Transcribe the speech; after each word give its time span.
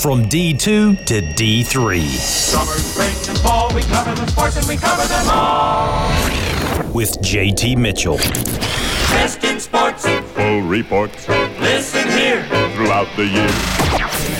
From 0.00 0.22
D2 0.26 1.06
to 1.06 1.20
D3. 1.22 2.06
Summer, 2.06 2.72
spring, 2.74 3.28
and 3.28 3.38
fall, 3.40 3.74
we 3.74 3.82
cover 3.82 4.14
the 4.14 4.26
sports 4.28 4.56
and 4.56 4.68
we 4.68 4.76
cover 4.76 5.04
them 5.08 5.26
all. 5.28 6.08
With 6.94 7.20
JT 7.20 7.76
Mitchell. 7.76 8.18
Best 9.10 9.42
in 9.42 9.58
sports. 9.58 10.06
Full 10.06 10.62
reports. 10.62 11.26
Listen 11.58 12.06
here. 12.10 12.44
Throughout 12.76 13.08
the 13.16 13.26
year. 13.26 14.37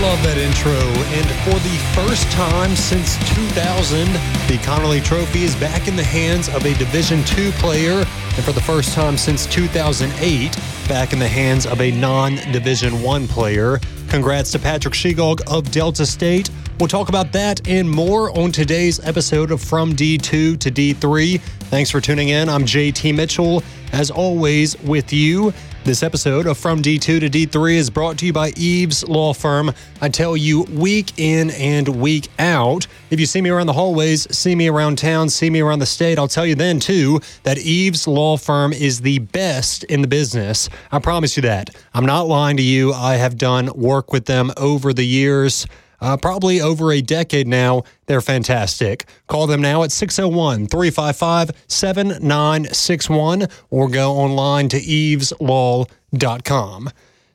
Love 0.00 0.22
that 0.22 0.38
intro. 0.38 0.78
And 1.18 1.26
for 1.42 1.58
the 1.66 1.76
first 1.92 2.30
time 2.30 2.76
since 2.76 3.16
2000, 3.34 4.06
the 4.46 4.56
Conerly 4.62 5.04
Trophy 5.04 5.42
is 5.42 5.56
back 5.56 5.88
in 5.88 5.96
the 5.96 6.04
hands 6.04 6.48
of 6.48 6.64
a 6.64 6.72
Division 6.74 7.24
II 7.36 7.50
player. 7.52 8.06
And 8.36 8.44
for 8.44 8.52
the 8.52 8.60
first 8.60 8.94
time 8.94 9.18
since 9.18 9.44
2008, 9.46 10.56
back 10.86 11.12
in 11.12 11.18
the 11.18 11.26
hands 11.26 11.66
of 11.66 11.80
a 11.80 11.90
non 11.90 12.36
Division 12.52 12.94
I 13.04 13.26
player. 13.26 13.80
Congrats 14.08 14.52
to 14.52 14.60
Patrick 14.60 14.94
Shegog 14.94 15.40
of 15.52 15.68
Delta 15.72 16.06
State. 16.06 16.48
We'll 16.78 16.88
talk 16.88 17.08
about 17.08 17.32
that 17.32 17.66
and 17.66 17.90
more 17.90 18.30
on 18.38 18.52
today's 18.52 19.04
episode 19.04 19.50
of 19.50 19.60
From 19.60 19.94
D2 19.94 20.60
to 20.60 20.70
D3. 20.70 21.40
Thanks 21.40 21.90
for 21.90 22.00
tuning 22.00 22.28
in. 22.28 22.48
I'm 22.48 22.62
JT 22.62 23.16
Mitchell, 23.16 23.64
as 23.92 24.12
always, 24.12 24.80
with 24.82 25.12
you. 25.12 25.52
This 25.88 26.02
episode 26.02 26.46
of 26.46 26.58
From 26.58 26.82
D2 26.82 27.00
to 27.00 27.30
D3 27.30 27.76
is 27.76 27.88
brought 27.88 28.18
to 28.18 28.26
you 28.26 28.32
by 28.34 28.50
Eves 28.58 29.08
Law 29.08 29.32
Firm. 29.32 29.72
I 30.02 30.10
tell 30.10 30.36
you 30.36 30.64
week 30.64 31.18
in 31.18 31.48
and 31.52 31.88
week 31.88 32.28
out. 32.38 32.86
If 33.08 33.18
you 33.18 33.24
see 33.24 33.40
me 33.40 33.48
around 33.48 33.68
the 33.68 33.72
hallways, 33.72 34.26
see 34.36 34.54
me 34.54 34.68
around 34.68 34.98
town, 34.98 35.30
see 35.30 35.48
me 35.48 35.60
around 35.60 35.78
the 35.78 35.86
state, 35.86 36.18
I'll 36.18 36.28
tell 36.28 36.44
you 36.44 36.54
then 36.54 36.78
too 36.78 37.22
that 37.44 37.56
Eves 37.56 38.06
Law 38.06 38.36
Firm 38.36 38.74
is 38.74 39.00
the 39.00 39.20
best 39.20 39.82
in 39.84 40.02
the 40.02 40.08
business. 40.08 40.68
I 40.92 40.98
promise 40.98 41.38
you 41.38 41.42
that. 41.44 41.74
I'm 41.94 42.04
not 42.04 42.28
lying 42.28 42.58
to 42.58 42.62
you. 42.62 42.92
I 42.92 43.14
have 43.14 43.38
done 43.38 43.70
work 43.74 44.12
with 44.12 44.26
them 44.26 44.52
over 44.58 44.92
the 44.92 45.06
years. 45.06 45.66
Uh, 46.00 46.16
probably 46.16 46.60
over 46.60 46.92
a 46.92 47.00
decade 47.00 47.48
now. 47.48 47.82
They're 48.06 48.20
fantastic. 48.20 49.04
Call 49.26 49.46
them 49.46 49.60
now 49.60 49.82
at 49.82 49.90
601 49.92 50.68
355 50.68 51.50
7961 51.66 53.48
or 53.70 53.88
go 53.88 54.12
online 54.12 54.68
to 54.68 54.78
eveslaw.com. 54.78 55.90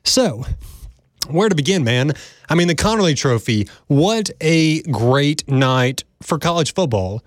So, 0.04 0.44
where 1.28 1.48
to 1.48 1.54
begin, 1.54 1.84
man? 1.84 2.12
I 2.48 2.54
mean, 2.54 2.68
the 2.68 2.74
Conerly 2.74 3.16
Trophy, 3.16 3.68
what 3.86 4.30
a 4.40 4.82
great 4.82 5.48
night 5.48 6.04
for 6.22 6.38
college 6.38 6.74
football. 6.74 7.22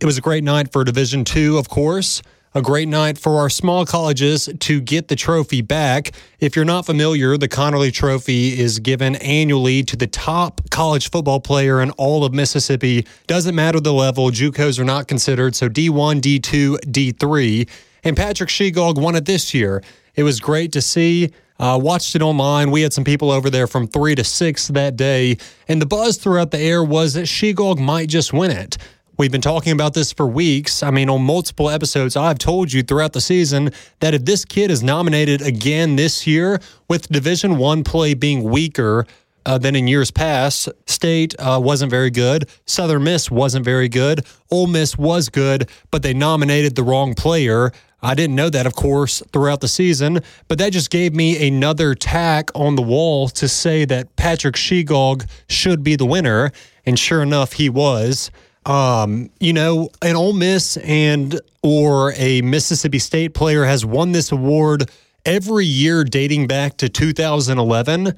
It 0.00 0.06
was 0.06 0.18
a 0.18 0.20
great 0.20 0.44
night 0.44 0.70
for 0.72 0.84
Division 0.84 1.24
Two, 1.24 1.58
of 1.58 1.68
course 1.68 2.22
a 2.58 2.62
great 2.62 2.88
night 2.88 3.16
for 3.16 3.38
our 3.38 3.48
small 3.48 3.86
colleges 3.86 4.48
to 4.58 4.80
get 4.80 5.06
the 5.06 5.14
trophy 5.14 5.62
back. 5.62 6.10
If 6.40 6.56
you're 6.56 6.64
not 6.64 6.86
familiar, 6.86 7.36
the 7.36 7.46
Conerly 7.46 7.92
Trophy 7.92 8.58
is 8.58 8.80
given 8.80 9.14
annually 9.16 9.84
to 9.84 9.96
the 9.96 10.08
top 10.08 10.68
college 10.68 11.08
football 11.08 11.38
player 11.38 11.80
in 11.80 11.92
all 11.92 12.24
of 12.24 12.34
Mississippi. 12.34 13.06
Doesn't 13.28 13.54
matter 13.54 13.78
the 13.78 13.92
level, 13.92 14.30
JUCOs 14.30 14.80
are 14.80 14.84
not 14.84 15.06
considered, 15.06 15.54
so 15.54 15.68
D1, 15.68 16.20
D2, 16.20 16.78
D3. 16.80 17.68
And 18.02 18.16
Patrick 18.16 18.50
Shegog 18.50 19.00
won 19.00 19.14
it 19.14 19.24
this 19.24 19.54
year. 19.54 19.80
It 20.16 20.24
was 20.24 20.40
great 20.40 20.72
to 20.72 20.82
see. 20.82 21.30
Uh, 21.60 21.78
watched 21.80 22.16
it 22.16 22.22
online. 22.22 22.72
We 22.72 22.82
had 22.82 22.92
some 22.92 23.04
people 23.04 23.30
over 23.30 23.50
there 23.50 23.68
from 23.68 23.86
three 23.86 24.16
to 24.16 24.24
six 24.24 24.66
that 24.68 24.96
day, 24.96 25.38
and 25.68 25.80
the 25.80 25.86
buzz 25.86 26.16
throughout 26.16 26.50
the 26.50 26.58
air 26.58 26.82
was 26.82 27.14
that 27.14 27.26
Shegog 27.26 27.78
might 27.78 28.08
just 28.08 28.32
win 28.32 28.50
it. 28.50 28.78
We've 29.18 29.32
been 29.32 29.40
talking 29.40 29.72
about 29.72 29.94
this 29.94 30.12
for 30.12 30.28
weeks. 30.28 30.80
I 30.80 30.92
mean, 30.92 31.10
on 31.10 31.22
multiple 31.22 31.68
episodes, 31.68 32.14
I've 32.14 32.38
told 32.38 32.72
you 32.72 32.84
throughout 32.84 33.14
the 33.14 33.20
season 33.20 33.72
that 33.98 34.14
if 34.14 34.24
this 34.24 34.44
kid 34.44 34.70
is 34.70 34.80
nominated 34.80 35.42
again 35.42 35.96
this 35.96 36.24
year, 36.24 36.60
with 36.86 37.08
Division 37.08 37.58
One 37.58 37.82
play 37.82 38.14
being 38.14 38.44
weaker 38.44 39.08
uh, 39.44 39.58
than 39.58 39.74
in 39.74 39.88
years 39.88 40.12
past, 40.12 40.68
State 40.86 41.34
uh, 41.40 41.58
wasn't 41.60 41.90
very 41.90 42.10
good. 42.10 42.48
Southern 42.64 43.02
Miss 43.02 43.28
wasn't 43.28 43.64
very 43.64 43.88
good. 43.88 44.24
Ole 44.52 44.68
Miss 44.68 44.96
was 44.96 45.28
good, 45.28 45.68
but 45.90 46.04
they 46.04 46.14
nominated 46.14 46.76
the 46.76 46.84
wrong 46.84 47.14
player. 47.14 47.72
I 48.00 48.14
didn't 48.14 48.36
know 48.36 48.50
that, 48.50 48.66
of 48.66 48.76
course, 48.76 49.20
throughout 49.32 49.60
the 49.60 49.66
season, 49.66 50.20
but 50.46 50.58
that 50.58 50.72
just 50.72 50.90
gave 50.90 51.12
me 51.12 51.48
another 51.48 51.96
tack 51.96 52.50
on 52.54 52.76
the 52.76 52.82
wall 52.82 53.28
to 53.30 53.48
say 53.48 53.84
that 53.86 54.14
Patrick 54.14 54.54
Shegog 54.54 55.28
should 55.48 55.82
be 55.82 55.96
the 55.96 56.06
winner. 56.06 56.52
And 56.86 56.96
sure 56.96 57.20
enough, 57.20 57.54
he 57.54 57.68
was. 57.68 58.30
Um, 58.68 59.30
you 59.40 59.54
know, 59.54 59.88
an 60.02 60.14
Ole 60.14 60.34
Miss 60.34 60.76
and 60.76 61.40
or 61.62 62.12
a 62.16 62.42
Mississippi 62.42 62.98
State 62.98 63.32
player 63.32 63.64
has 63.64 63.84
won 63.84 64.12
this 64.12 64.30
award 64.30 64.90
every 65.24 65.64
year 65.64 66.04
dating 66.04 66.46
back 66.48 66.76
to 66.76 66.90
2011, 66.90 68.14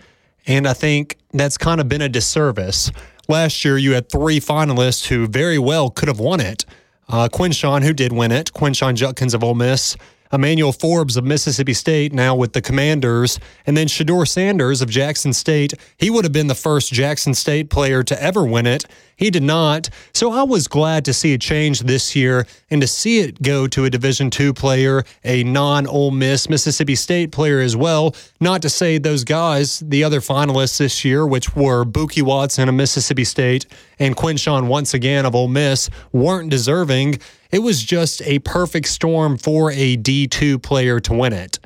and 0.47 0.67
I 0.67 0.73
think 0.73 1.19
that's 1.33 1.57
kind 1.57 1.81
of 1.81 1.89
been 1.89 2.03
a 2.03 2.09
disservice. 2.09 2.91
Last 3.29 3.65
year, 3.65 3.79
you 3.79 3.93
had 3.93 4.11
three 4.11 4.41
finalists 4.41 5.07
who 5.07 5.29
very 5.29 5.59
well 5.59 5.89
could 5.89 6.09
have 6.09 6.19
won 6.19 6.41
it. 6.41 6.65
Uh, 7.09 7.29
Quinshon, 7.33 7.85
who 7.85 7.93
did 7.93 8.13
win 8.13 8.33
it, 8.33 8.53
Quinshon 8.53 8.95
Judkins 8.95 9.35
of 9.35 9.45
Ole 9.45 9.55
Miss, 9.55 9.97
Emmanuel 10.33 10.73
Forbes 10.73 11.17
of 11.17 11.25
Mississippi 11.25 11.75
State, 11.75 12.13
now 12.13 12.35
with 12.35 12.53
the 12.53 12.63
Commanders, 12.63 13.41
and 13.67 13.77
then 13.77 13.87
Shedeur 13.87 14.27
Sanders 14.27 14.81
of 14.81 14.89
Jackson 14.89 15.33
State. 15.33 15.75
He 15.97 16.11
would 16.11 16.25
have 16.25 16.33
been 16.33 16.47
the 16.47 16.55
first 16.55 16.93
Jackson 16.93 17.35
State 17.35 17.71
player 17.71 18.03
to 18.05 18.23
ever 18.23 18.45
win 18.45 18.67
it. 18.67 18.85
He 19.17 19.31
did 19.31 19.43
not. 19.43 19.91
So 20.15 20.33
I 20.33 20.45
was 20.45 20.67
glad 20.67 21.05
to 21.05 21.13
see 21.13 21.35
a 21.35 21.39
change 21.39 21.81
this 21.81 22.17
year 22.17 22.47
and 22.71 22.81
to 22.81 22.87
see 22.87 23.21
it 23.21 23.43
go 23.43 23.67
to 23.67 23.85
a 23.85 23.91
Division 23.91 24.31
II 24.39 24.53
player, 24.53 25.05
a 25.25 25.45
non 25.45 25.87
Ole 25.87 26.11
Miss 26.11 26.49
Mississippi 26.49 26.95
State 26.95 27.33
player 27.33 27.61
as 27.61 27.77
well. 27.77 28.15
Not 28.43 28.63
to 28.63 28.71
say 28.71 28.97
those 28.97 29.25
guys, 29.25 29.81
the 29.81 30.03
other 30.03 30.21
finalists 30.21 30.79
this 30.79 31.05
year, 31.05 31.27
which 31.27 31.55
were 31.55 31.85
Buki 31.85 32.23
Watson 32.23 32.71
of 32.71 32.75
Mississippi 32.75 33.25
State 33.25 33.67
and 33.99 34.17
Quinshon 34.17 34.67
once 34.67 34.95
again 34.95 35.27
of 35.27 35.35
Ole 35.35 35.49
Miss, 35.49 35.91
weren't 36.13 36.49
deserving. 36.49 37.19
It 37.51 37.59
was 37.59 37.83
just 37.85 38.23
a 38.23 38.39
perfect 38.39 38.89
storm 38.89 39.37
for 39.37 39.71
a 39.73 39.99
D2 39.99 40.63
player 40.63 41.01
to 41.01 41.13
win 41.13 41.35
it. 41.35 41.59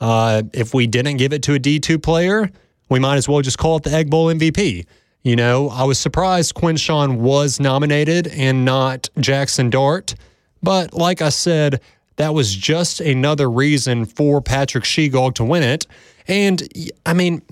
Uh, 0.00 0.42
if 0.52 0.74
we 0.74 0.86
didn't 0.86 1.16
give 1.16 1.32
it 1.32 1.42
to 1.44 1.54
a 1.54 1.58
D2 1.58 2.02
player, 2.02 2.50
we 2.90 2.98
might 2.98 3.16
as 3.16 3.26
well 3.26 3.40
just 3.40 3.56
call 3.56 3.78
it 3.78 3.84
the 3.84 3.92
Egg 3.92 4.10
Bowl 4.10 4.26
MVP. 4.26 4.84
You 5.22 5.34
know, 5.34 5.70
I 5.70 5.84
was 5.84 5.98
surprised 5.98 6.54
Quinshon 6.54 7.20
was 7.20 7.58
nominated 7.58 8.26
and 8.28 8.66
not 8.66 9.08
Jackson 9.18 9.70
Dart. 9.70 10.14
But 10.62 10.92
like 10.92 11.22
I 11.22 11.30
said, 11.30 11.80
that 12.16 12.34
was 12.34 12.54
just 12.54 13.00
another 13.00 13.50
reason 13.50 14.04
for 14.04 14.40
Patrick 14.40 14.84
Shegog 14.84 15.34
to 15.36 15.44
win 15.44 15.62
it. 15.62 15.86
And 16.28 16.62
I 17.04 17.14
mean, 17.14 17.42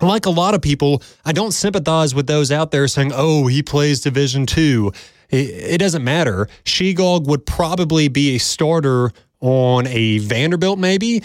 like 0.00 0.26
a 0.26 0.30
lot 0.30 0.54
of 0.54 0.62
people, 0.62 1.02
I 1.24 1.32
don't 1.32 1.52
sympathize 1.52 2.14
with 2.14 2.26
those 2.26 2.52
out 2.52 2.70
there 2.70 2.86
saying, 2.86 3.12
oh, 3.14 3.46
he 3.46 3.62
plays 3.62 4.00
Division 4.00 4.46
two. 4.46 4.92
It, 5.30 5.78
doesn't 5.78 6.04
matter. 6.04 6.48
Shegog 6.64 7.26
would 7.26 7.44
probably 7.44 8.08
be 8.08 8.36
a 8.36 8.38
starter 8.38 9.12
on 9.40 9.86
a 9.86 10.18
Vanderbilt, 10.18 10.78
maybe. 10.78 11.22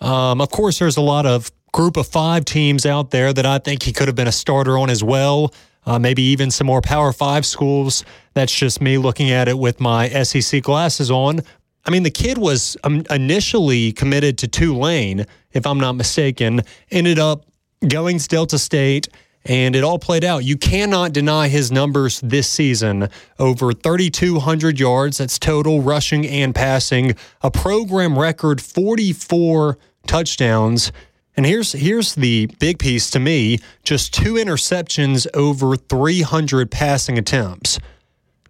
Um, 0.00 0.42
of 0.42 0.50
course, 0.50 0.78
there's 0.78 0.98
a 0.98 1.02
lot 1.02 1.24
of 1.24 1.50
group 1.72 1.96
of 1.96 2.06
five 2.06 2.44
teams 2.44 2.84
out 2.84 3.10
there 3.10 3.32
that 3.32 3.46
I 3.46 3.58
think 3.58 3.82
he 3.82 3.92
could 3.92 4.08
have 4.08 4.14
been 4.14 4.28
a 4.28 4.32
starter 4.32 4.76
on 4.76 4.90
as 4.90 5.02
well. 5.02 5.54
Uh, 5.86 5.98
maybe 5.98 6.22
even 6.22 6.50
some 6.50 6.66
more 6.66 6.82
Power 6.82 7.12
Five 7.12 7.46
schools. 7.46 8.04
That's 8.34 8.54
just 8.54 8.80
me 8.80 8.98
looking 8.98 9.30
at 9.30 9.48
it 9.48 9.56
with 9.58 9.80
my 9.80 10.08
SEC 10.22 10.62
glasses 10.62 11.10
on. 11.10 11.40
I 11.86 11.90
mean, 11.90 12.02
the 12.02 12.10
kid 12.10 12.36
was 12.36 12.76
um, 12.84 13.04
initially 13.10 13.92
committed 13.92 14.38
to 14.38 14.48
Tulane, 14.48 15.24
if 15.52 15.66
I'm 15.66 15.78
not 15.78 15.92
mistaken, 15.92 16.62
ended 16.90 17.18
up 17.18 17.46
going 17.88 18.18
to 18.18 18.28
Delta 18.28 18.58
State 18.58 19.08
and 19.48 19.76
it 19.76 19.84
all 19.84 19.98
played 19.98 20.24
out. 20.24 20.44
You 20.44 20.56
cannot 20.56 21.12
deny 21.12 21.48
his 21.48 21.70
numbers 21.70 22.20
this 22.20 22.48
season 22.48 23.08
over 23.38 23.72
3,200 23.72 24.78
yards. 24.80 25.18
That's 25.18 25.38
total 25.38 25.80
rushing 25.80 26.26
and 26.26 26.54
passing, 26.54 27.14
a 27.42 27.50
program 27.50 28.18
record 28.18 28.60
44 28.60 29.78
touchdowns. 30.06 30.92
And 31.36 31.46
here's 31.46 31.72
here's 31.72 32.14
the 32.14 32.46
big 32.58 32.78
piece 32.78 33.10
to 33.10 33.20
me: 33.20 33.58
just 33.84 34.12
two 34.12 34.34
interceptions 34.34 35.26
over 35.34 35.76
300 35.76 36.70
passing 36.70 37.18
attempts. 37.18 37.78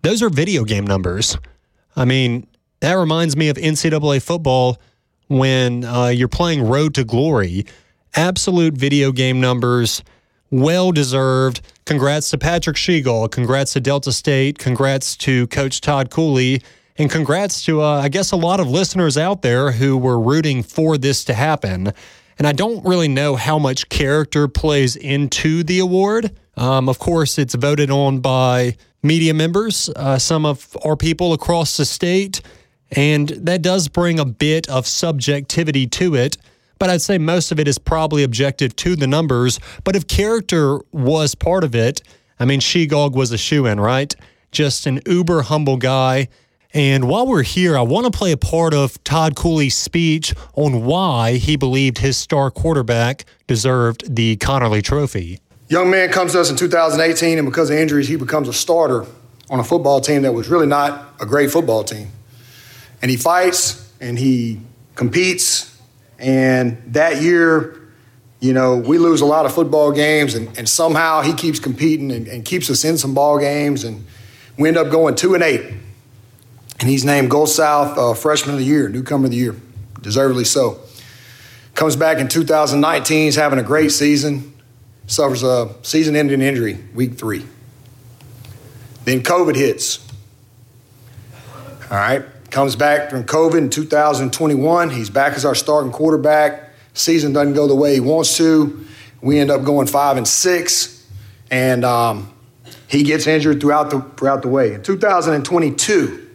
Those 0.02 0.22
are 0.22 0.30
video 0.30 0.64
game 0.64 0.86
numbers. 0.86 1.36
I 1.96 2.04
mean, 2.04 2.46
that 2.80 2.94
reminds 2.94 3.36
me 3.36 3.48
of 3.48 3.56
NCAA 3.56 4.22
football 4.22 4.78
when 5.28 5.84
uh, 5.84 6.08
you're 6.08 6.28
playing 6.28 6.66
Road 6.66 6.94
to 6.94 7.04
Glory. 7.04 7.66
Absolute 8.14 8.74
video 8.74 9.12
game 9.12 9.40
numbers 9.40 10.02
well 10.50 10.92
deserved. 10.92 11.60
Congrats 11.84 12.30
to 12.30 12.38
Patrick 12.38 12.76
Shegog. 12.76 13.32
Congrats 13.32 13.72
to 13.74 13.80
Delta 13.80 14.12
State. 14.12 14.58
Congrats 14.58 15.16
to 15.18 15.46
Coach 15.48 15.80
Todd 15.80 16.10
Cooley. 16.10 16.62
And 16.98 17.10
congrats 17.10 17.64
to, 17.66 17.82
uh, 17.82 18.00
I 18.00 18.08
guess, 18.08 18.32
a 18.32 18.36
lot 18.36 18.58
of 18.58 18.68
listeners 18.68 19.18
out 19.18 19.42
there 19.42 19.72
who 19.72 19.98
were 19.98 20.18
rooting 20.18 20.62
for 20.62 20.96
this 20.96 21.24
to 21.24 21.34
happen. 21.34 21.92
And 22.38 22.46
I 22.46 22.52
don't 22.52 22.84
really 22.84 23.08
know 23.08 23.36
how 23.36 23.58
much 23.58 23.88
character 23.88 24.48
plays 24.48 24.96
into 24.96 25.62
the 25.62 25.78
award. 25.78 26.30
Um, 26.56 26.88
of 26.88 26.98
course, 26.98 27.38
it's 27.38 27.54
voted 27.54 27.90
on 27.90 28.20
by 28.20 28.76
media 29.02 29.34
members, 29.34 29.90
uh, 29.94 30.18
some 30.18 30.46
of 30.46 30.76
our 30.84 30.96
people 30.96 31.32
across 31.32 31.76
the 31.76 31.84
state. 31.84 32.40
And 32.92 33.28
that 33.30 33.62
does 33.62 33.88
bring 33.88 34.18
a 34.18 34.24
bit 34.24 34.68
of 34.68 34.86
subjectivity 34.86 35.86
to 35.88 36.14
it 36.14 36.36
but 36.78 36.90
I'd 36.90 37.02
say 37.02 37.18
most 37.18 37.52
of 37.52 37.58
it 37.58 37.68
is 37.68 37.78
probably 37.78 38.22
objective 38.22 38.76
to 38.76 38.96
the 38.96 39.06
numbers. 39.06 39.58
But 39.84 39.96
if 39.96 40.06
character 40.06 40.80
was 40.92 41.34
part 41.34 41.64
of 41.64 41.74
it, 41.74 42.02
I 42.38 42.44
mean, 42.44 42.60
Shegog 42.60 43.14
was 43.14 43.32
a 43.32 43.38
shoe 43.38 43.66
in, 43.66 43.80
right? 43.80 44.14
Just 44.52 44.86
an 44.86 45.00
uber 45.06 45.42
humble 45.42 45.78
guy. 45.78 46.28
And 46.74 47.08
while 47.08 47.26
we're 47.26 47.42
here, 47.42 47.78
I 47.78 47.82
want 47.82 48.04
to 48.04 48.16
play 48.16 48.32
a 48.32 48.36
part 48.36 48.74
of 48.74 49.02
Todd 49.04 49.34
Cooley's 49.36 49.74
speech 49.74 50.34
on 50.54 50.84
why 50.84 51.36
he 51.36 51.56
believed 51.56 51.98
his 51.98 52.18
star 52.18 52.50
quarterback 52.50 53.24
deserved 53.46 54.14
the 54.14 54.36
Conerly 54.36 54.82
Trophy. 54.82 55.40
Young 55.68 55.90
man 55.90 56.10
comes 56.10 56.32
to 56.32 56.40
us 56.40 56.50
in 56.50 56.56
2018, 56.56 57.38
and 57.38 57.46
because 57.46 57.70
of 57.70 57.76
injuries, 57.76 58.08
he 58.08 58.16
becomes 58.16 58.48
a 58.48 58.52
starter 58.52 59.06
on 59.48 59.58
a 59.58 59.64
football 59.64 60.00
team 60.00 60.22
that 60.22 60.32
was 60.32 60.48
really 60.48 60.66
not 60.66 61.14
a 61.18 61.24
great 61.24 61.50
football 61.50 61.82
team. 61.82 62.08
And 63.06 63.10
he 63.12 63.16
fights 63.16 63.94
and 64.00 64.18
he 64.18 64.58
competes 64.96 65.78
and 66.18 66.82
that 66.94 67.22
year, 67.22 67.80
you 68.40 68.52
know, 68.52 68.78
we 68.78 68.98
lose 68.98 69.20
a 69.20 69.26
lot 69.26 69.46
of 69.46 69.54
football 69.54 69.92
games, 69.92 70.34
and, 70.34 70.58
and 70.58 70.68
somehow 70.68 71.22
he 71.22 71.32
keeps 71.32 71.60
competing 71.60 72.10
and, 72.10 72.26
and, 72.26 72.44
keeps 72.44 72.68
us 72.68 72.84
in 72.84 72.98
some 72.98 73.14
ball 73.14 73.38
games, 73.38 73.84
and 73.84 74.04
we 74.58 74.66
end 74.66 74.76
up 74.76 74.90
going 74.90 75.14
two 75.14 75.34
and 75.34 75.42
eight. 75.44 75.62
And 76.80 76.88
he's 76.88 77.04
named 77.04 77.30
Gulf 77.30 77.50
South 77.50 77.96
uh, 77.96 78.14
Freshman 78.14 78.54
of 78.54 78.58
the 78.58 78.66
Year, 78.66 78.88
Newcomer 78.88 79.26
of 79.26 79.30
the 79.30 79.36
Year, 79.36 79.54
deservedly 80.00 80.44
so. 80.44 80.80
Comes 81.74 81.94
back 81.94 82.18
in 82.18 82.26
2019, 82.26 83.24
he's 83.26 83.36
having 83.36 83.60
a 83.60 83.62
great 83.62 83.92
season, 83.92 84.52
suffers 85.06 85.44
a 85.44 85.72
season-ending 85.82 86.42
injury 86.42 86.78
week 86.92 87.14
three. 87.14 87.44
Then 89.04 89.22
COVID 89.22 89.54
hits. 89.54 90.04
All 91.90 91.98
right, 91.98 92.24
Comes 92.56 92.74
back 92.74 93.10
from 93.10 93.24
COVID 93.24 93.58
in 93.58 93.68
2021. 93.68 94.88
He's 94.88 95.10
back 95.10 95.34
as 95.34 95.44
our 95.44 95.54
starting 95.54 95.92
quarterback. 95.92 96.70
Season 96.94 97.34
doesn't 97.34 97.52
go 97.52 97.68
the 97.68 97.74
way 97.74 97.92
he 97.92 98.00
wants 98.00 98.38
to. 98.38 98.86
We 99.20 99.38
end 99.38 99.50
up 99.50 99.62
going 99.62 99.86
five 99.86 100.16
and 100.16 100.26
six, 100.26 101.06
and 101.50 101.84
um, 101.84 102.32
he 102.88 103.02
gets 103.02 103.26
injured 103.26 103.60
throughout 103.60 103.90
the 103.90 104.00
throughout 104.16 104.40
the 104.40 104.48
way. 104.48 104.72
In 104.72 104.82
2022, 104.82 106.30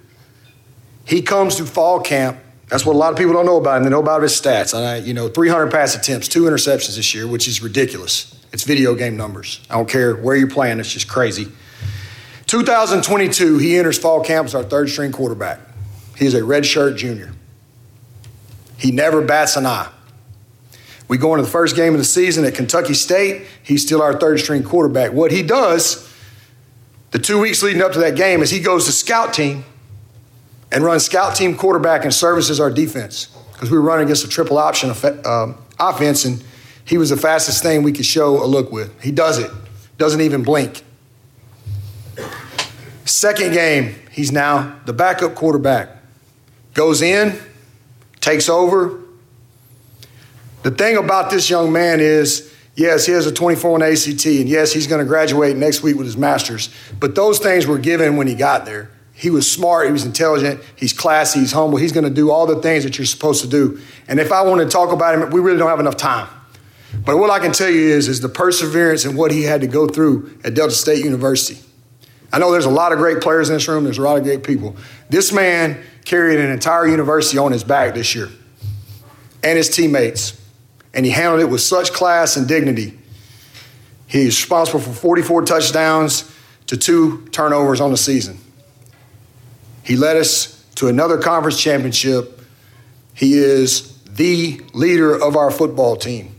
he 1.07 1.23
comes 1.23 1.55
to 1.55 1.65
fall 1.65 1.99
camp. 1.99 2.37
That's 2.67 2.85
what 2.85 2.95
a 2.95 2.99
lot 2.99 3.11
of 3.11 3.17
people 3.17 3.33
don't 3.33 3.47
know 3.47 3.57
about 3.57 3.77
him. 3.77 3.85
They 3.85 3.89
know 3.89 3.99
about 3.99 4.21
his 4.21 4.39
stats. 4.39 4.79
I, 4.79 4.97
you 4.97 5.15
know, 5.15 5.27
300 5.27 5.71
pass 5.71 5.95
attempts, 5.95 6.27
two 6.27 6.43
interceptions 6.43 6.97
this 6.97 7.15
year, 7.15 7.25
which 7.25 7.47
is 7.47 7.63
ridiculous. 7.63 8.39
It's 8.53 8.63
video 8.63 8.93
game 8.93 9.17
numbers. 9.17 9.59
I 9.71 9.73
don't 9.73 9.89
care 9.89 10.15
where 10.15 10.35
you're 10.35 10.47
playing. 10.47 10.79
It's 10.79 10.93
just 10.93 11.07
crazy. 11.07 11.51
2022, 12.45 13.57
he 13.57 13.75
enters 13.75 13.97
fall 13.97 14.23
camp 14.23 14.45
as 14.45 14.53
our 14.53 14.61
third 14.61 14.87
string 14.87 15.11
quarterback. 15.11 15.70
He's 16.21 16.35
a 16.35 16.41
redshirt 16.41 16.97
junior. 16.97 17.31
He 18.77 18.91
never 18.91 19.23
bats 19.23 19.55
an 19.55 19.65
eye. 19.65 19.89
We 21.07 21.17
go 21.17 21.33
into 21.33 21.43
the 21.43 21.49
first 21.49 21.75
game 21.75 21.93
of 21.93 21.97
the 21.97 22.05
season 22.05 22.45
at 22.45 22.53
Kentucky 22.53 22.93
State. 22.93 23.47
He's 23.63 23.81
still 23.81 24.03
our 24.03 24.13
third 24.13 24.39
string 24.39 24.61
quarterback. 24.61 25.13
What 25.13 25.31
he 25.31 25.41
does 25.41 26.07
the 27.09 27.17
two 27.17 27.41
weeks 27.41 27.63
leading 27.63 27.81
up 27.81 27.93
to 27.93 27.99
that 28.01 28.15
game 28.15 28.43
is 28.43 28.51
he 28.51 28.59
goes 28.59 28.85
to 28.85 28.91
scout 28.91 29.33
team 29.33 29.63
and 30.71 30.83
runs 30.83 31.05
scout 31.05 31.35
team 31.35 31.57
quarterback 31.57 32.03
and 32.03 32.13
services 32.13 32.59
our 32.59 32.69
defense 32.69 33.35
because 33.53 33.71
we 33.71 33.77
were 33.79 33.83
running 33.83 34.05
against 34.05 34.23
a 34.23 34.29
triple 34.29 34.59
option 34.59 34.91
um, 35.25 35.57
offense 35.79 36.23
and 36.23 36.43
he 36.85 36.99
was 36.99 37.09
the 37.09 37.17
fastest 37.17 37.63
thing 37.63 37.81
we 37.81 37.93
could 37.93 38.05
show 38.05 38.43
a 38.43 38.45
look 38.45 38.71
with. 38.71 39.01
He 39.01 39.09
does 39.09 39.39
it, 39.39 39.49
doesn't 39.97 40.21
even 40.21 40.43
blink. 40.43 40.83
Second 43.05 43.53
game, 43.53 43.95
he's 44.11 44.31
now 44.31 44.79
the 44.85 44.93
backup 44.93 45.33
quarterback 45.33 45.97
goes 46.73 47.01
in, 47.01 47.37
takes 48.19 48.49
over. 48.49 48.99
The 50.63 50.71
thing 50.71 50.97
about 50.97 51.31
this 51.31 51.49
young 51.49 51.71
man 51.71 51.99
is, 51.99 52.53
yes, 52.75 53.05
he 53.05 53.11
has 53.13 53.25
a 53.25 53.33
24 53.33 53.77
in 53.77 53.91
ACT, 53.93 54.25
and 54.25 54.49
yes, 54.49 54.71
he's 54.71 54.87
going 54.87 54.99
to 54.99 55.07
graduate 55.07 55.57
next 55.57 55.81
week 55.81 55.95
with 55.95 56.05
his 56.05 56.17
master's. 56.17 56.69
But 56.99 57.15
those 57.15 57.39
things 57.39 57.65
were 57.65 57.79
given 57.79 58.15
when 58.15 58.27
he 58.27 58.35
got 58.35 58.65
there. 58.65 58.91
He 59.13 59.29
was 59.29 59.51
smart, 59.51 59.85
he 59.85 59.91
was 59.91 60.05
intelligent, 60.05 60.61
he's 60.75 60.93
classy, 60.93 61.39
he's 61.41 61.51
humble, 61.51 61.77
he's 61.77 61.91
going 61.91 62.05
to 62.05 62.09
do 62.09 62.31
all 62.31 62.47
the 62.47 62.61
things 62.61 62.83
that 62.85 62.97
you're 62.97 63.05
supposed 63.05 63.43
to 63.43 63.47
do. 63.47 63.79
And 64.07 64.19
if 64.19 64.31
I 64.31 64.41
want 64.41 64.61
to 64.61 64.67
talk 64.67 64.91
about 64.91 65.13
him, 65.13 65.29
we 65.29 65.39
really 65.39 65.59
don't 65.59 65.69
have 65.69 65.79
enough 65.79 65.97
time. 65.97 66.27
But 67.05 67.17
what 67.17 67.29
I 67.29 67.39
can 67.39 67.51
tell 67.51 67.69
you 67.69 67.89
is, 67.89 68.07
is 68.07 68.19
the 68.19 68.29
perseverance 68.29 69.05
and 69.05 69.17
what 69.17 69.31
he 69.31 69.43
had 69.43 69.61
to 69.61 69.67
go 69.67 69.87
through 69.87 70.39
at 70.43 70.53
Delta 70.53 70.73
State 70.73 71.03
University. 71.03 71.59
I 72.33 72.39
know 72.39 72.51
there's 72.51 72.65
a 72.65 72.69
lot 72.69 72.91
of 72.91 72.97
great 72.97 73.21
players 73.21 73.49
in 73.49 73.55
this 73.55 73.67
room, 73.67 73.83
there's 73.83 73.97
a 73.97 74.01
lot 74.01 74.17
of 74.17 74.23
great 74.23 74.43
people. 74.43 74.75
This 75.09 75.31
man 75.31 75.81
carried 76.05 76.39
an 76.39 76.51
entire 76.51 76.87
university 76.87 77.37
on 77.37 77.51
his 77.51 77.63
back 77.63 77.93
this 77.93 78.15
year 78.15 78.29
and 79.43 79.57
his 79.57 79.69
teammates. 79.69 80.39
And 80.93 81.05
he 81.05 81.11
handled 81.11 81.41
it 81.41 81.45
with 81.45 81.61
such 81.61 81.93
class 81.93 82.35
and 82.35 82.47
dignity. 82.47 82.97
He's 84.07 84.37
responsible 84.39 84.81
for 84.81 84.91
44 84.91 85.43
touchdowns 85.43 86.29
to 86.67 86.77
two 86.77 87.27
turnovers 87.31 87.79
on 87.79 87.91
the 87.91 87.97
season. 87.97 88.37
He 89.83 89.95
led 89.95 90.17
us 90.17 90.65
to 90.75 90.87
another 90.89 91.17
conference 91.17 91.61
championship. 91.61 92.41
He 93.13 93.37
is 93.37 93.97
the 94.03 94.59
leader 94.73 95.13
of 95.15 95.37
our 95.37 95.49
football 95.49 95.95
team. 95.95 96.35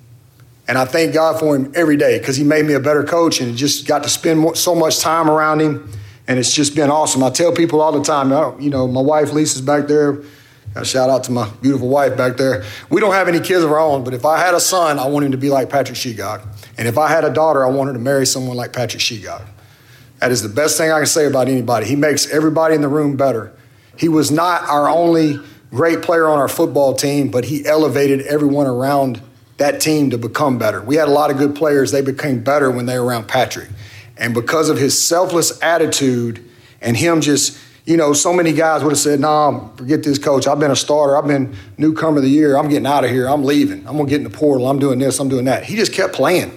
And 0.68 0.78
I 0.78 0.84
thank 0.84 1.14
God 1.14 1.40
for 1.40 1.56
him 1.56 1.72
every 1.74 1.96
day 1.96 2.18
because 2.18 2.36
he 2.36 2.44
made 2.44 2.64
me 2.64 2.74
a 2.74 2.80
better 2.80 3.04
coach 3.04 3.40
and 3.40 3.56
just 3.56 3.86
got 3.86 4.02
to 4.04 4.08
spend 4.08 4.56
so 4.56 4.74
much 4.74 5.00
time 5.00 5.28
around 5.28 5.60
him 5.60 5.90
and 6.28 6.38
it's 6.38 6.54
just 6.54 6.74
been 6.74 6.90
awesome. 6.90 7.22
I 7.22 7.30
tell 7.30 7.52
people 7.52 7.80
all 7.80 7.92
the 7.92 8.02
time, 8.02 8.32
uh, 8.32 8.56
you 8.58 8.70
know, 8.70 8.86
my 8.86 9.00
wife 9.00 9.32
Lisa's 9.32 9.62
back 9.62 9.86
there. 9.88 10.22
A 10.74 10.86
shout 10.86 11.10
out 11.10 11.24
to 11.24 11.32
my 11.32 11.50
beautiful 11.60 11.88
wife 11.88 12.16
back 12.16 12.38
there. 12.38 12.64
We 12.88 13.00
don't 13.00 13.12
have 13.12 13.28
any 13.28 13.40
kids 13.40 13.62
of 13.62 13.70
our 13.70 13.78
own, 13.78 14.04
but 14.04 14.14
if 14.14 14.24
I 14.24 14.38
had 14.38 14.54
a 14.54 14.60
son, 14.60 14.98
I 14.98 15.06
want 15.06 15.26
him 15.26 15.32
to 15.32 15.38
be 15.38 15.50
like 15.50 15.68
Patrick 15.68 15.98
Shegog. 15.98 16.46
And 16.78 16.88
if 16.88 16.96
I 16.96 17.08
had 17.08 17.24
a 17.24 17.30
daughter, 17.30 17.66
I 17.66 17.68
want 17.68 17.88
her 17.88 17.92
to 17.92 17.98
marry 17.98 18.24
someone 18.24 18.56
like 18.56 18.72
Patrick 18.72 19.02
Shegog. 19.02 19.44
That 20.20 20.30
is 20.30 20.40
the 20.40 20.48
best 20.48 20.78
thing 20.78 20.90
I 20.90 20.98
can 20.98 21.06
say 21.06 21.26
about 21.26 21.48
anybody. 21.48 21.86
He 21.86 21.96
makes 21.96 22.30
everybody 22.30 22.74
in 22.74 22.80
the 22.80 22.88
room 22.88 23.16
better. 23.16 23.52
He 23.98 24.08
was 24.08 24.30
not 24.30 24.62
our 24.62 24.88
only 24.88 25.38
great 25.70 26.00
player 26.00 26.26
on 26.26 26.38
our 26.38 26.48
football 26.48 26.94
team, 26.94 27.30
but 27.30 27.44
he 27.44 27.66
elevated 27.66 28.22
everyone 28.22 28.66
around 28.66 29.20
that 29.58 29.80
team 29.80 30.10
to 30.10 30.18
become 30.18 30.58
better. 30.58 30.80
We 30.80 30.96
had 30.96 31.08
a 31.08 31.10
lot 31.10 31.30
of 31.30 31.36
good 31.36 31.54
players. 31.54 31.92
They 31.92 32.02
became 32.02 32.42
better 32.42 32.70
when 32.70 32.86
they 32.86 32.98
were 32.98 33.06
around 33.06 33.28
Patrick. 33.28 33.68
And 34.22 34.34
because 34.34 34.68
of 34.68 34.78
his 34.78 34.96
selfless 34.96 35.60
attitude 35.64 36.48
and 36.80 36.96
him 36.96 37.20
just, 37.20 37.58
you 37.84 37.96
know, 37.96 38.12
so 38.12 38.32
many 38.32 38.52
guys 38.52 38.84
would 38.84 38.90
have 38.90 38.98
said, 39.00 39.18
nah, 39.18 39.66
forget 39.70 40.04
this 40.04 40.16
coach. 40.16 40.46
I've 40.46 40.60
been 40.60 40.70
a 40.70 40.76
starter. 40.76 41.16
I've 41.16 41.26
been 41.26 41.56
newcomer 41.76 42.18
of 42.18 42.22
the 42.22 42.30
year. 42.30 42.56
I'm 42.56 42.68
getting 42.68 42.86
out 42.86 43.02
of 43.02 43.10
here. 43.10 43.28
I'm 43.28 43.42
leaving. 43.42 43.80
I'm 43.80 43.96
going 43.96 44.06
to 44.06 44.10
get 44.10 44.18
in 44.18 44.22
the 44.22 44.30
portal. 44.30 44.68
I'm 44.68 44.78
doing 44.78 45.00
this. 45.00 45.18
I'm 45.18 45.28
doing 45.28 45.46
that. 45.46 45.64
He 45.64 45.74
just 45.74 45.92
kept 45.92 46.14
playing. 46.14 46.52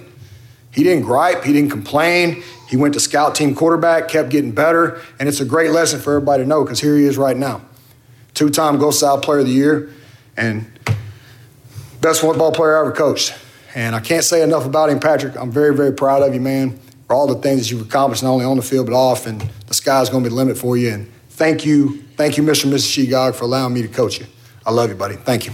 He 0.70 0.84
didn't 0.84 1.02
gripe. 1.02 1.42
He 1.42 1.52
didn't 1.52 1.70
complain. 1.70 2.44
He 2.68 2.76
went 2.76 2.94
to 2.94 3.00
scout 3.00 3.34
team 3.34 3.52
quarterback, 3.56 4.06
kept 4.06 4.28
getting 4.28 4.52
better. 4.52 5.02
And 5.18 5.28
it's 5.28 5.40
a 5.40 5.44
great 5.44 5.72
lesson 5.72 5.98
for 5.98 6.14
everybody 6.14 6.44
to 6.44 6.48
know 6.48 6.62
because 6.62 6.78
here 6.78 6.96
he 6.96 7.02
is 7.02 7.18
right 7.18 7.36
now. 7.36 7.62
Two 8.34 8.48
time 8.48 8.78
Gulf 8.78 8.94
South 8.94 9.22
Player 9.22 9.40
of 9.40 9.46
the 9.46 9.52
Year 9.52 9.90
and 10.36 10.70
best 12.00 12.20
football 12.20 12.52
player 12.52 12.76
I 12.76 12.80
ever 12.82 12.92
coached. 12.92 13.34
And 13.74 13.96
I 13.96 14.00
can't 14.00 14.22
say 14.22 14.42
enough 14.44 14.66
about 14.66 14.88
him, 14.88 15.00
Patrick. 15.00 15.36
I'm 15.36 15.50
very, 15.50 15.74
very 15.74 15.92
proud 15.92 16.22
of 16.22 16.32
you, 16.32 16.40
man 16.40 16.78
all 17.10 17.26
the 17.26 17.36
things 17.36 17.60
that 17.60 17.70
you've 17.70 17.86
accomplished, 17.86 18.22
not 18.22 18.30
only 18.30 18.44
on 18.44 18.56
the 18.56 18.62
field, 18.62 18.86
but 18.86 18.94
off. 18.94 19.26
And 19.26 19.40
the 19.66 19.74
sky's 19.74 20.08
going 20.10 20.24
to 20.24 20.30
be 20.30 20.34
the 20.34 20.36
limit 20.36 20.58
for 20.58 20.76
you. 20.76 20.90
And 20.90 21.10
thank 21.30 21.64
you, 21.64 22.02
thank 22.16 22.36
you, 22.36 22.42
Mr. 22.42 22.64
and 22.64 22.72
Mrs. 22.72 23.06
Shegog, 23.08 23.34
for 23.34 23.44
allowing 23.44 23.74
me 23.74 23.82
to 23.82 23.88
coach 23.88 24.18
you. 24.18 24.26
I 24.64 24.72
love 24.72 24.88
you, 24.88 24.96
buddy. 24.96 25.16
Thank 25.16 25.46
you. 25.46 25.52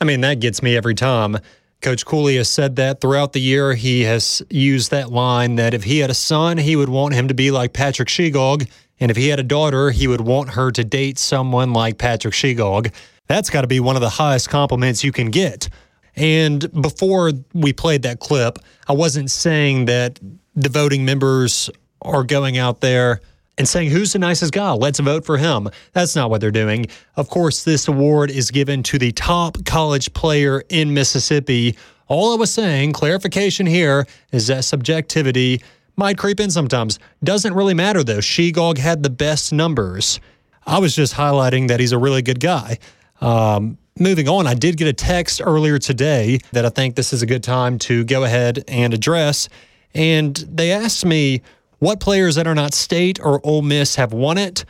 I 0.00 0.04
mean, 0.06 0.22
that 0.22 0.40
gets 0.40 0.62
me 0.62 0.76
every 0.76 0.94
time. 0.94 1.38
Coach 1.82 2.04
Cooley 2.04 2.36
has 2.36 2.50
said 2.50 2.76
that 2.76 3.00
throughout 3.00 3.32
the 3.32 3.40
year. 3.40 3.74
He 3.74 4.02
has 4.02 4.42
used 4.50 4.90
that 4.90 5.10
line 5.10 5.56
that 5.56 5.72
if 5.72 5.84
he 5.84 5.98
had 5.98 6.10
a 6.10 6.14
son, 6.14 6.58
he 6.58 6.76
would 6.76 6.90
want 6.90 7.14
him 7.14 7.28
to 7.28 7.34
be 7.34 7.50
like 7.50 7.72
Patrick 7.72 8.08
Shegog. 8.08 8.68
And 8.98 9.10
if 9.10 9.16
he 9.16 9.28
had 9.28 9.40
a 9.40 9.42
daughter, 9.42 9.90
he 9.90 10.06
would 10.06 10.20
want 10.20 10.50
her 10.50 10.70
to 10.72 10.84
date 10.84 11.18
someone 11.18 11.72
like 11.72 11.96
Patrick 11.96 12.34
Shegog. 12.34 12.92
That's 13.28 13.48
got 13.48 13.62
to 13.62 13.66
be 13.66 13.80
one 13.80 13.96
of 13.96 14.02
the 14.02 14.10
highest 14.10 14.50
compliments 14.50 15.02
you 15.04 15.12
can 15.12 15.30
get. 15.30 15.70
And 16.16 16.70
before 16.80 17.32
we 17.54 17.72
played 17.72 18.02
that 18.02 18.20
clip, 18.20 18.58
I 18.88 18.92
wasn't 18.92 19.30
saying 19.30 19.86
that 19.86 20.18
the 20.54 20.68
voting 20.68 21.04
members 21.04 21.70
are 22.02 22.24
going 22.24 22.58
out 22.58 22.80
there 22.80 23.20
and 23.58 23.68
saying, 23.68 23.90
who's 23.90 24.12
the 24.14 24.18
nicest 24.18 24.52
guy? 24.52 24.72
Let's 24.72 25.00
vote 25.00 25.24
for 25.24 25.36
him. 25.36 25.68
That's 25.92 26.16
not 26.16 26.30
what 26.30 26.40
they're 26.40 26.50
doing. 26.50 26.86
Of 27.16 27.28
course, 27.28 27.62
this 27.62 27.88
award 27.88 28.30
is 28.30 28.50
given 28.50 28.82
to 28.84 28.98
the 28.98 29.12
top 29.12 29.64
college 29.66 30.12
player 30.14 30.62
in 30.70 30.94
Mississippi. 30.94 31.76
All 32.08 32.32
I 32.32 32.36
was 32.36 32.52
saying, 32.52 32.92
clarification 32.92 33.66
here, 33.66 34.06
is 34.32 34.46
that 34.46 34.64
subjectivity 34.64 35.62
might 35.96 36.16
creep 36.16 36.40
in 36.40 36.50
sometimes. 36.50 36.98
Doesn't 37.22 37.52
really 37.52 37.74
matter 37.74 38.02
though. 38.02 38.18
Shegog 38.18 38.78
had 38.78 39.02
the 39.02 39.10
best 39.10 39.52
numbers. 39.52 40.20
I 40.66 40.78
was 40.78 40.96
just 40.96 41.14
highlighting 41.14 41.68
that 41.68 41.80
he's 41.80 41.92
a 41.92 41.98
really 41.98 42.22
good 42.22 42.40
guy. 42.40 42.78
Um, 43.20 43.76
moving 43.98 44.28
on, 44.28 44.46
I 44.46 44.54
did 44.54 44.76
get 44.76 44.88
a 44.88 44.92
text 44.92 45.40
earlier 45.44 45.78
today 45.78 46.38
that 46.52 46.64
I 46.64 46.68
think 46.68 46.94
this 46.94 47.12
is 47.12 47.22
a 47.22 47.26
good 47.26 47.42
time 47.42 47.78
to 47.80 48.04
go 48.04 48.24
ahead 48.24 48.64
and 48.68 48.94
address. 48.94 49.48
And 49.94 50.36
they 50.36 50.72
asked 50.72 51.04
me, 51.04 51.42
what 51.78 51.98
players 51.98 52.34
that 52.34 52.46
are 52.46 52.54
not 52.54 52.74
State 52.74 53.18
or 53.20 53.40
Ole 53.44 53.62
Miss 53.62 53.96
have 53.96 54.12
won 54.12 54.38
it? 54.38 54.64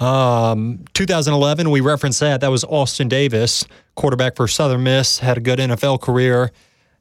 Um, 0.00 0.84
2011, 0.94 1.70
we 1.70 1.80
referenced 1.80 2.20
that. 2.20 2.40
That 2.40 2.50
was 2.50 2.64
Austin 2.64 3.08
Davis, 3.08 3.64
quarterback 3.94 4.36
for 4.36 4.48
Southern 4.48 4.82
Miss, 4.82 5.18
had 5.18 5.36
a 5.36 5.40
good 5.40 5.58
NFL 5.58 6.00
career. 6.00 6.50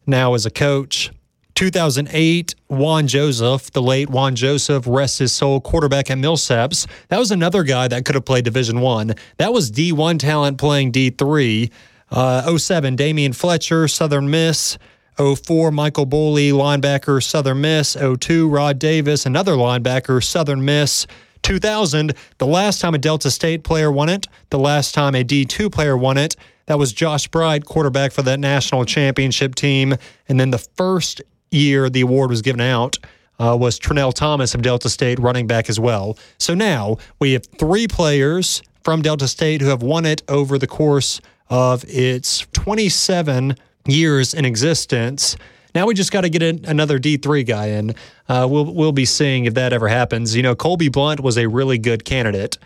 Now 0.05 0.33
as 0.33 0.45
a 0.45 0.51
coach. 0.51 1.11
2008, 1.55 2.55
Juan 2.67 3.07
Joseph, 3.07 3.71
the 3.71 3.81
late 3.81 4.09
Juan 4.09 4.35
Joseph, 4.35 4.85
rest 4.87 5.19
his 5.19 5.31
soul, 5.31 5.61
quarterback 5.61 6.09
at 6.09 6.17
Millsaps. 6.17 6.87
That 7.09 7.19
was 7.19 7.31
another 7.31 7.63
guy 7.63 7.87
that 7.87 8.05
could 8.05 8.15
have 8.15 8.25
played 8.25 8.45
Division 8.45 8.79
One. 8.81 9.13
That 9.37 9.53
was 9.53 9.71
D1 9.71 10.19
talent 10.19 10.57
playing 10.57 10.91
D3. 10.91 11.71
Uh, 12.11 12.57
07, 12.57 12.95
Damion 12.95 13.35
Fletcher, 13.35 13.87
Southern 13.87 14.29
Miss. 14.29 14.77
04, 15.17 15.71
Michael 15.71 16.07
Boley, 16.07 16.51
linebacker, 16.51 17.21
Southern 17.23 17.61
Miss. 17.61 17.95
02, 17.95 18.49
Rod 18.49 18.79
Davis, 18.79 19.25
another 19.25 19.53
linebacker, 19.53 20.23
Southern 20.23 20.65
Miss. 20.65 21.05
2000, 21.43 22.13
the 22.37 22.47
last 22.47 22.79
time 22.81 22.95
a 22.95 22.97
Delta 22.97 23.29
State 23.29 23.63
player 23.63 23.91
won 23.91 24.09
it, 24.09 24.27
the 24.49 24.57
last 24.57 24.93
time 24.93 25.13
a 25.13 25.23
D2 25.23 25.71
player 25.71 25.97
won 25.97 26.17
it, 26.17 26.35
that 26.67 26.79
was 26.79 26.93
Josh 26.93 27.27
Bright, 27.27 27.65
quarterback 27.65 28.13
for 28.13 28.21
that 28.21 28.39
national 28.39 28.85
championship 28.85 29.53
team. 29.53 29.95
And 30.29 30.39
then 30.39 30.51
the 30.51 30.57
first 30.57 31.21
year 31.53 31.89
the 31.89 32.01
award 32.01 32.29
was 32.29 32.41
given 32.41 32.61
out 32.61 32.97
uh, 33.39 33.57
was 33.59 33.79
Trinell 33.79 34.13
Thomas 34.13 34.53
of 34.53 34.61
Delta 34.61 34.89
State, 34.89 35.19
running 35.19 35.47
back 35.47 35.69
as 35.69 35.79
well. 35.79 36.17
So 36.37 36.53
now 36.53 36.97
we 37.19 37.33
have 37.33 37.45
three 37.57 37.87
players 37.87 38.61
from 38.83 39.01
Delta 39.01 39.27
State 39.27 39.61
who 39.61 39.67
have 39.67 39.81
won 39.81 40.05
it 40.05 40.23
over 40.27 40.57
the 40.57 40.67
course 40.67 41.21
of 41.49 41.83
its 41.87 42.45
27 42.53 43.55
years 43.87 44.33
in 44.33 44.45
existence. 44.45 45.35
Now 45.75 45.87
we 45.87 45.93
just 45.93 46.11
got 46.11 46.21
to 46.21 46.29
get 46.29 46.41
another 46.41 46.99
D3 46.99 47.45
guy 47.45 47.67
in. 47.67 47.95
Uh, 48.29 48.47
we'll 48.49 48.71
we'll 48.73 48.91
be 48.91 49.05
seeing 49.05 49.45
if 49.45 49.55
that 49.55 49.73
ever 49.73 49.87
happens. 49.87 50.35
You 50.35 50.43
know, 50.43 50.55
Colby 50.55 50.89
Blunt 50.89 51.19
was 51.19 51.37
a 51.37 51.47
really 51.47 51.77
good 51.77 52.05
candidate 52.05 52.57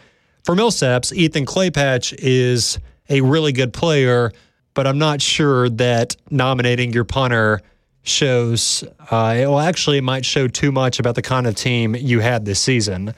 for 0.44 0.56
Millsaps. 0.56 1.13
Ethan 1.13 1.46
Claypatch 1.46 2.13
is 2.20 2.79
a 3.10 3.22
really 3.22 3.53
good 3.53 3.74
player, 3.74 4.34
but 4.74 4.86
I'm 4.86 4.98
not 4.98 5.22
sure 5.22 5.70
that 5.70 6.17
nominating 6.29 6.91
your 6.91 7.06
punter 7.06 7.62
shows. 8.08 8.84
Uh, 9.00 9.36
well, 9.40 9.60
actually, 9.60 9.98
it 9.98 10.04
might 10.04 10.26
show 10.26 10.48
too 10.48 10.72
much 10.72 11.00
about 11.00 11.16
the 11.16 11.22
kind 11.22 11.48
of 11.48 11.56
team 11.56 11.96
you 11.96 12.20
had 12.20 12.46
this 12.46 12.60
season. 12.60 13.14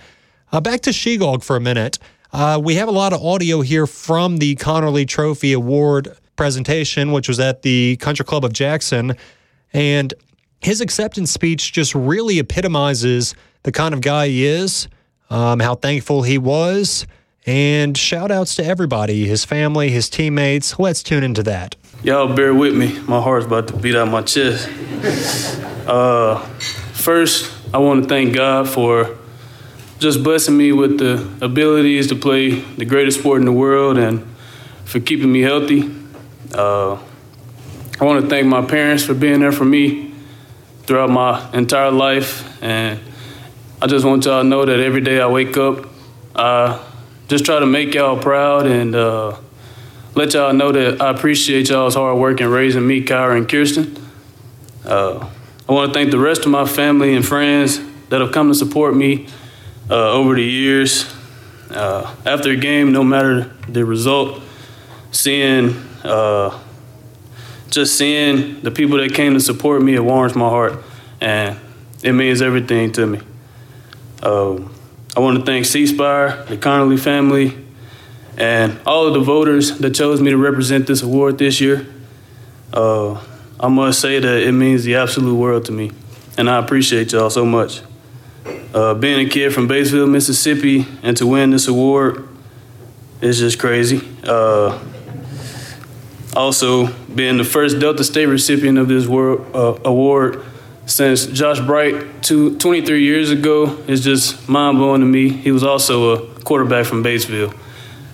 Uh, 0.51 0.59
back 0.59 0.81
to 0.81 0.89
Shegog 0.89 1.43
for 1.43 1.55
a 1.55 1.61
minute. 1.61 1.99
Uh, 2.31 2.59
we 2.63 2.75
have 2.75 2.87
a 2.87 2.91
lot 2.91 3.13
of 3.13 3.23
audio 3.23 3.61
here 3.61 3.87
from 3.87 4.37
the 4.37 4.55
Conerly 4.55 5.07
Trophy 5.07 5.53
Award 5.53 6.15
presentation, 6.35 7.11
which 7.11 7.27
was 7.27 7.39
at 7.39 7.63
the 7.63 7.97
Country 7.97 8.25
Club 8.25 8.45
of 8.45 8.53
Jackson. 8.53 9.15
And 9.73 10.13
his 10.61 10.81
acceptance 10.81 11.31
speech 11.31 11.71
just 11.73 11.95
really 11.95 12.39
epitomizes 12.39 13.35
the 13.63 13.71
kind 13.71 13.93
of 13.93 14.01
guy 14.01 14.27
he 14.27 14.45
is, 14.45 14.87
um, 15.29 15.59
how 15.59 15.75
thankful 15.75 16.23
he 16.23 16.37
was, 16.37 17.05
and 17.45 17.97
shout 17.97 18.31
outs 18.31 18.55
to 18.55 18.65
everybody 18.65 19.25
his 19.25 19.45
family, 19.45 19.89
his 19.89 20.09
teammates. 20.09 20.77
Let's 20.79 21.03
tune 21.03 21.23
into 21.23 21.43
that. 21.43 21.75
Y'all 22.01 22.33
bear 22.33 22.53
with 22.53 22.73
me. 22.73 22.97
My 22.99 23.21
heart's 23.21 23.45
about 23.45 23.67
to 23.67 23.75
beat 23.75 23.93
out 23.93 24.07
my 24.07 24.21
chest. 24.21 24.69
Uh, 25.85 26.39
first, 26.93 27.51
I 27.73 27.79
want 27.79 28.03
to 28.03 28.09
thank 28.09 28.33
God 28.33 28.69
for 28.69 29.17
just 29.99 30.23
blessing 30.23 30.55
me 30.55 30.71
with 30.71 30.97
the 30.97 31.27
abilities 31.43 32.07
to 32.07 32.15
play 32.15 32.51
the 32.51 32.85
greatest 32.85 33.19
sport 33.19 33.39
in 33.39 33.45
the 33.45 33.51
world 33.51 33.97
and 33.97 34.25
for 34.85 35.01
keeping 35.01 35.29
me 35.29 35.41
healthy. 35.41 35.93
Uh, 36.53 36.93
I 37.99 38.05
want 38.05 38.23
to 38.23 38.29
thank 38.29 38.47
my 38.47 38.63
parents 38.65 39.03
for 39.03 39.13
being 39.13 39.41
there 39.41 39.51
for 39.51 39.65
me 39.65 40.13
throughout 40.83 41.09
my 41.09 41.51
entire 41.51 41.91
life. 41.91 42.63
And 42.63 42.97
I 43.81 43.87
just 43.87 44.05
want 44.05 44.23
y'all 44.23 44.41
to 44.41 44.47
know 44.47 44.63
that 44.63 44.79
every 44.79 45.01
day 45.01 45.19
I 45.19 45.27
wake 45.27 45.57
up, 45.57 45.85
I 46.33 46.81
just 47.27 47.43
try 47.43 47.59
to 47.59 47.65
make 47.65 47.93
y'all 47.93 48.17
proud 48.17 48.67
and 48.67 48.95
uh, 48.95 49.35
let 50.19 50.33
y'all 50.33 50.51
know 50.51 50.69
that 50.69 51.01
I 51.01 51.11
appreciate 51.11 51.69
y'all's 51.69 51.95
hard 51.95 52.17
work 52.17 52.41
in 52.41 52.49
raising 52.49 52.85
me, 52.85 53.01
Kyra, 53.01 53.37
and 53.37 53.47
Kirsten. 53.47 53.95
Uh, 54.83 55.29
I 55.67 55.71
want 55.71 55.93
to 55.93 55.97
thank 55.97 56.11
the 56.11 56.19
rest 56.19 56.41
of 56.41 56.51
my 56.51 56.65
family 56.65 57.15
and 57.15 57.25
friends 57.25 57.79
that 58.09 58.19
have 58.19 58.33
come 58.33 58.49
to 58.49 58.53
support 58.53 58.93
me 58.93 59.29
uh, 59.89 60.11
over 60.11 60.35
the 60.35 60.43
years. 60.43 61.09
Uh, 61.69 62.13
after 62.25 62.49
a 62.51 62.57
game, 62.57 62.91
no 62.91 63.01
matter 63.01 63.43
the 63.69 63.85
result, 63.85 64.41
seeing 65.11 65.69
uh, 66.03 66.59
just 67.69 67.97
seeing 67.97 68.59
the 68.59 68.71
people 68.71 68.97
that 68.97 69.13
came 69.13 69.35
to 69.35 69.39
support 69.39 69.81
me, 69.81 69.95
it 69.95 70.03
warms 70.03 70.35
my 70.35 70.49
heart, 70.49 70.83
and 71.21 71.57
it 72.03 72.11
means 72.11 72.41
everything 72.41 72.91
to 72.91 73.07
me. 73.07 73.21
Uh, 74.21 74.55
I 75.15 75.21
want 75.21 75.39
to 75.39 75.45
thank 75.45 75.65
C 75.65 75.87
Spire, 75.87 76.43
the 76.49 76.57
Conerly 76.57 76.99
family, 76.99 77.55
and 78.39 78.79
all 78.85 79.05
of 79.05 79.13
the 79.13 79.19
voters 79.19 79.77
that 79.79 79.93
chose 79.93 80.21
me 80.21 80.31
to 80.31 80.37
represent 80.37 80.87
this 80.87 81.01
award 81.01 81.37
this 81.37 81.59
year. 81.59 81.85
Uh, 82.73 83.21
I 83.59 83.67
must 83.67 83.99
say 83.99 84.19
that 84.19 84.43
it 84.43 84.53
means 84.53 84.83
the 84.83 84.95
absolute 84.95 85.35
world 85.35 85.65
to 85.65 85.71
me, 85.71 85.91
and 86.37 86.49
I 86.49 86.57
appreciate 86.57 87.11
y'all 87.11 87.29
so 87.29 87.45
much. 87.45 87.81
Uh, 88.73 88.93
being 88.93 89.25
a 89.25 89.29
kid 89.29 89.53
from 89.53 89.67
Batesville, 89.67 90.09
Mississippi, 90.09 90.85
and 91.03 91.17
to 91.17 91.27
win 91.27 91.49
this 91.49 91.67
award 91.67 92.27
is 93.21 93.39
just 93.39 93.59
crazy. 93.59 94.07
Uh, 94.23 94.79
also, 96.35 96.87
being 97.15 97.37
the 97.37 97.43
first 97.43 97.79
Delta 97.79 98.03
State 98.03 98.27
recipient 98.27 98.77
of 98.77 98.87
this 98.87 99.07
world, 99.07 99.53
uh, 99.55 99.79
award 99.83 100.45
since 100.85 101.25
Josh 101.25 101.59
Bright 101.59 102.23
two, 102.23 102.57
23 102.57 103.03
years 103.03 103.31
ago 103.31 103.77
is 103.87 104.03
just 104.03 104.47
mind 104.47 104.77
blowing 104.77 105.01
to 105.01 105.07
me. 105.07 105.29
He 105.29 105.51
was 105.51 105.63
also 105.63 106.13
a 106.13 106.39
quarterback 106.41 106.85
from 106.85 107.03
Batesville, 107.03 107.53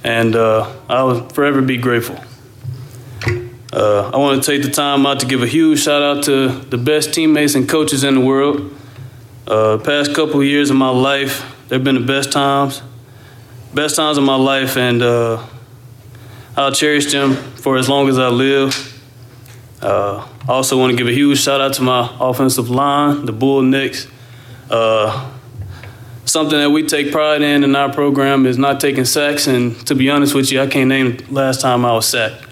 and 0.05 0.35
uh, 0.35 0.71
I 0.88 1.01
will 1.01 1.27
forever 1.29 1.63
be 1.63 1.77
grateful. 1.77 2.24
Uh, 3.74 4.12
I 4.13 4.17
want 4.17 4.41
to 4.41 4.51
take 4.51 4.62
the 4.62 4.69
time 4.69 5.03
out 5.07 5.19
to 5.21 5.25
give 5.25 5.41
a 5.41 5.47
huge 5.47 5.81
shout 5.81 6.03
out 6.03 6.24
to 6.25 6.50
the 6.50 6.77
best 6.77 7.13
teammates 7.13 7.55
and 7.55 7.67
coaches 7.67 8.03
in 8.03 8.13
the 8.13 8.21
world. 8.21 8.71
Uh, 9.47 9.79
past 9.83 10.13
couple 10.13 10.39
of 10.39 10.45
years 10.45 10.69
of 10.69 10.77
my 10.77 10.89
life, 10.89 11.43
they've 11.67 11.83
been 11.83 11.95
the 11.95 12.05
best 12.05 12.31
times, 12.31 12.83
best 13.74 13.95
times 13.95 14.19
of 14.19 14.24
my 14.24 14.35
life, 14.35 14.77
and 14.77 15.01
uh, 15.01 15.43
I'll 16.55 16.71
cherish 16.71 17.12
them 17.12 17.33
for 17.33 17.75
as 17.77 17.89
long 17.89 18.07
as 18.07 18.19
I 18.19 18.29
live. 18.29 18.93
Uh, 19.81 20.27
I 20.47 20.51
also 20.51 20.77
want 20.77 20.91
to 20.91 20.97
give 20.97 21.07
a 21.07 21.13
huge 21.13 21.41
shout 21.41 21.62
out 21.62 21.74
to 21.74 21.81
my 21.81 22.15
offensive 22.19 22.69
line, 22.69 23.25
the 23.25 23.33
Bull 23.33 23.63
Nicks. 23.63 24.07
Uh, 24.69 25.35
something 26.36 26.60
that 26.60 26.70
we 26.70 26.86
take 26.86 27.13
pride 27.13 27.42
in 27.42 27.63
in 27.63 27.77
our 27.77 27.89
program 27.94 28.46
is 28.46 28.58
not 28.58 28.82
taking 28.82 29.06
sacks, 29.06 29.48
and 29.48 29.74
to 29.88 29.96
be 29.96 30.10
honest 30.10 30.36
with 30.36 30.51
you, 30.51 30.60
I 30.60 30.68
can't 30.68 30.89
name 30.89 31.18
last 31.30 31.62
time 31.62 31.86
I 31.86 31.94
was 31.94 32.10
sacked. 32.10 32.46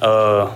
Uh, 0.00 0.54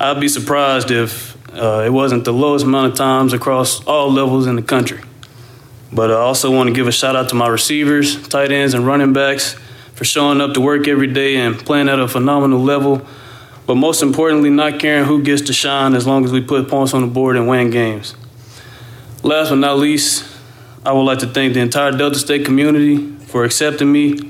I'd 0.00 0.18
be 0.18 0.26
surprised 0.26 0.90
if 0.90 1.36
uh, 1.54 1.84
it 1.86 1.90
wasn't 1.90 2.24
the 2.24 2.32
lowest 2.32 2.64
amount 2.64 2.90
of 2.90 2.98
times 2.98 3.32
across 3.32 3.84
all 3.86 4.10
levels 4.10 4.48
in 4.48 4.56
the 4.56 4.62
country. 4.62 5.00
But 5.92 6.10
I 6.10 6.16
also 6.16 6.50
want 6.50 6.66
to 6.66 6.74
give 6.74 6.88
a 6.88 6.92
shout 6.92 7.14
out 7.14 7.28
to 7.28 7.36
my 7.36 7.46
receivers, 7.46 8.26
tight 8.26 8.50
ends, 8.50 8.74
and 8.74 8.84
running 8.84 9.12
backs 9.12 9.54
for 9.94 10.04
showing 10.04 10.40
up 10.40 10.54
to 10.54 10.60
work 10.60 10.88
every 10.88 11.06
day 11.06 11.36
and 11.36 11.56
playing 11.56 11.88
at 11.88 12.00
a 12.00 12.08
phenomenal 12.08 12.58
level. 12.58 13.06
But 13.64 13.76
most 13.76 14.02
importantly, 14.02 14.50
not 14.50 14.80
caring 14.80 15.04
who 15.04 15.22
gets 15.22 15.42
to 15.42 15.52
shine 15.52 15.94
as 15.94 16.04
long 16.04 16.24
as 16.24 16.32
we 16.32 16.40
put 16.40 16.68
points 16.68 16.94
on 16.94 17.02
the 17.02 17.06
board 17.06 17.36
and 17.36 17.46
win 17.46 17.70
games. 17.70 18.16
Last 19.22 19.50
but 19.50 19.58
not 19.58 19.78
least, 19.78 20.35
I 20.86 20.92
would 20.92 21.02
like 21.02 21.18
to 21.18 21.26
thank 21.26 21.54
the 21.54 21.58
entire 21.58 21.90
Delta 21.90 22.16
State 22.16 22.44
community 22.44 23.10
for 23.26 23.42
accepting 23.42 23.90
me 23.90 24.20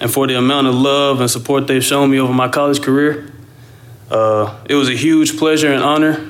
and 0.00 0.12
for 0.12 0.26
the 0.26 0.36
amount 0.36 0.66
of 0.66 0.74
love 0.74 1.22
and 1.22 1.30
support 1.30 1.66
they've 1.66 1.82
shown 1.82 2.10
me 2.10 2.20
over 2.20 2.30
my 2.30 2.46
college 2.46 2.82
career. 2.82 3.32
Uh, 4.10 4.54
it 4.68 4.74
was 4.74 4.90
a 4.90 4.94
huge 4.94 5.38
pleasure 5.38 5.72
and 5.72 5.82
honor 5.82 6.28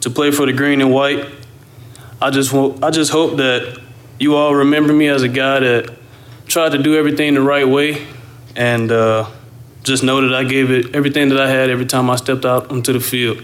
to 0.00 0.10
play 0.10 0.32
for 0.32 0.46
the 0.46 0.52
green 0.52 0.80
and 0.80 0.92
white. 0.92 1.28
I 2.20 2.30
just 2.30 2.52
I 2.52 2.90
just 2.90 3.12
hope 3.12 3.36
that 3.36 3.80
you 4.18 4.34
all 4.34 4.52
remember 4.52 4.92
me 4.92 5.06
as 5.06 5.22
a 5.22 5.28
guy 5.28 5.60
that 5.60 5.94
tried 6.48 6.72
to 6.72 6.78
do 6.78 6.96
everything 6.96 7.34
the 7.34 7.40
right 7.40 7.68
way, 7.68 8.04
and 8.56 8.90
uh, 8.90 9.30
just 9.84 10.02
know 10.02 10.22
that 10.22 10.34
I 10.34 10.42
gave 10.42 10.72
it 10.72 10.92
everything 10.92 11.28
that 11.28 11.40
I 11.40 11.48
had 11.48 11.70
every 11.70 11.86
time 11.86 12.10
I 12.10 12.16
stepped 12.16 12.44
out 12.44 12.68
onto 12.72 12.92
the 12.92 13.00
field. 13.00 13.40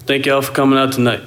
Thank 0.00 0.26
y'all 0.26 0.42
for 0.42 0.52
coming 0.52 0.78
out 0.78 0.92
tonight. 0.92 1.22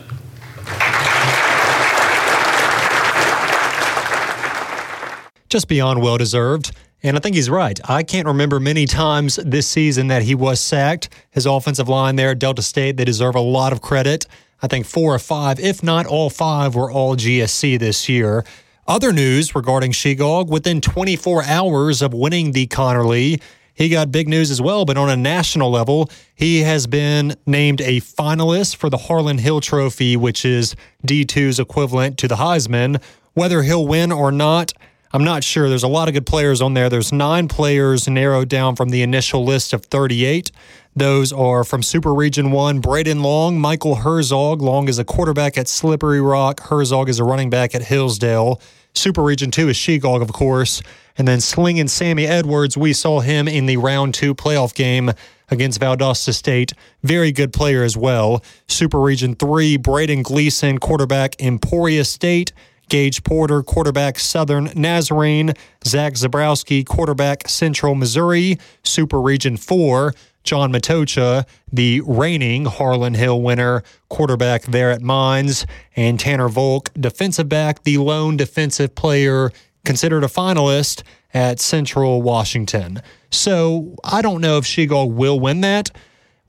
Just 5.49 5.67
beyond 5.67 6.01
well 6.01 6.17
deserved. 6.17 6.71
And 7.01 7.17
I 7.17 7.19
think 7.19 7.35
he's 7.35 7.49
right. 7.49 7.79
I 7.89 8.03
can't 8.03 8.27
remember 8.27 8.59
many 8.59 8.85
times 8.85 9.37
this 9.37 9.67
season 9.67 10.07
that 10.07 10.21
he 10.21 10.35
was 10.35 10.59
sacked. 10.59 11.09
His 11.31 11.45
offensive 11.45 11.87
line 11.87 12.17
there 12.17 12.35
Delta 12.35 12.61
State, 12.61 12.97
they 12.97 13.05
deserve 13.05 13.35
a 13.35 13.41
lot 13.41 13.73
of 13.73 13.81
credit. 13.81 14.25
I 14.61 14.67
think 14.67 14.85
four 14.85 15.15
or 15.15 15.19
five, 15.19 15.59
if 15.59 15.81
not 15.81 16.05
all 16.05 16.29
five, 16.29 16.75
were 16.75 16.91
all 16.91 17.15
GSC 17.15 17.79
this 17.79 18.09
year. 18.09 18.43
Other 18.85 19.13
news 19.13 19.55
regarding 19.55 19.91
Shegog 19.91 20.49
within 20.49 20.81
24 20.81 21.43
hours 21.45 22.01
of 22.01 22.13
winning 22.13 22.51
the 22.51 22.67
Conerly, 22.67 23.41
he 23.73 23.87
got 23.87 24.11
big 24.11 24.27
news 24.27 24.51
as 24.51 24.61
well, 24.61 24.83
but 24.83 24.97
on 24.97 25.09
a 25.09 25.15
national 25.15 25.71
level, 25.71 26.09
he 26.35 26.63
has 26.63 26.85
been 26.85 27.35
named 27.45 27.79
a 27.79 28.01
finalist 28.01 28.75
for 28.75 28.89
the 28.89 28.97
Harlan 28.97 29.37
Hill 29.37 29.61
Trophy, 29.61 30.17
which 30.17 30.43
is 30.43 30.75
D2's 31.07 31.59
equivalent 31.59 32.17
to 32.17 32.27
the 32.27 32.35
Heisman. 32.35 33.01
Whether 33.35 33.61
he'll 33.61 33.87
win 33.87 34.11
or 34.11 34.33
not, 34.33 34.73
I'm 35.11 35.23
not 35.23 35.43
sure. 35.43 35.69
There's 35.69 35.83
a 35.83 35.87
lot 35.87 36.07
of 36.07 36.13
good 36.13 36.27
players 36.27 36.61
on 36.61 36.75
there. 36.75 36.87
There's 36.87 37.11
nine 37.11 37.47
players 37.47 38.07
narrowed 38.07 38.47
down 38.47 38.75
from 38.75 38.89
the 38.89 39.01
initial 39.01 39.43
list 39.43 39.73
of 39.73 39.85
38. 39.85 40.51
Those 40.95 41.33
are 41.33 41.63
from 41.63 41.81
Super 41.81 42.13
Region 42.13 42.51
1, 42.51 42.79
Braden 42.79 43.23
Long, 43.23 43.59
Michael 43.59 43.95
Herzog. 43.95 44.61
Long 44.61 44.87
is 44.87 44.99
a 44.99 45.03
quarterback 45.03 45.57
at 45.57 45.67
Slippery 45.67 46.21
Rock. 46.21 46.59
Herzog 46.59 47.09
is 47.09 47.17
a 47.17 47.23
running 47.23 47.49
back 47.49 47.73
at 47.73 47.81
Hillsdale. 47.81 48.61
Super 48.93 49.23
Region 49.23 49.49
2 49.49 49.69
is 49.69 49.77
Shegog, 49.77 50.21
of 50.21 50.31
course. 50.31 50.83
And 51.17 51.27
then 51.27 51.41
Sling 51.41 51.79
and 51.79 51.89
Sammy 51.89 52.27
Edwards, 52.27 52.77
we 52.77 52.93
saw 52.93 53.19
him 53.19 53.47
in 53.47 53.65
the 53.65 53.77
round 53.77 54.13
two 54.13 54.35
playoff 54.35 54.75
game 54.75 55.11
against 55.49 55.79
Valdosta 55.79 56.35
State. 56.35 56.73
Very 57.01 57.31
good 57.31 57.51
player 57.51 57.83
as 57.83 57.97
well. 57.97 58.43
Super 58.67 58.99
Region 58.99 59.33
3, 59.35 59.77
Braden 59.77 60.21
Gleason, 60.21 60.77
quarterback, 60.77 61.35
Emporia 61.41 62.05
State. 62.05 62.53
Gage 62.89 63.23
Porter, 63.23 63.63
quarterback, 63.63 64.19
Southern 64.19 64.71
Nazarene. 64.75 65.53
Zach 65.85 66.13
Zebrowski, 66.13 66.85
quarterback, 66.85 67.47
Central 67.47 67.95
Missouri. 67.95 68.57
Super 68.83 69.21
Region 69.21 69.55
4, 69.55 70.13
John 70.43 70.71
Matocha, 70.71 71.45
the 71.71 72.01
reigning 72.01 72.65
Harlan 72.65 73.13
Hill 73.13 73.41
winner, 73.41 73.83
quarterback 74.09 74.63
there 74.63 74.91
at 74.91 75.01
Mines. 75.01 75.65
And 75.95 76.19
Tanner 76.19 76.49
Volk, 76.49 76.91
defensive 76.99 77.47
back, 77.47 77.83
the 77.83 77.99
lone 77.99 78.35
defensive 78.35 78.95
player 78.95 79.51
considered 79.85 80.23
a 80.23 80.27
finalist 80.27 81.03
at 81.33 81.59
Central 81.59 82.21
Washington. 82.21 83.01
So 83.31 83.95
I 84.03 84.21
don't 84.21 84.41
know 84.41 84.57
if 84.57 84.65
Shegog 84.65 85.13
will 85.13 85.39
win 85.39 85.61
that. 85.61 85.91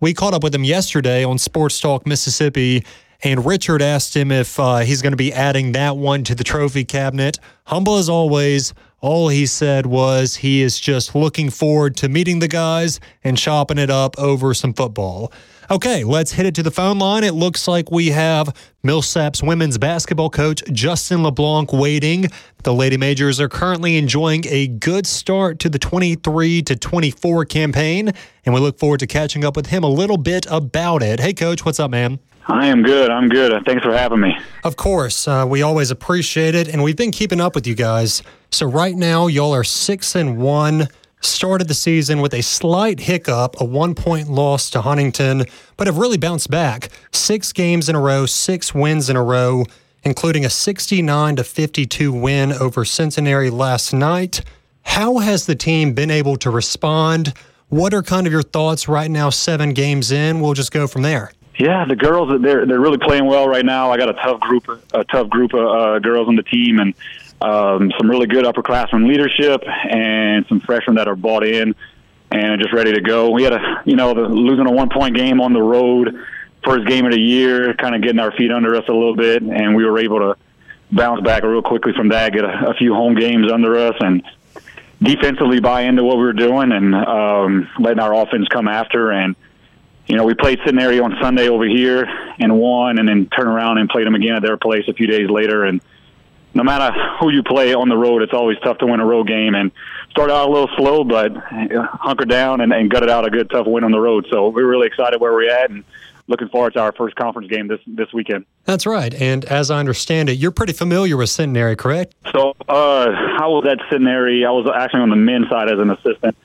We 0.01 0.15
caught 0.15 0.33
up 0.33 0.43
with 0.43 0.55
him 0.55 0.65
yesterday 0.65 1.25
on 1.25 1.37
Sports 1.37 1.79
Talk 1.79 2.07
Mississippi 2.07 2.85
and 3.23 3.45
Richard 3.45 3.83
asked 3.83 4.17
him 4.17 4.33
if 4.33 4.59
uh, 4.59 4.79
he's 4.79 5.03
going 5.03 5.13
to 5.13 5.17
be 5.17 5.33
adding 5.33 5.73
that 5.73 5.97
one 5.97 6.25
to 6.25 6.35
the 6.35 6.45
trophy 6.45 6.85
cabinet. 6.85 7.39
Humble 7.65 7.97
as 7.97 8.09
always. 8.09 8.75
All 9.01 9.29
he 9.29 9.47
said 9.47 9.87
was 9.87 10.37
he 10.37 10.61
is 10.61 10.79
just 10.79 11.15
looking 11.15 11.49
forward 11.49 11.97
to 11.99 12.09
meeting 12.09 12.41
the 12.41 12.49
guys 12.49 13.01
and 13.25 13.37
chopping 13.39 13.79
it 13.79 13.89
up 13.89 14.19
over 14.19 14.53
some 14.53 14.75
football. 14.75 15.33
Okay, 15.71 16.03
let's 16.05 16.33
hit 16.33 16.47
it 16.47 16.55
to 16.57 16.63
the 16.63 16.71
phone 16.71 16.99
line. 16.99 17.23
It 17.23 17.33
looks 17.33 17.69
like 17.69 17.91
we 17.91 18.09
have 18.09 18.55
Millsaps 18.85 19.47
women's 19.47 19.79
basketball 19.79 20.29
coach 20.29 20.65
Justin 20.73 21.23
LeBlanc 21.23 21.73
waiting. 21.73 22.27
The 22.65 22.75
Lady 22.75 22.97
Majors 22.97 23.41
are 23.41 23.49
currently 23.49 23.97
enjoying 23.97 24.45
a 24.49 24.67
good 24.67 25.07
start 25.07 25.61
to 25.61 25.69
the 25.69 25.79
23 25.79 26.63
to 26.63 26.77
24 26.77 27.45
campaign, 27.45 28.11
and 28.45 28.55
we 28.55 28.61
look 28.61 28.79
forward 28.79 29.01
to 29.01 29.07
catching 29.07 29.45
up 29.45 29.55
with 29.55 29.67
him 29.67 29.85
a 29.85 29.89
little 29.89 30.19
bit 30.19 30.45
about 30.51 31.03
it. 31.03 31.21
Hey, 31.21 31.33
coach, 31.33 31.65
what's 31.65 31.79
up, 31.79 31.91
man? 31.91 32.19
I 32.51 32.67
am 32.67 32.83
good. 32.83 33.11
I'm 33.11 33.29
good. 33.29 33.65
Thanks 33.65 33.85
for 33.85 33.93
having 33.93 34.21
me. 34.21 34.37
Of 34.65 34.77
course. 34.77 35.29
Uh, 35.29 35.47
we 35.49 35.63
always 35.63 35.91
appreciate 35.91 36.55
it. 36.55 36.69
And 36.69 36.83
we've 36.83 36.97
been 36.97 37.13
keeping 37.13 37.41
up 37.41 37.55
with 37.55 37.67
you 37.67 37.75
guys. 37.75 38.23
So 38.51 38.67
right 38.67 38.95
now, 38.97 39.29
y'all 39.29 39.55
are 39.55 39.65
six 39.65 40.17
and 40.17 40.39
one. 40.39 40.89
Started 41.21 41.69
the 41.69 41.75
season 41.75 42.21
with 42.21 42.35
a 42.35 42.43
slight 42.43 43.01
hiccup, 43.01 43.61
a 43.61 43.65
one 43.65 43.95
point 43.95 44.29
loss 44.29 44.71
to 44.71 44.81
Huntingdon, 44.81 45.45
but 45.77 45.87
have 45.87 45.99
really 45.99 46.17
bounced 46.17 46.51
back. 46.51 46.89
Six 47.13 47.53
games 47.53 47.89
in 47.89 47.95
a 47.95 48.01
row, 48.01 48.27
six 48.27 48.75
wins 48.75 49.11
in 49.11 49.17
a 49.17 49.23
row, 49.23 49.65
including 50.03 50.45
a 50.45 50.51
69 50.51 51.37
to 51.37 51.45
52 51.45 52.13
win 52.13 52.53
over 52.53 52.85
Centenary 52.85 53.51
last 53.51 53.93
night. 53.93 54.43
How 54.83 55.19
has 55.19 55.47
the 55.47 55.55
team 55.55 55.93
been 55.93 56.11
able 56.11 56.37
to 56.39 56.51
respond? 56.51 57.35
What 57.69 57.95
are 57.95 58.03
kind 58.03 58.27
of 58.27 58.33
your 58.33 58.43
thoughts 58.43 58.89
right 58.89 59.11
now, 59.11 59.31
seven 59.31 59.75
games 59.75 60.11
in? 60.11 60.41
We'll 60.41 60.55
just 60.55 60.73
go 60.73 60.87
from 60.87 61.03
there. 61.03 61.33
Yeah, 61.59 61.85
the 61.85 61.97
girls 61.97 62.41
they're 62.41 62.65
they're 62.65 62.81
really 62.81 62.99
playing 62.99 63.27
well 63.27 63.49
right 63.49 63.65
now. 63.65 63.91
I 63.91 63.99
got 63.99 64.09
a 64.09 64.15
tough 64.15 64.41
group, 64.41 64.69
a 64.95 65.05
tough 65.05 65.29
group 65.29 65.53
of 65.53 65.67
uh, 65.67 65.99
girls 65.99 66.29
on 66.29 66.37
the 66.37 66.43
team, 66.43 66.79
and 66.79 66.95
um, 67.41 67.93
some 67.99 68.09
really 68.09 68.27
good 68.27 68.45
upperclassmen 68.45 69.07
leadership, 69.07 69.63
and 69.67 70.47
some 70.49 70.61
freshmen 70.61 70.97
that 70.97 71.09
are 71.09 71.17
bought 71.17 71.45
in 71.45 71.75
and 72.31 72.61
just 72.61 72.73
ready 72.73 72.93
to 72.93 73.01
go. 73.01 73.31
We 73.31 73.43
had 73.43 73.53
a 73.53 73.83
you 73.85 73.97
know 73.97 74.15
the, 74.15 74.23
losing 74.23 74.67
a 74.67 74.73
one 74.73 74.89
point 74.89 75.17
game 75.17 75.41
on 75.41 75.53
the 75.53 75.63
road, 75.63 76.25
first 76.65 76.87
game 76.87 77.05
of 77.05 77.13
the 77.13 77.21
year, 77.21 77.75
kind 77.75 77.95
of 77.95 78.03
getting 78.03 78.21
our 78.21 78.33
feet 78.33 78.51
under 78.51 78.75
us 78.77 78.85
a 78.89 78.93
little 78.93 79.17
bit, 79.17 79.43
and 79.43 79.75
we 79.75 79.85
were 79.85 79.99
able 79.99 80.19
to 80.21 80.37
bounce 80.93 81.21
back 81.23 81.43
real 81.43 81.63
quickly 81.63 81.93
from 81.93 82.09
that, 82.09 82.33
get 82.33 82.45
a, 82.45 82.71
a 82.71 82.75
few 82.75 82.95
home 82.95 83.15
games 83.15 83.51
under 83.51 83.77
us, 83.77 83.97
and 84.01 84.23
defensively 85.03 85.61
buy 85.61 85.83
into 85.83 86.05
what 86.05 86.17
we 86.17 86.23
were 86.23 86.33
doing, 86.33 86.73
and 86.73 86.95
um, 86.95 87.69
letting 87.79 88.01
our 88.01 88.15
offense 88.15 88.47
come 88.49 88.69
after 88.69 89.11
and 89.11 89.35
you 90.11 90.17
know, 90.17 90.25
we 90.25 90.35
played 90.35 90.59
Centenary 90.65 90.99
on 90.99 91.17
Sunday 91.23 91.49
over 91.49 91.65
here 91.65 92.05
and 92.41 92.59
won, 92.59 92.99
and 92.99 93.09
then 93.09 93.27
turn 93.27 93.47
around 93.47 93.79
and 93.79 93.89
played 93.89 94.09
them 94.09 94.17
again 94.17 94.35
at 94.35 94.43
their 94.43 94.57
place 94.57 94.83
a 94.89 94.93
few 94.93 95.07
days 95.07 95.31
later. 95.31 95.65
And 95.65 95.81
no 96.53 96.65
matter 96.65 96.93
who 97.21 97.31
you 97.31 97.45
play 97.45 97.75
on 97.75 97.89
the 97.89 97.97
road, 97.97 98.23
it's 98.23 98.33
always 98.33 98.59
tough 98.59 98.79
to 98.79 98.87
win 98.87 98.99
a 98.99 99.07
road 99.07 99.29
game. 99.29 99.55
And 99.55 99.71
started 100.11 100.35
out 100.35 100.49
a 100.49 100.53
little 100.53 100.69
slow, 100.77 101.05
but 101.05 101.33
hunkered 101.37 102.29
down 102.29 102.61
and, 102.61 102.73
and 102.73 102.91
gutted 102.91 103.09
out 103.09 103.25
a 103.25 103.31
good, 103.31 103.49
tough 103.51 103.69
win 103.69 103.85
on 103.85 103.93
the 103.93 104.01
road. 104.01 104.27
So 104.31 104.49
we're 104.49 104.67
really 104.67 104.89
excited 104.89 105.21
where 105.21 105.33
we're 105.33 105.49
at 105.49 105.71
and 105.71 105.85
looking 106.27 106.49
forward 106.49 106.73
to 106.73 106.81
our 106.81 106.91
first 106.91 107.15
conference 107.15 107.49
game 107.49 107.69
this 107.69 107.81
this 107.87 108.13
weekend. 108.13 108.47
That's 108.65 108.87
right. 108.87 109.15
And 109.15 109.45
as 109.45 109.71
I 109.71 109.79
understand 109.79 110.29
it, 110.29 110.39
you're 110.39 110.51
pretty 110.51 110.73
familiar 110.73 111.17
with 111.17 111.31
Centenary, 111.31 111.77
correct? 111.77 112.17
So 112.33 112.57
uh, 112.69 113.07
I 113.39 113.47
was 113.47 113.65
at 113.71 113.79
Centenary. 113.91 114.45
I 114.45 114.51
was 114.51 114.69
actually 114.75 115.03
on 115.03 115.11
the 115.11 115.17
men's 115.17 115.49
side 115.49 115.71
as 115.71 115.79
an 115.79 115.91
assistant 115.91 116.37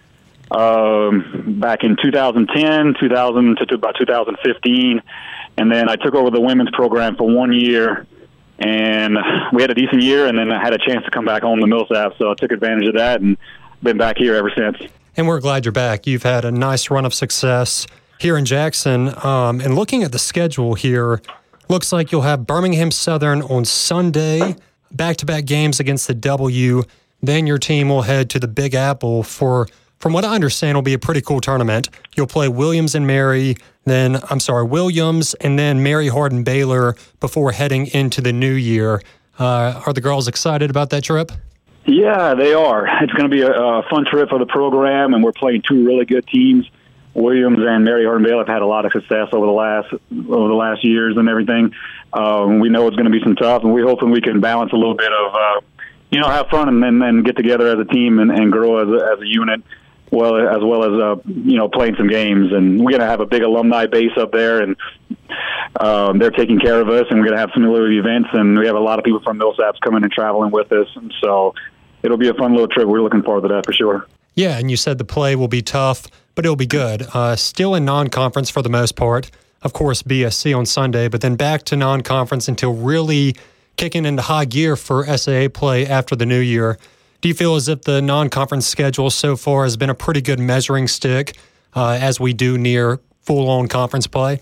um, 0.51 1.58
back 1.60 1.84
in 1.84 1.97
2010, 2.01 2.95
2000 2.99 3.58
to 3.58 3.75
about 3.75 3.95
2015, 3.97 5.01
and 5.58 5.71
then 5.71 5.89
I 5.89 5.95
took 5.95 6.15
over 6.15 6.29
the 6.29 6.41
women's 6.41 6.71
program 6.71 7.15
for 7.15 7.27
one 7.27 7.51
year, 7.51 8.05
and 8.60 9.17
we 9.53 9.62
had 9.62 9.71
a 9.71 9.75
decent 9.75 10.01
year, 10.01 10.27
and 10.27 10.38
then 10.38 10.51
I 10.51 10.62
had 10.62 10.73
a 10.73 10.77
chance 10.77 11.03
to 11.05 11.12
come 11.12 11.25
back 11.25 11.43
home 11.43 11.60
to 11.60 11.67
Millsap, 11.67 12.13
so 12.17 12.31
I 12.31 12.36
took 12.36 12.51
advantage 12.51 12.88
of 12.88 12.95
that 12.95 13.21
and 13.21 13.38
been 13.81 13.97
back 13.97 14.17
here 14.17 14.36
ever 14.36 14.51
since. 14.55 14.77
And 15.17 15.27
we're 15.27 15.39
glad 15.39 15.65
you're 15.65 15.71
back. 15.71 16.05
You've 16.05 16.23
had 16.23 16.45
a 16.45 16.51
nice 16.51 16.89
run 16.89 17.05
of 17.05 17.13
success 17.13 17.88
here 18.19 18.38
in 18.38 18.45
Jackson, 18.45 19.10
um, 19.25 19.60
and 19.62 19.75
looking 19.75 20.03
at 20.03 20.12
the 20.12 20.19
schedule 20.19 20.75
here, 20.75 21.21
looks 21.69 21.91
like 21.91 22.12
you'll 22.12 22.21
have 22.21 22.45
Birmingham 22.45 22.91
Southern 22.91 23.41
on 23.41 23.65
Sunday, 23.65 24.55
back-to-back 24.91 25.45
games 25.45 25.79
against 25.79 26.08
the 26.08 26.13
W. 26.13 26.84
Then 27.21 27.47
your 27.47 27.58
team 27.58 27.89
will 27.89 28.03
head 28.03 28.29
to 28.31 28.39
the 28.39 28.47
Big 28.47 28.75
Apple 28.75 29.23
for 29.23 29.67
from 29.99 30.13
what 30.13 30.25
I 30.25 30.36
understand, 30.36 30.75
will 30.77 30.81
be 30.81 30.93
a 30.93 30.99
pretty 30.99 31.21
cool 31.21 31.41
tournament. 31.41 31.89
You'll 32.15 32.27
play 32.27 32.47
Williams 32.47 32.95
and 32.95 33.08
Mary, 33.08 33.55
then, 33.86 34.19
I'm 34.29 34.39
sorry, 34.39 34.65
Williams 34.65 35.34
and 35.36 35.58
then 35.58 35.84
Mary 35.84 36.08
Hardin 36.08 36.43
Baylor 36.43 36.95
before 37.19 37.51
heading 37.51 37.88
into 37.88 38.21
the 38.21 38.34
new 38.34 38.53
year. 38.53 39.01
Uh, 39.39 39.81
are 39.86 39.93
the 39.93 40.01
girls 40.01 40.27
excited 40.27 40.69
about 40.69 40.89
that 40.91 41.03
trip? 41.03 41.31
Yeah, 41.86 42.34
they 42.34 42.53
are. 42.53 42.88
It's 43.03 43.13
going 43.13 43.29
to 43.29 43.36
be 43.36 43.41
a, 43.41 43.51
a 43.51 43.84
fun 43.89 44.05
trip 44.05 44.29
for 44.29 44.39
the 44.39 44.45
program, 44.45 45.13
and 45.13 45.23
we're 45.23 45.34
playing 45.34 45.62
two 45.67 45.86
really 45.86 46.05
good 46.05 46.25
teams. 46.27 46.69
Williams 47.13 47.60
and 47.62 47.86
Mary 47.86 48.05
Hardin 48.05 48.23
Baylor 48.23 48.39
have 48.39 48.47
had 48.47 48.62
a 48.62 48.65
lot 48.65 48.86
of 48.86 48.91
success 48.91 49.29
over 49.31 49.45
the 49.45 49.51
last 49.51 49.93
over 49.93 50.47
the 50.47 50.55
last 50.55 50.84
years 50.84 51.15
and 51.15 51.29
everything. 51.29 51.73
Um, 52.12 52.60
we 52.60 52.69
know 52.69 52.88
it's 52.88 52.95
going 52.95 53.10
to 53.10 53.12
be 53.12 53.21
some 53.23 53.36
tough, 53.36 53.63
and 53.63 53.73
we're 53.73 53.86
hoping 53.88 54.12
we 54.12 54.21
can 54.21 54.41
balance 54.41 54.73
a 54.73 54.75
little 54.75 54.95
bit 54.95 55.12
of, 55.12 55.34
uh, 55.34 55.62
you 56.12 56.19
know, 56.19 56.27
have 56.27 56.47
fun 56.47 56.67
and 56.84 57.01
then 57.01 57.23
get 57.23 57.38
together 57.38 57.67
as 57.67 57.79
a 57.79 57.86
team 57.86 58.19
and, 58.19 58.31
and 58.31 58.51
grow 58.51 58.79
as 58.79 58.89
a, 58.89 59.05
as 59.13 59.21
a 59.21 59.27
unit 59.27 59.62
well 60.15 60.36
as 60.38 60.63
well 60.63 60.84
as 60.84 61.01
uh, 61.01 61.15
you 61.25 61.58
know 61.58 61.67
playing 61.67 61.95
some 61.97 62.08
games. 62.08 62.51
And 62.51 62.80
we're 62.80 62.91
going 62.91 63.01
to 63.01 63.08
have 63.08 63.19
a 63.19 63.25
big 63.25 63.43
alumni 63.43 63.86
base 63.86 64.12
up 64.17 64.32
there, 64.32 64.62
and 64.62 64.75
um, 65.80 66.19
they're 66.19 66.32
taking 66.32 66.60
care 66.60 66.82
of 66.82 66.89
us. 66.89 67.06
And 67.10 67.19
we're 67.19 67.25
going 67.25 67.38
to 67.38 67.41
have 67.41 67.51
some 67.54 67.63
little 67.63 67.91
events, 67.91 68.30
and 68.34 68.58
we 68.58 68.65
have 68.65 68.75
a 68.75 68.80
lot 68.80 68.99
of 68.99 69.06
people 69.06 69.21
from 69.21 69.38
Millsaps 69.38 69.80
coming 69.84 70.04
and 70.04 70.12
traveling 70.12 70.51
with 70.51 70.71
us. 70.71 70.88
And 70.95 71.13
so 71.21 71.54
it'll 72.01 72.17
be 72.17 72.30
a 72.30 72.34
fun 72.34 72.51
little 72.51 72.67
trip. 72.67 72.88
We're 72.88 73.01
looking 73.01 73.23
forward 73.23 73.47
to 73.47 73.54
that 73.56 73.65
for 73.65 73.73
sure. 73.73 74.08
Yeah, 74.36 74.58
and 74.58 74.69
you 74.69 74.78
said 74.78 74.97
the 74.97 75.06
play 75.06 75.36
will 75.36 75.47
be 75.47 75.62
tough, 75.62 76.08
but 76.36 76.45
it'll 76.45 76.56
be 76.56 76.67
good. 76.67 77.08
Uh, 77.13 77.36
still 77.36 77.75
in 77.75 77.86
non 77.86 78.10
conference 78.10 78.49
for 78.49 78.62
the 78.62 78.69
most 78.69 78.95
part. 78.95 79.32
Of 79.62 79.73
course, 79.73 80.04
BSC 80.04 80.56
on 80.56 80.65
Sunday, 80.65 81.08
but 81.08 81.21
then 81.21 81.36
back 81.36 81.63
to 81.63 81.75
non 81.75 82.01
conference 82.01 82.47
until 82.47 82.73
really 82.73 83.36
kicking 83.78 84.06
into 84.06 84.21
high 84.21 84.45
gear 84.45 84.75
for 84.75 85.06
SAA 85.17 85.47
play 85.54 85.88
after 85.88 86.15
the 86.15 86.25
new 86.25 86.39
year. 86.39 86.78
Do 87.25 87.29
you 87.29 87.33
feel 87.33 87.55
as 87.55 87.67
if 87.67 87.81
the 87.81 88.03
non 88.03 88.29
conference 88.29 88.67
schedule 88.67 89.09
so 89.09 89.35
far 89.35 89.63
has 89.63 89.77
been 89.77 89.89
a 89.89 89.95
pretty 89.95 90.21
good 90.21 90.39
measuring 90.39 90.88
stick 90.88 91.35
uh, 91.73 91.97
as 91.99 92.19
we 92.19 92.33
do 92.33 92.55
near 92.55 92.99
full 93.21 93.49
on 93.49 93.67
conference 93.67 94.05
play? 94.05 94.41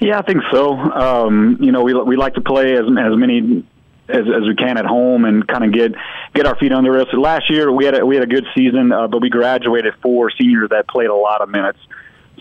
Yeah, 0.00 0.18
I 0.18 0.22
think 0.22 0.42
so. 0.50 0.72
Um, 0.74 1.58
you 1.60 1.70
know, 1.70 1.84
we 1.84 1.94
we 1.94 2.16
like 2.16 2.34
to 2.34 2.40
play 2.40 2.72
as 2.72 2.86
as 2.86 3.16
many 3.16 3.64
as, 4.08 4.22
as 4.22 4.48
we 4.48 4.56
can 4.56 4.78
at 4.78 4.84
home 4.84 5.24
and 5.24 5.46
kind 5.46 5.62
of 5.62 5.72
get 5.72 5.94
get 6.34 6.44
our 6.44 6.56
feet 6.56 6.72
under 6.72 6.98
us. 6.98 7.06
Last 7.12 7.48
year 7.48 7.70
we 7.70 7.84
had 7.84 7.96
a, 7.96 8.04
we 8.04 8.16
had 8.16 8.24
a 8.24 8.26
good 8.26 8.46
season, 8.52 8.90
uh, 8.90 9.06
but 9.06 9.22
we 9.22 9.30
graduated 9.30 9.94
four 10.02 10.32
seniors 10.32 10.70
that 10.70 10.88
played 10.88 11.06
a 11.06 11.14
lot 11.14 11.40
of 11.40 11.50
minutes. 11.50 11.78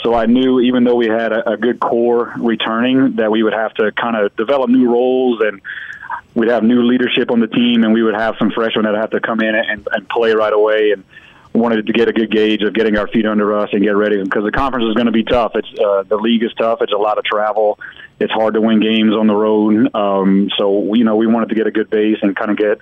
So 0.02 0.16
I 0.16 0.26
knew 0.26 0.60
even 0.60 0.86
though 0.86 0.96
we 0.96 1.06
had 1.06 1.32
a, 1.34 1.52
a 1.52 1.58
good 1.58 1.80
core 1.80 2.34
returning, 2.40 3.18
that 3.18 3.30
we 3.30 3.44
would 3.44 3.54
have 3.54 3.76
to 3.76 3.92
kind 3.92 4.16
of 4.16 4.36
develop 4.38 4.72
new 4.72 4.92
roles 4.92 5.40
and 5.44 5.62
we'd 6.36 6.50
have 6.50 6.64
new 6.64 6.84
leadership 6.84 7.32
on 7.32 7.40
the 7.40 7.48
team, 7.48 7.84
and 7.84 7.94
we 7.94 8.04
would 8.04 8.16
have 8.16 8.36
some 8.40 8.52
freshmen 8.52 8.86
that 8.86 8.96
have 8.96 9.12
to 9.12 9.20
come 9.20 9.42
in 9.42 9.56
and, 9.56 9.88
and 9.92 10.10
play 10.10 10.34
right 10.34 10.54
away. 10.54 10.92
And 10.92 11.04
wanted 11.54 11.86
to 11.86 11.94
get 11.94 12.08
a 12.08 12.14
good 12.14 12.32
gauge 12.32 12.62
of 12.62 12.74
getting 12.74 12.98
our 12.98 13.08
feet 13.08 13.26
under 13.26 13.58
us 13.58 13.70
and 13.74 13.84
get 13.84 13.92
ready 13.92 14.22
because 14.24 14.44
the 14.44 14.52
conference 14.52 14.86
is 14.88 14.94
going 14.94 15.08
to 15.08 15.12
be 15.12 15.24
tough. 15.24 15.52
It's 15.56 15.68
uh, 15.80 16.04
the 16.04 16.16
league 16.16 16.44
is 16.44 16.54
tough. 16.58 16.82
It's 16.82 16.94
a 16.94 16.98
lot 16.98 17.18
of 17.18 17.26
travel. 17.26 17.80
It's 18.20 18.32
hard 18.32 18.54
to 18.54 18.62
win 18.62 18.80
games 18.80 19.14
on 19.14 19.28
the 19.28 19.36
road. 19.36 19.94
Um, 19.94 20.50
so 20.58 20.94
you 20.94 21.04
know 21.04 21.16
we 21.16 21.28
wanted 21.28 21.50
to 21.50 21.56
get 21.56 21.68
a 21.68 21.72
good 21.72 21.90
base 21.90 22.18
and 22.22 22.36
kind 22.36 22.52
of 22.52 22.58
get 22.58 22.80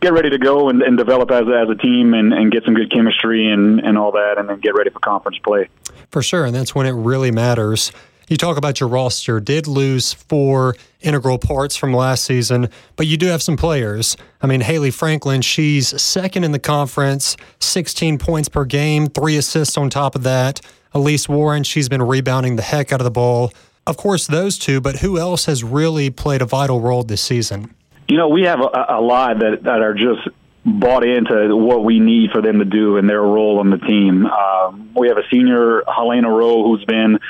get 0.00 0.12
ready 0.12 0.30
to 0.30 0.38
go 0.38 0.68
and, 0.68 0.82
and 0.82 0.96
develop 0.96 1.30
as 1.30 1.42
as 1.42 1.68
a 1.68 1.74
team 1.74 2.14
and, 2.14 2.32
and 2.32 2.52
get 2.52 2.64
some 2.64 2.74
good 2.74 2.92
chemistry 2.92 3.50
and 3.50 3.80
and 3.80 3.98
all 3.98 4.12
that, 4.12 4.38
and 4.38 4.48
then 4.48 4.60
get 4.60 4.74
ready 4.74 4.90
for 4.90 5.00
conference 5.00 5.38
play. 5.38 5.68
For 6.10 6.22
sure, 6.22 6.44
and 6.44 6.54
that's 6.54 6.74
when 6.74 6.86
it 6.86 6.92
really 6.92 7.32
matters 7.32 7.90
you 8.34 8.38
talk 8.38 8.56
about 8.56 8.80
your 8.80 8.88
roster, 8.88 9.38
did 9.38 9.68
lose 9.68 10.12
four 10.12 10.74
integral 11.00 11.38
parts 11.38 11.76
from 11.76 11.94
last 11.94 12.24
season, 12.24 12.68
but 12.96 13.06
you 13.06 13.16
do 13.16 13.26
have 13.26 13.40
some 13.40 13.56
players. 13.56 14.16
I 14.42 14.48
mean, 14.48 14.60
Haley 14.60 14.90
Franklin, 14.90 15.40
she's 15.40 16.02
second 16.02 16.42
in 16.42 16.50
the 16.50 16.58
conference, 16.58 17.36
16 17.60 18.18
points 18.18 18.48
per 18.48 18.64
game, 18.64 19.06
three 19.06 19.36
assists 19.36 19.76
on 19.76 19.88
top 19.88 20.16
of 20.16 20.24
that. 20.24 20.60
Elise 20.92 21.28
Warren, 21.28 21.62
she's 21.62 21.88
been 21.88 22.02
rebounding 22.02 22.56
the 22.56 22.62
heck 22.62 22.92
out 22.92 23.00
of 23.00 23.04
the 23.04 23.12
ball. 23.12 23.52
Of 23.86 23.96
course, 23.96 24.26
those 24.26 24.58
two, 24.58 24.80
but 24.80 24.96
who 24.96 25.16
else 25.16 25.44
has 25.44 25.62
really 25.62 26.10
played 26.10 26.42
a 26.42 26.46
vital 26.46 26.80
role 26.80 27.04
this 27.04 27.22
season? 27.22 27.72
You 28.08 28.16
know, 28.16 28.28
we 28.28 28.42
have 28.42 28.58
a, 28.58 28.96
a 28.96 29.00
lot 29.00 29.38
that, 29.38 29.62
that 29.62 29.80
are 29.80 29.94
just 29.94 30.26
bought 30.66 31.06
into 31.06 31.54
what 31.54 31.84
we 31.84 32.00
need 32.00 32.32
for 32.32 32.42
them 32.42 32.58
to 32.58 32.64
do 32.64 32.96
and 32.96 33.08
their 33.08 33.22
role 33.22 33.60
on 33.60 33.70
the 33.70 33.78
team. 33.78 34.26
Um, 34.26 34.90
we 34.96 35.06
have 35.06 35.18
a 35.18 35.28
senior, 35.30 35.84
Helena 35.86 36.30
Rowe, 36.30 36.64
who's 36.64 36.84
been 36.84 37.20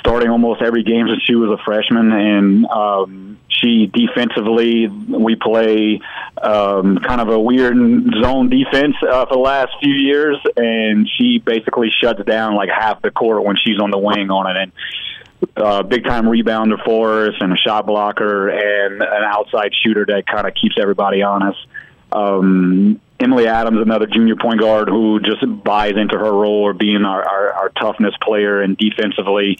starting 0.00 0.30
almost 0.30 0.62
every 0.62 0.82
game 0.82 1.06
since 1.08 1.22
she 1.24 1.34
was 1.34 1.58
a 1.58 1.62
freshman, 1.64 2.12
and 2.12 2.66
um, 2.66 3.38
she 3.48 3.86
defensively 3.86 4.86
we 4.86 5.36
play 5.36 6.00
um, 6.40 6.98
kind 6.98 7.20
of 7.20 7.28
a 7.28 7.38
weird 7.38 7.76
zone 8.22 8.48
defense 8.48 8.96
uh, 9.02 9.26
for 9.26 9.34
the 9.34 9.40
last 9.40 9.72
few 9.80 9.94
years, 9.94 10.36
and 10.56 11.08
she 11.18 11.38
basically 11.38 11.90
shuts 12.02 12.22
down 12.24 12.54
like 12.54 12.68
half 12.68 13.02
the 13.02 13.10
court 13.10 13.44
when 13.44 13.56
she's 13.56 13.80
on 13.80 13.90
the 13.90 13.98
wing 13.98 14.30
on 14.30 14.56
it, 14.56 14.60
and. 14.62 14.72
Uh, 15.56 15.84
big 15.84 16.02
time 16.02 16.24
rebounder 16.24 16.84
for 16.84 17.26
us 17.26 17.34
and 17.38 17.52
a 17.52 17.56
shot 17.56 17.86
blocker 17.86 18.48
and 18.48 19.00
an 19.00 19.22
outside 19.22 19.70
shooter 19.84 20.04
that 20.04 20.26
kind 20.26 20.48
of 20.48 20.54
keeps 20.54 20.74
everybody 20.80 21.22
honest. 21.22 21.58
Um, 22.10 23.00
Emily 23.20 23.48
Adams, 23.48 23.80
another 23.80 24.06
junior 24.06 24.36
point 24.36 24.60
guard 24.60 24.88
who 24.88 25.18
just 25.20 25.42
buys 25.64 25.94
into 25.96 26.16
her 26.16 26.32
role 26.32 26.70
of 26.70 26.78
being 26.78 27.04
our, 27.04 27.22
our, 27.22 27.52
our 27.52 27.68
toughness 27.70 28.14
player 28.22 28.62
and 28.62 28.76
defensively 28.76 29.58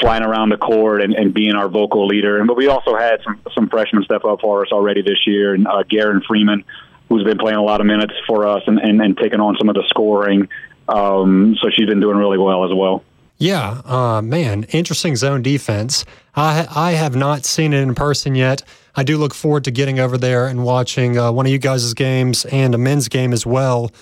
flying 0.00 0.22
around 0.22 0.50
the 0.50 0.56
court 0.56 1.02
and, 1.02 1.14
and 1.14 1.34
being 1.34 1.54
our 1.54 1.68
vocal 1.68 2.06
leader. 2.06 2.38
And 2.38 2.46
but 2.46 2.56
we 2.56 2.68
also 2.68 2.96
had 2.96 3.20
some 3.22 3.40
some 3.54 3.68
freshmen 3.68 4.04
step 4.04 4.24
up 4.24 4.40
for 4.40 4.62
us 4.64 4.72
already 4.72 5.02
this 5.02 5.26
year, 5.26 5.54
and 5.54 5.66
uh, 5.66 5.82
Garen 5.82 6.22
Freeman, 6.26 6.64
who's 7.08 7.24
been 7.24 7.38
playing 7.38 7.58
a 7.58 7.62
lot 7.62 7.80
of 7.80 7.86
minutes 7.86 8.14
for 8.26 8.46
us 8.46 8.62
and, 8.66 8.78
and, 8.78 9.02
and 9.02 9.16
taking 9.18 9.40
on 9.40 9.56
some 9.58 9.68
of 9.68 9.74
the 9.74 9.84
scoring. 9.88 10.48
Um, 10.88 11.56
so 11.60 11.68
she's 11.70 11.86
been 11.86 12.00
doing 12.00 12.16
really 12.16 12.38
well 12.38 12.64
as 12.64 12.70
well. 12.74 13.04
Yeah, 13.38 13.82
uh, 13.84 14.20
man, 14.20 14.64
interesting 14.64 15.14
zone 15.14 15.42
defense. 15.42 16.04
I 16.34 16.66
I 16.74 16.92
have 16.92 17.14
not 17.14 17.44
seen 17.44 17.72
it 17.72 17.80
in 17.80 17.94
person 17.94 18.34
yet. 18.34 18.62
I 18.96 19.04
do 19.04 19.16
look 19.16 19.32
forward 19.32 19.62
to 19.64 19.70
getting 19.70 20.00
over 20.00 20.18
there 20.18 20.48
and 20.48 20.64
watching 20.64 21.16
uh, 21.16 21.30
one 21.30 21.46
of 21.46 21.52
you 21.52 21.58
guys' 21.58 21.94
games 21.94 22.44
and 22.46 22.74
a 22.74 22.78
men's 22.78 23.06
game 23.08 23.32
as 23.32 23.46
well. 23.46 23.92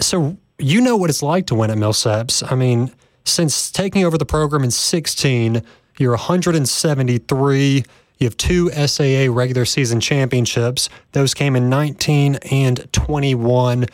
So 0.00 0.36
you 0.58 0.82
know 0.82 0.96
what 0.96 1.08
it's 1.08 1.22
like 1.22 1.46
to 1.46 1.54
win 1.54 1.70
at 1.70 1.78
Millsaps. 1.78 2.50
I 2.52 2.54
mean, 2.54 2.92
since 3.24 3.70
taking 3.70 4.04
over 4.04 4.18
the 4.18 4.26
program 4.26 4.62
in 4.64 4.70
16, 4.70 5.62
you're 5.98 6.10
173. 6.10 7.84
You 8.18 8.26
have 8.26 8.36
two 8.36 8.70
SAA 8.70 9.32
regular 9.32 9.64
season 9.64 9.98
championships. 9.98 10.90
Those 11.12 11.32
came 11.32 11.56
in 11.56 11.70
19 11.70 12.36
and 12.50 12.92
21. 12.92 13.86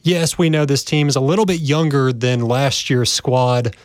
Yes, 0.00 0.38
we 0.38 0.48
know 0.48 0.64
this 0.64 0.84
team 0.84 1.08
is 1.08 1.16
a 1.16 1.20
little 1.20 1.44
bit 1.44 1.60
younger 1.60 2.14
than 2.14 2.40
last 2.40 2.88
year's 2.88 3.12
squad 3.12 3.76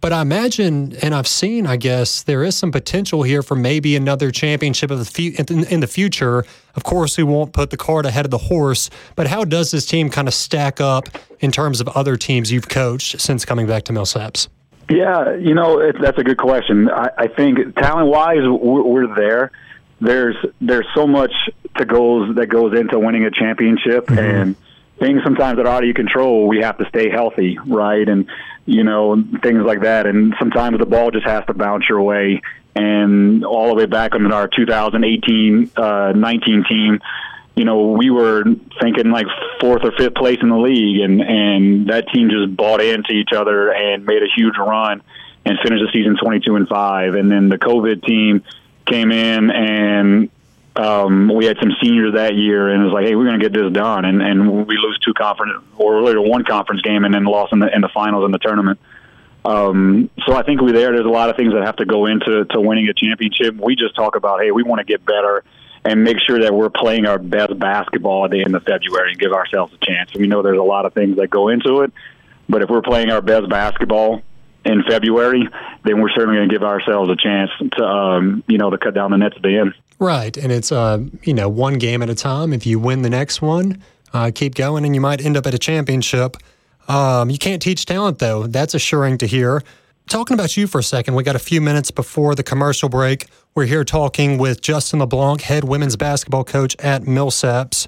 but 0.00 0.12
I 0.12 0.22
imagine, 0.22 0.96
and 1.02 1.14
I've 1.14 1.26
seen, 1.28 1.66
I 1.66 1.76
guess, 1.76 2.22
there 2.22 2.42
is 2.42 2.56
some 2.56 2.72
potential 2.72 3.22
here 3.22 3.42
for 3.42 3.54
maybe 3.54 3.96
another 3.96 4.30
championship 4.30 4.90
of 4.90 4.98
the 4.98 5.04
fu- 5.04 5.42
in 5.52 5.80
the 5.80 5.86
future. 5.86 6.44
Of 6.74 6.84
course, 6.84 7.18
we 7.18 7.24
won't 7.24 7.52
put 7.52 7.70
the 7.70 7.76
cart 7.76 8.06
ahead 8.06 8.24
of 8.24 8.30
the 8.30 8.38
horse, 8.38 8.88
but 9.14 9.26
how 9.26 9.44
does 9.44 9.70
this 9.70 9.84
team 9.84 10.08
kind 10.08 10.28
of 10.28 10.34
stack 10.34 10.80
up 10.80 11.08
in 11.40 11.50
terms 11.50 11.80
of 11.80 11.88
other 11.88 12.16
teams 12.16 12.50
you've 12.50 12.68
coached 12.68 13.20
since 13.20 13.44
coming 13.44 13.66
back 13.66 13.84
to 13.84 13.92
Millsaps? 13.92 14.48
Yeah, 14.88 15.36
you 15.36 15.54
know, 15.54 15.78
it, 15.78 15.96
that's 16.00 16.18
a 16.18 16.24
good 16.24 16.38
question. 16.38 16.90
I, 16.90 17.10
I 17.18 17.26
think 17.28 17.76
talent-wise, 17.76 18.42
we're, 18.42 18.82
we're 18.82 19.14
there. 19.14 19.52
There's 20.00 20.36
there's 20.62 20.86
so 20.94 21.06
much 21.06 21.32
to 21.76 21.84
goes 21.84 22.34
that 22.36 22.46
goes 22.46 22.76
into 22.78 22.98
winning 22.98 23.24
a 23.24 23.30
championship, 23.30 24.06
mm-hmm. 24.06 24.18
and 24.18 24.56
things 25.00 25.22
sometimes 25.24 25.56
that 25.56 25.66
are 25.66 25.72
out 25.72 25.82
of 25.82 25.86
your 25.86 25.94
control. 25.94 26.46
We 26.46 26.60
have 26.60 26.78
to 26.78 26.88
stay 26.88 27.10
healthy, 27.10 27.58
right? 27.66 28.08
And 28.08 28.28
you 28.66 28.84
know, 28.84 29.22
things 29.42 29.64
like 29.64 29.80
that. 29.82 30.06
And 30.06 30.34
sometimes 30.38 30.78
the 30.78 30.86
ball 30.86 31.10
just 31.10 31.26
has 31.26 31.44
to 31.46 31.54
bounce 31.54 31.88
your 31.88 32.02
way. 32.02 32.40
And 32.76 33.44
all 33.44 33.68
the 33.68 33.74
way 33.74 33.86
back 33.86 34.14
on 34.14 34.30
our 34.32 34.46
2018 34.46 35.72
uh, 35.76 36.12
19 36.14 36.64
team, 36.68 37.00
you 37.56 37.64
know, 37.64 37.92
we 37.92 38.10
were 38.10 38.44
thinking 38.80 39.10
like 39.10 39.26
fourth 39.60 39.82
or 39.82 39.92
fifth 39.98 40.14
place 40.14 40.38
in 40.40 40.50
the 40.50 40.56
league, 40.56 41.00
and 41.00 41.20
and 41.20 41.88
that 41.88 42.08
team 42.08 42.30
just 42.30 42.56
bought 42.56 42.80
into 42.80 43.12
each 43.12 43.32
other 43.34 43.72
and 43.72 44.06
made 44.06 44.22
a 44.22 44.28
huge 44.36 44.54
run 44.56 45.02
and 45.44 45.58
finished 45.62 45.82
the 45.84 45.90
season 45.92 46.16
22 46.22 46.56
and 46.56 46.68
five. 46.68 47.14
And 47.14 47.30
then 47.30 47.48
the 47.48 47.58
COVID 47.58 48.04
team 48.04 48.44
came 48.86 49.10
in 49.10 49.50
and 49.50 50.30
um, 50.76 51.32
we 51.34 51.46
had 51.46 51.56
some 51.60 51.72
seniors 51.82 52.14
that 52.14 52.36
year, 52.36 52.68
and 52.68 52.82
it 52.82 52.84
was 52.84 52.94
like, 52.94 53.06
hey, 53.06 53.16
we're 53.16 53.26
going 53.26 53.40
to 53.40 53.44
get 53.44 53.52
this 53.52 53.72
done, 53.72 54.04
and 54.04 54.22
and 54.22 54.66
we 54.66 54.76
lose 54.76 54.98
two 55.04 55.14
conference 55.14 55.64
or 55.76 56.02
later 56.02 56.20
one 56.20 56.44
conference 56.44 56.82
game, 56.82 57.04
and 57.04 57.12
then 57.12 57.24
lost 57.24 57.52
in 57.52 57.58
the 57.58 57.74
in 57.74 57.80
the 57.80 57.88
finals 57.88 58.24
in 58.24 58.30
the 58.30 58.38
tournament. 58.38 58.78
Um, 59.44 60.10
so 60.26 60.34
I 60.34 60.42
think 60.42 60.60
we're 60.60 60.72
there. 60.72 60.92
There's 60.92 61.06
a 61.06 61.08
lot 61.08 61.30
of 61.30 61.36
things 61.36 61.54
that 61.54 61.64
have 61.64 61.76
to 61.76 61.86
go 61.86 62.06
into 62.06 62.44
to 62.44 62.60
winning 62.60 62.88
a 62.88 62.94
championship. 62.94 63.56
We 63.56 63.74
just 63.74 63.94
talk 63.96 64.14
about, 64.14 64.40
hey, 64.42 64.50
we 64.50 64.62
want 64.62 64.80
to 64.80 64.84
get 64.84 65.04
better 65.04 65.44
and 65.82 66.04
make 66.04 66.18
sure 66.26 66.40
that 66.40 66.52
we're 66.52 66.68
playing 66.68 67.06
our 67.06 67.18
best 67.18 67.58
basketball 67.58 68.26
at 68.26 68.30
the 68.30 68.42
end 68.42 68.54
of 68.54 68.62
February 68.64 69.12
and 69.12 69.18
give 69.18 69.32
ourselves 69.32 69.72
a 69.72 69.84
chance. 69.84 70.12
We 70.14 70.26
know 70.26 70.42
there's 70.42 70.58
a 70.58 70.62
lot 70.62 70.84
of 70.84 70.92
things 70.92 71.16
that 71.16 71.30
go 71.30 71.48
into 71.48 71.80
it, 71.80 71.92
but 72.50 72.62
if 72.62 72.68
we're 72.68 72.82
playing 72.82 73.10
our 73.10 73.22
best 73.22 73.48
basketball 73.48 74.22
in 74.64 74.82
February, 74.88 75.48
then 75.84 76.00
we're 76.00 76.10
certainly 76.10 76.36
going 76.36 76.48
to 76.48 76.54
give 76.54 76.62
ourselves 76.62 77.10
a 77.10 77.16
chance 77.16 77.50
to, 77.78 77.84
um, 77.84 78.44
you 78.46 78.58
know, 78.58 78.70
to 78.70 78.78
cut 78.78 78.94
down 78.94 79.10
the 79.10 79.16
nets 79.16 79.34
at 79.36 79.42
the 79.42 79.56
end. 79.56 79.74
Right, 79.98 80.36
and 80.36 80.50
it's 80.50 80.72
uh, 80.72 81.04
you 81.24 81.34
know 81.34 81.48
one 81.48 81.74
game 81.74 82.02
at 82.02 82.08
a 82.08 82.14
time. 82.14 82.52
If 82.52 82.66
you 82.66 82.78
win 82.78 83.02
the 83.02 83.10
next 83.10 83.42
one, 83.42 83.82
uh, 84.12 84.30
keep 84.34 84.54
going, 84.54 84.84
and 84.84 84.94
you 84.94 85.00
might 85.00 85.24
end 85.24 85.36
up 85.36 85.46
at 85.46 85.54
a 85.54 85.58
championship. 85.58 86.36
Um, 86.88 87.30
you 87.30 87.38
can't 87.38 87.60
teach 87.60 87.84
talent 87.84 88.18
though. 88.18 88.46
That's 88.46 88.74
assuring 88.74 89.18
to 89.18 89.26
hear. 89.26 89.62
Talking 90.08 90.34
about 90.34 90.56
you 90.56 90.66
for 90.66 90.78
a 90.78 90.82
second, 90.82 91.14
we 91.14 91.22
got 91.22 91.36
a 91.36 91.40
few 91.40 91.60
minutes 91.60 91.90
before 91.90 92.34
the 92.34 92.42
commercial 92.42 92.88
break. 92.88 93.26
We're 93.54 93.66
here 93.66 93.84
talking 93.84 94.38
with 94.38 94.60
Justin 94.60 94.98
LeBlanc, 94.98 95.42
head 95.42 95.64
women's 95.64 95.96
basketball 95.96 96.44
coach 96.44 96.74
at 96.80 97.02
Millsaps. 97.02 97.86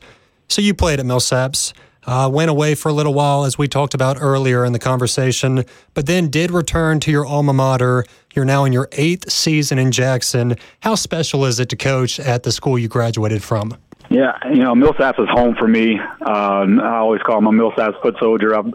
So 0.49 0.61
you 0.63 0.75
played 0.75 1.01
at 1.01 1.07
Millsaps. 1.07 1.73
Uh, 2.05 2.29
went 2.33 2.51
away 2.51 2.75
for 2.75 2.89
a 2.89 2.93
little 2.93 3.15
while, 3.15 3.45
as 3.45 3.57
we 3.57 3.69
talked 3.69 3.95
about 3.95 4.17
earlier 4.21 4.65
in 4.65 4.73
the 4.73 4.79
conversation, 4.79 5.65
but 5.95 6.07
then 6.07 6.29
did 6.29 6.51
return 6.51 6.99
to 6.99 7.13
your 7.13 7.25
alma 7.25 7.53
mater. 7.53 8.05
You're 8.35 8.45
now 8.45 8.65
in 8.65 8.73
your 8.73 8.89
eighth 8.93 9.31
season 9.31 9.79
in 9.79 9.93
Jackson. 9.93 10.57
How 10.81 10.97
special 10.97 11.45
is 11.45 11.61
it 11.61 11.69
to 11.69 11.77
coach 11.77 12.19
at 12.19 12.43
the 12.43 12.51
school 12.51 12.77
you 12.77 12.89
graduated 12.89 13.43
from? 13.43 13.77
Yeah, 14.11 14.37
you 14.51 14.63
know, 14.63 14.75
Millsaps 14.75 15.21
is 15.23 15.29
home 15.31 15.55
for 15.55 15.69
me. 15.69 15.99
Um, 15.99 16.81
I 16.81 16.97
always 16.97 17.23
call 17.23 17.41
my 17.41 17.51
Millsaps 17.51 18.01
foot 18.03 18.17
soldier. 18.19 18.55
I'm, 18.55 18.75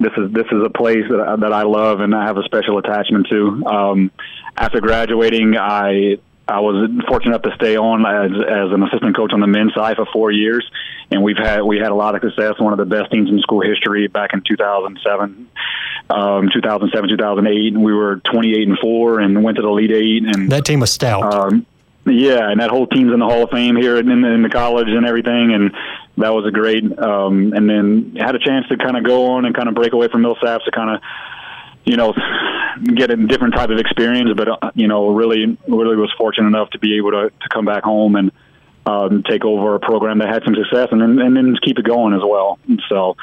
this 0.00 0.12
is 0.16 0.32
this 0.32 0.46
is 0.52 0.64
a 0.64 0.70
place 0.70 1.04
that 1.10 1.20
I, 1.20 1.36
that 1.36 1.52
I 1.52 1.62
love 1.62 2.00
and 2.00 2.14
I 2.14 2.24
have 2.24 2.36
a 2.36 2.44
special 2.44 2.78
attachment 2.78 3.26
to. 3.28 3.66
Um, 3.66 4.10
after 4.56 4.80
graduating, 4.80 5.56
I 5.56 6.18
I 6.48 6.60
was 6.60 6.90
fortunate 7.06 7.34
enough 7.34 7.42
to 7.42 7.54
stay 7.56 7.76
on 7.76 8.06
as, 8.06 8.30
as 8.32 8.72
an 8.72 8.82
assistant 8.82 9.14
coach 9.14 9.32
on 9.34 9.40
the 9.40 9.46
men's 9.46 9.74
side 9.74 9.96
for 9.96 10.06
four 10.06 10.30
years, 10.30 10.68
and 11.10 11.22
we've 11.22 11.36
had 11.36 11.62
we 11.62 11.76
had 11.76 11.90
a 11.90 11.94
lot 11.94 12.14
of 12.14 12.22
success. 12.22 12.58
One 12.58 12.72
of 12.72 12.78
the 12.78 12.86
best 12.86 13.12
teams 13.12 13.28
in 13.28 13.38
school 13.40 13.60
history 13.60 14.06
back 14.08 14.32
in 14.32 14.40
2007, 14.40 15.48
um, 16.08 16.48
2007, 16.52 17.10
2008, 17.10 17.74
and 17.74 17.84
we 17.84 17.92
were 17.92 18.16
28 18.16 18.66
and 18.66 18.78
four, 18.78 19.20
and 19.20 19.44
went 19.44 19.56
to 19.56 19.62
the 19.62 19.68
Elite 19.68 19.92
Eight. 19.92 20.24
And 20.24 20.50
that 20.50 20.64
team 20.64 20.80
was 20.80 20.90
stout. 20.90 21.34
Um, 21.34 21.66
yeah, 22.06 22.50
and 22.50 22.60
that 22.60 22.70
whole 22.70 22.86
team's 22.86 23.12
in 23.12 23.18
the 23.18 23.26
Hall 23.26 23.42
of 23.42 23.50
Fame 23.50 23.76
here 23.76 23.98
in, 23.98 24.08
in 24.08 24.42
the 24.42 24.48
college 24.48 24.88
and 24.88 25.04
everything, 25.04 25.52
and 25.52 25.74
that 26.16 26.32
was 26.32 26.46
a 26.46 26.50
great. 26.50 26.98
Um, 26.98 27.52
and 27.52 27.68
then 27.68 28.16
had 28.18 28.34
a 28.34 28.38
chance 28.38 28.66
to 28.68 28.78
kind 28.78 28.96
of 28.96 29.04
go 29.04 29.32
on 29.32 29.44
and 29.44 29.54
kind 29.54 29.68
of 29.68 29.74
break 29.74 29.92
away 29.92 30.08
from 30.08 30.22
Millsaps 30.22 30.64
to 30.64 30.70
kind 30.70 30.96
of 30.96 31.02
you 31.88 31.96
know, 31.96 32.12
get 32.78 33.10
a 33.10 33.16
different 33.16 33.54
type 33.54 33.70
of 33.70 33.78
experience. 33.78 34.30
But 34.36 34.48
uh, 34.48 34.70
you 34.74 34.88
know, 34.88 35.08
really, 35.08 35.58
really 35.68 35.96
was 35.96 36.12
fortunate 36.16 36.46
enough 36.46 36.70
to 36.70 36.78
be 36.78 36.96
able 36.96 37.10
to, 37.12 37.30
to 37.30 37.48
come 37.52 37.64
back 37.64 37.82
home 37.82 38.16
and 38.16 38.32
um, 38.86 39.22
take 39.28 39.44
over 39.44 39.74
a 39.74 39.80
program 39.80 40.18
that 40.18 40.28
had 40.28 40.42
some 40.44 40.54
success, 40.54 40.88
and 40.90 41.00
then 41.00 41.18
and 41.18 41.36
then 41.36 41.56
keep 41.62 41.78
it 41.78 41.84
going 41.84 42.14
as 42.14 42.22
well. 42.24 42.58
So, 42.88 43.16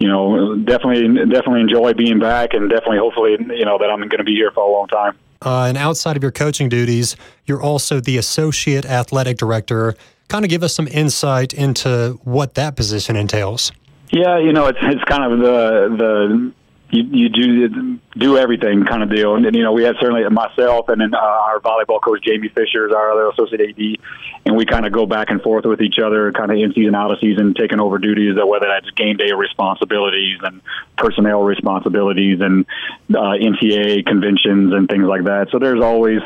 you 0.00 0.08
know, 0.08 0.56
definitely, 0.56 1.26
definitely 1.26 1.60
enjoy 1.60 1.92
being 1.94 2.18
back, 2.18 2.54
and 2.54 2.68
definitely, 2.68 2.98
hopefully, 2.98 3.36
you 3.56 3.64
know, 3.64 3.78
that 3.78 3.90
I'm 3.90 4.00
going 4.00 4.18
to 4.18 4.24
be 4.24 4.34
here 4.34 4.50
for 4.50 4.62
a 4.62 4.70
long 4.70 4.88
time. 4.88 5.16
Uh, 5.42 5.66
and 5.68 5.76
outside 5.76 6.16
of 6.16 6.22
your 6.22 6.32
coaching 6.32 6.68
duties, 6.68 7.16
you're 7.44 7.62
also 7.62 8.00
the 8.00 8.16
associate 8.16 8.84
athletic 8.84 9.36
director. 9.36 9.94
Kind 10.28 10.44
of 10.44 10.50
give 10.50 10.62
us 10.62 10.74
some 10.74 10.88
insight 10.88 11.54
into 11.54 12.18
what 12.24 12.54
that 12.54 12.74
position 12.74 13.16
entails. 13.16 13.70
Yeah, 14.10 14.38
you 14.38 14.52
know, 14.52 14.66
it's 14.66 14.78
it's 14.82 15.04
kind 15.04 15.32
of 15.32 15.38
the 15.38 15.96
the 15.96 16.52
you, 16.96 17.04
you 17.12 17.28
do 17.28 17.98
do 18.16 18.38
everything 18.38 18.84
kind 18.84 19.02
of 19.02 19.10
deal. 19.10 19.34
And, 19.34 19.44
you 19.54 19.62
know, 19.62 19.72
we 19.72 19.84
had 19.84 19.96
certainly 20.00 20.26
myself 20.30 20.88
and 20.88 21.00
then 21.00 21.14
uh, 21.14 21.18
our 21.18 21.60
volleyball 21.60 22.00
coach 22.02 22.22
Jamie 22.24 22.48
Fisher 22.48 22.86
is 22.86 22.94
our 22.94 23.12
other 23.12 23.28
associate 23.28 23.60
AD, 23.60 24.06
and 24.46 24.56
we 24.56 24.64
kind 24.64 24.86
of 24.86 24.92
go 24.92 25.06
back 25.06 25.30
and 25.30 25.42
forth 25.42 25.64
with 25.64 25.80
each 25.80 25.98
other, 25.98 26.32
kind 26.32 26.50
of 26.50 26.56
in 26.56 26.72
season, 26.72 26.94
out 26.94 27.10
of 27.10 27.18
season, 27.20 27.54
taking 27.54 27.80
over 27.80 27.98
duties, 27.98 28.36
uh, 28.40 28.46
whether 28.46 28.66
that's 28.66 28.90
game 28.92 29.16
day 29.16 29.32
responsibilities 29.32 30.38
and 30.42 30.62
personnel 30.96 31.42
responsibilities 31.42 32.40
and 32.40 32.64
uh, 33.10 33.36
NCAA 33.36 34.06
conventions 34.06 34.72
and 34.72 34.88
things 34.88 35.04
like 35.04 35.24
that. 35.24 35.48
So 35.50 35.58
there's 35.58 35.82
always 35.82 36.20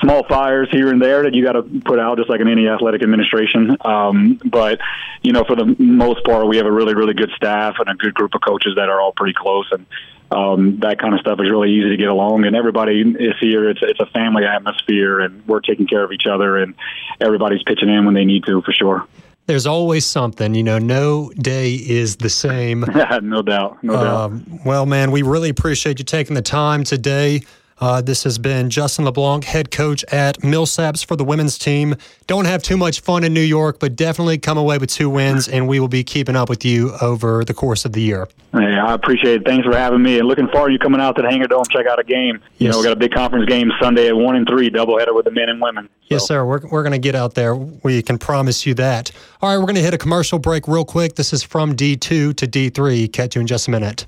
small 0.00 0.26
fires 0.28 0.68
here 0.70 0.90
and 0.90 1.00
there 1.00 1.22
that 1.22 1.34
you 1.34 1.44
got 1.44 1.52
to 1.52 1.62
put 1.84 1.98
out, 1.98 2.18
just 2.18 2.28
like 2.28 2.40
in 2.40 2.48
any 2.48 2.68
athletic 2.68 3.02
administration. 3.02 3.76
Um, 3.84 4.40
but 4.44 4.78
you 5.22 5.32
know, 5.32 5.44
for 5.44 5.56
the 5.56 5.74
most 5.78 6.24
part, 6.24 6.46
we 6.46 6.56
have 6.58 6.66
a 6.66 6.72
really, 6.72 6.94
really 6.94 7.14
good 7.14 7.30
staff 7.36 7.76
and 7.78 7.88
a 7.88 7.94
good 7.94 8.14
group 8.14 8.34
of 8.34 8.40
coaches 8.46 8.74
that 8.76 8.88
are 8.88 9.00
all 9.00 9.12
pretty 9.12 9.34
close, 9.34 9.66
and 9.72 9.86
um, 10.30 10.80
that 10.80 10.98
kind 10.98 11.14
of 11.14 11.20
stuff 11.20 11.38
is 11.40 11.50
really 11.50 11.70
easy 11.70 11.90
to 11.90 11.96
get 11.96 12.08
along. 12.08 12.44
And 12.44 12.56
everybody 12.56 13.00
is 13.00 13.34
here; 13.40 13.68
it's 13.68 13.80
it's 13.82 14.00
a 14.00 14.06
family 14.06 14.44
atmosphere, 14.44 15.20
and 15.20 15.46
we're 15.46 15.60
taking 15.60 15.86
care 15.86 16.02
of 16.02 16.12
each 16.12 16.26
other, 16.26 16.56
and 16.56 16.74
everybody's 17.20 17.62
pitching 17.62 17.88
in 17.88 18.04
when 18.04 18.14
they 18.14 18.24
need 18.24 18.44
to, 18.44 18.62
for 18.62 18.72
sure. 18.72 19.06
There's 19.46 19.66
always 19.66 20.04
something, 20.04 20.54
you 20.54 20.64
know. 20.64 20.78
No 20.78 21.30
day 21.38 21.74
is 21.74 22.16
the 22.16 22.30
same. 22.30 22.80
no 23.22 23.42
doubt, 23.42 23.82
no 23.84 23.94
um, 23.94 24.38
doubt. 24.40 24.66
Well, 24.66 24.86
man, 24.86 25.12
we 25.12 25.22
really 25.22 25.50
appreciate 25.50 26.00
you 26.00 26.04
taking 26.04 26.34
the 26.34 26.42
time 26.42 26.82
today. 26.82 27.42
Uh, 27.78 28.00
this 28.00 28.24
has 28.24 28.38
been 28.38 28.70
Justin 28.70 29.04
LeBlanc, 29.04 29.44
head 29.44 29.70
coach 29.70 30.02
at 30.04 30.38
Millsaps 30.40 31.04
for 31.04 31.14
the 31.14 31.24
women's 31.24 31.58
team. 31.58 31.94
Don't 32.26 32.46
have 32.46 32.62
too 32.62 32.76
much 32.76 33.00
fun 33.00 33.22
in 33.22 33.34
New 33.34 33.42
York, 33.42 33.78
but 33.78 33.94
definitely 33.94 34.38
come 34.38 34.56
away 34.56 34.78
with 34.78 34.90
two 34.90 35.10
wins, 35.10 35.46
and 35.46 35.68
we 35.68 35.78
will 35.78 35.88
be 35.88 36.02
keeping 36.02 36.36
up 36.36 36.48
with 36.48 36.64
you 36.64 36.92
over 37.02 37.44
the 37.44 37.52
course 37.52 37.84
of 37.84 37.92
the 37.92 38.00
year. 38.00 38.28
Hey, 38.52 38.78
I 38.78 38.94
appreciate 38.94 39.42
it. 39.42 39.44
Thanks 39.44 39.66
for 39.66 39.76
having 39.76 40.02
me, 40.02 40.18
and 40.18 40.26
looking 40.26 40.48
forward 40.48 40.68
to 40.68 40.72
you 40.72 40.78
coming 40.78 41.02
out 41.02 41.16
to 41.16 41.22
the 41.22 41.28
Hangar 41.28 41.48
Dome, 41.48 41.64
check 41.70 41.86
out 41.86 41.98
a 41.98 42.04
game. 42.04 42.36
You 42.56 42.66
yes. 42.66 42.72
know, 42.72 42.78
we 42.78 42.84
got 42.84 42.92
a 42.92 42.96
big 42.96 43.12
conference 43.12 43.44
game 43.44 43.70
Sunday 43.80 44.08
at 44.08 44.16
one 44.16 44.36
and 44.36 44.48
three, 44.48 44.70
doubleheader 44.70 45.14
with 45.14 45.26
the 45.26 45.30
men 45.30 45.50
and 45.50 45.60
women. 45.60 45.86
So. 45.86 46.14
Yes, 46.14 46.26
sir. 46.26 46.46
We're 46.46 46.66
we're 46.70 46.82
going 46.82 46.92
to 46.92 46.98
get 46.98 47.14
out 47.14 47.34
there. 47.34 47.54
We 47.54 48.00
can 48.00 48.16
promise 48.16 48.64
you 48.64 48.72
that. 48.74 49.12
All 49.42 49.50
right, 49.50 49.58
we're 49.58 49.66
going 49.66 49.74
to 49.76 49.82
hit 49.82 49.92
a 49.92 49.98
commercial 49.98 50.38
break 50.38 50.66
real 50.66 50.86
quick. 50.86 51.16
This 51.16 51.34
is 51.34 51.42
from 51.42 51.74
D 51.74 51.96
two 51.96 52.32
to 52.34 52.46
D 52.46 52.70
three. 52.70 53.06
Catch 53.06 53.34
you 53.34 53.42
in 53.42 53.46
just 53.46 53.68
a 53.68 53.70
minute. 53.70 54.06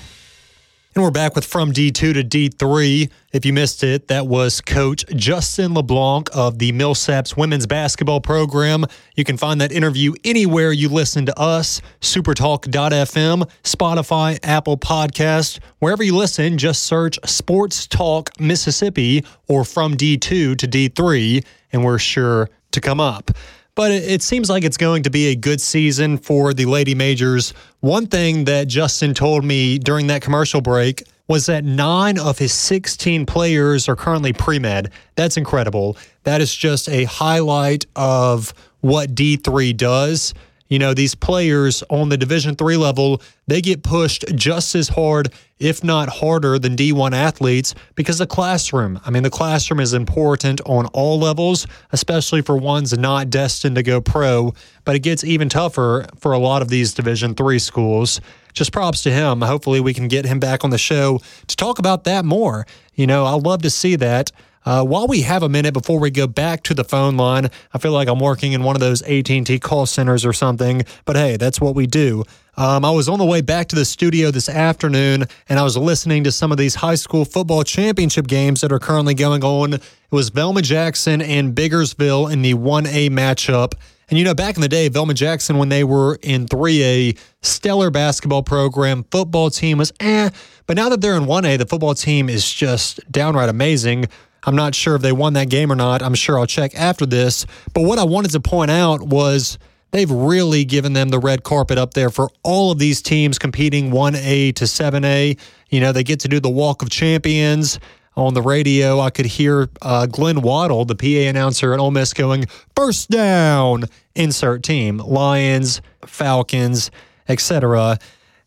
And 0.96 1.04
we're 1.04 1.12
back 1.12 1.36
with 1.36 1.46
From 1.46 1.72
D2 1.72 1.94
to 1.94 2.24
D3. 2.24 3.12
If 3.32 3.46
you 3.46 3.54
missed 3.54 3.84
it, 3.84 4.08
that 4.08 4.26
was 4.26 4.60
Coach 4.60 5.06
Justin 5.16 5.76
LeBlanc 5.76 6.36
of 6.36 6.58
the 6.58 6.72
Millsaps 6.72 7.38
women's 7.38 7.68
basketball 7.68 8.22
program. 8.22 8.86
You 9.16 9.24
can 9.24 9.38
find 9.38 9.62
that 9.62 9.72
interview 9.72 10.14
anywhere 10.24 10.72
you 10.72 10.90
listen 10.90 11.28
to 11.28 11.40
us 11.40 11.80
supertalk.fm, 12.02 13.50
Spotify, 13.64 14.40
Apple 14.42 14.78
Podcast. 14.78 15.60
Wherever 15.78 16.04
you 16.04 16.18
listen, 16.18 16.58
just 16.58 16.82
search 16.84 17.20
Sports 17.24 17.86
Talk 17.86 18.32
Mississippi 18.40 19.24
or 19.48 19.64
From 19.64 19.96
D2 19.96 20.58
to 20.58 20.58
D3, 20.58 21.46
and 21.72 21.86
we're 21.86 22.00
sure 22.00 22.50
to 22.72 22.82
come 22.82 23.00
up 23.00 23.32
but 23.80 23.92
it, 23.94 24.22
seems 24.22 24.50
like 24.50 24.66
it's 24.66 24.76
going 24.76 25.04
to 25.04 25.10
be 25.10 25.28
a 25.28 25.36
good 25.38 25.62
season 25.62 26.18
for 26.18 26.54
the 26.54 26.66
Lady 26.66 26.94
Majors. 26.94 27.54
One 27.80 28.08
thing 28.08 28.44
that 28.44 28.68
Justin 28.68 29.14
told 29.14 29.46
me 29.46 29.80
during 29.80 30.08
that 30.08 30.22
commercial 30.22 30.60
break 30.60 31.04
was 31.30 31.46
that 31.46 31.64
nine 31.64 32.20
of 32.20 32.40
his 32.40 32.52
16 32.52 33.26
players 33.26 33.88
are 33.88 33.96
currently 33.96 34.34
pre 34.34 34.60
med. 34.60 34.92
That's 35.16 35.38
incredible. 35.38 35.96
That 36.24 36.42
is 36.42 36.54
just 36.54 36.90
a 36.90 37.06
highlight 37.06 37.86
of 37.96 38.54
what 38.82 39.16
D3 39.16 39.78
does 39.78 40.34
you 40.70 40.80
know 40.80 40.94
these 40.94 41.16
players 41.16 41.84
on 41.90 42.10
the 42.10 42.18
division 42.18 42.56
3 42.56 42.78
level 42.78 43.22
they 43.48 43.62
get 43.62 43.84
pushed 43.84 44.24
just 44.36 44.76
as 44.76 44.90
hard 44.90 45.34
if 45.60 45.84
not 45.84 46.08
harder 46.08 46.58
than 46.58 46.76
d1 46.76 47.12
athletes 47.12 47.76
because 47.96 48.20
the 48.20 48.28
classroom 48.28 49.00
i 49.06 49.10
mean 49.10 49.24
the 49.24 49.30
classroom 49.30 49.80
is 49.80 49.94
important 49.94 50.62
on 50.66 50.86
all 50.88 51.20
levels 51.20 51.68
especially 51.92 52.42
for 52.42 52.56
ones 52.56 52.98
not 52.98 53.30
destined 53.30 53.76
to 53.76 53.84
go 53.84 54.00
pro 54.00 54.54
but 54.90 54.96
it 54.96 55.00
gets 55.02 55.24
even 55.24 55.50
tougher 55.50 56.08
for 56.18 56.32
a 56.32 56.40
lot 56.40 56.64
of 56.64 56.70
these 56.70 56.96
division 56.96 57.36
3 57.36 57.60
schools. 57.60 58.20
Just 58.54 58.72
props 58.72 59.04
to 59.04 59.12
him. 59.12 59.42
Hopefully 59.42 59.80
we 59.80 59.94
can 59.94 60.08
get 60.08 60.26
him 60.26 60.40
back 60.40 60.64
on 60.64 60.72
the 60.72 60.80
show 60.80 61.22
to 61.46 61.56
talk 61.56 61.78
about 61.78 62.06
that 62.06 62.26
more. 62.26 62.66
You 62.96 63.06
know 63.06 63.24
I'd 63.26 63.44
love 63.44 63.62
to 63.62 63.70
see 63.70 63.96
that 63.98 64.32
uh, 64.70 64.84
while 64.84 65.08
we 65.08 65.22
have 65.22 65.42
a 65.42 65.50
minute 65.50 65.74
before 65.74 66.00
we 66.00 66.12
go 66.12 66.28
back 66.28 66.62
to 66.62 66.76
the 66.76 66.84
phone 66.84 67.18
line, 67.18 67.50
I 67.74 67.80
feel 67.80 67.92
like 67.92 68.08
I'm 68.08 68.20
working 68.20 68.54
in 68.54 68.62
one 68.62 68.76
of 68.76 68.80
those 68.80 69.02
AT&T 69.02 69.58
call 69.58 69.88
centers 69.88 70.24
or 70.24 70.32
something. 70.32 70.84
But 71.06 71.16
hey, 71.16 71.38
that's 71.38 71.60
what 71.60 71.74
we 71.74 71.88
do. 71.88 72.24
Um, 72.56 72.86
I 72.86 72.92
was 72.92 73.10
on 73.10 73.18
the 73.18 73.26
way 73.26 73.42
back 73.42 73.70
to 73.70 73.76
the 73.76 73.84
studio 73.84 74.30
this 74.30 74.48
afternoon, 74.48 75.26
and 75.48 75.58
I 75.58 75.64
was 75.64 75.76
listening 75.76 76.24
to 76.26 76.32
some 76.32 76.52
of 76.52 76.60
these 76.60 76.76
high 76.76 76.94
school 76.94 77.26
football 77.26 77.64
championship 77.64 78.28
games 78.28 78.62
that 78.62 78.72
are 78.72 78.78
currently 78.78 79.16
going 79.16 79.44
on. 79.44 79.74
It 79.74 79.82
was 80.12 80.30
Velma 80.30 80.62
Jackson 80.62 81.20
and 81.20 81.56
Biggersville 81.56 82.32
in 82.32 82.44
the 82.44 82.54
1A 82.54 83.10
matchup. 83.10 83.74
And 84.08 84.20
you 84.20 84.24
know, 84.24 84.36
back 84.36 84.56
in 84.56 84.62
the 84.62 84.70
day, 84.70 84.88
Velma 84.88 85.16
Jackson, 85.16 85.58
when 85.58 85.70
they 85.70 85.84
were 85.84 86.20
in 86.22 86.46
3A, 86.46 87.18
stellar 87.42 87.90
basketball 87.90 88.44
program, 88.44 89.04
football 89.10 89.50
team 89.50 89.80
was 89.80 89.92
eh. 90.00 90.30
But 90.68 90.76
now 90.76 90.90
that 90.90 91.02
they're 91.02 91.16
in 91.16 91.26
1A, 91.26 91.58
the 91.58 91.66
football 91.66 91.96
team 91.96 92.30
is 92.30 92.52
just 92.54 93.00
downright 93.12 93.50
amazing. 93.50 94.06
I'm 94.44 94.56
not 94.56 94.76
sure 94.76 94.96
if 94.96 95.02
they 95.02 95.12
won 95.12 95.34
that 95.34 95.50
game 95.50 95.72
or 95.72 95.76
not. 95.76 96.02
I'm 96.02 96.16
sure 96.16 96.40
I'll 96.40 96.46
check 96.46 96.74
after 96.76 97.06
this. 97.06 97.46
But 97.74 97.82
what 97.82 98.00
I 98.00 98.04
wanted 98.04 98.32
to 98.32 98.40
point 98.40 98.72
out 98.72 99.02
was 99.02 99.58
they've 99.92 100.10
really 100.10 100.66
given 100.66 100.94
them 100.94 101.10
the 101.10 101.20
red 101.20 101.44
carpet 101.44 101.78
up 101.78 101.94
there 101.94 102.10
for 102.10 102.30
all 102.44 102.72
of 102.72 102.80
these 102.80 103.02
teams 103.02 103.38
competing 103.38 103.92
1A 103.92 104.56
to 104.56 104.66
7A. 104.66 105.38
You 105.70 105.80
know, 105.80 105.92
they 105.92 106.04
get 106.04 106.22
to 106.22 106.28
do 106.28 106.40
the 106.40 106.50
Walk 106.50 106.82
of 106.82 106.90
Champions. 106.90 107.80
On 108.16 108.34
the 108.34 108.42
radio, 108.42 109.00
I 109.00 109.12
could 109.12 109.28
hear 109.28 109.70
uh, 109.82 110.06
Glenn 110.06 110.42
Waddle, 110.42 110.84
the 110.84 110.96
PA 110.96 111.30
announcer 111.30 111.74
at 111.74 111.80
Ole 111.80 111.92
Miss, 111.92 112.12
going, 112.12 112.48
first 112.76 113.10
down, 113.10 113.86
insert 114.14 114.62
team, 114.62 114.98
Lions, 114.98 115.82
Falcons, 116.06 116.92
etc. 117.30 117.98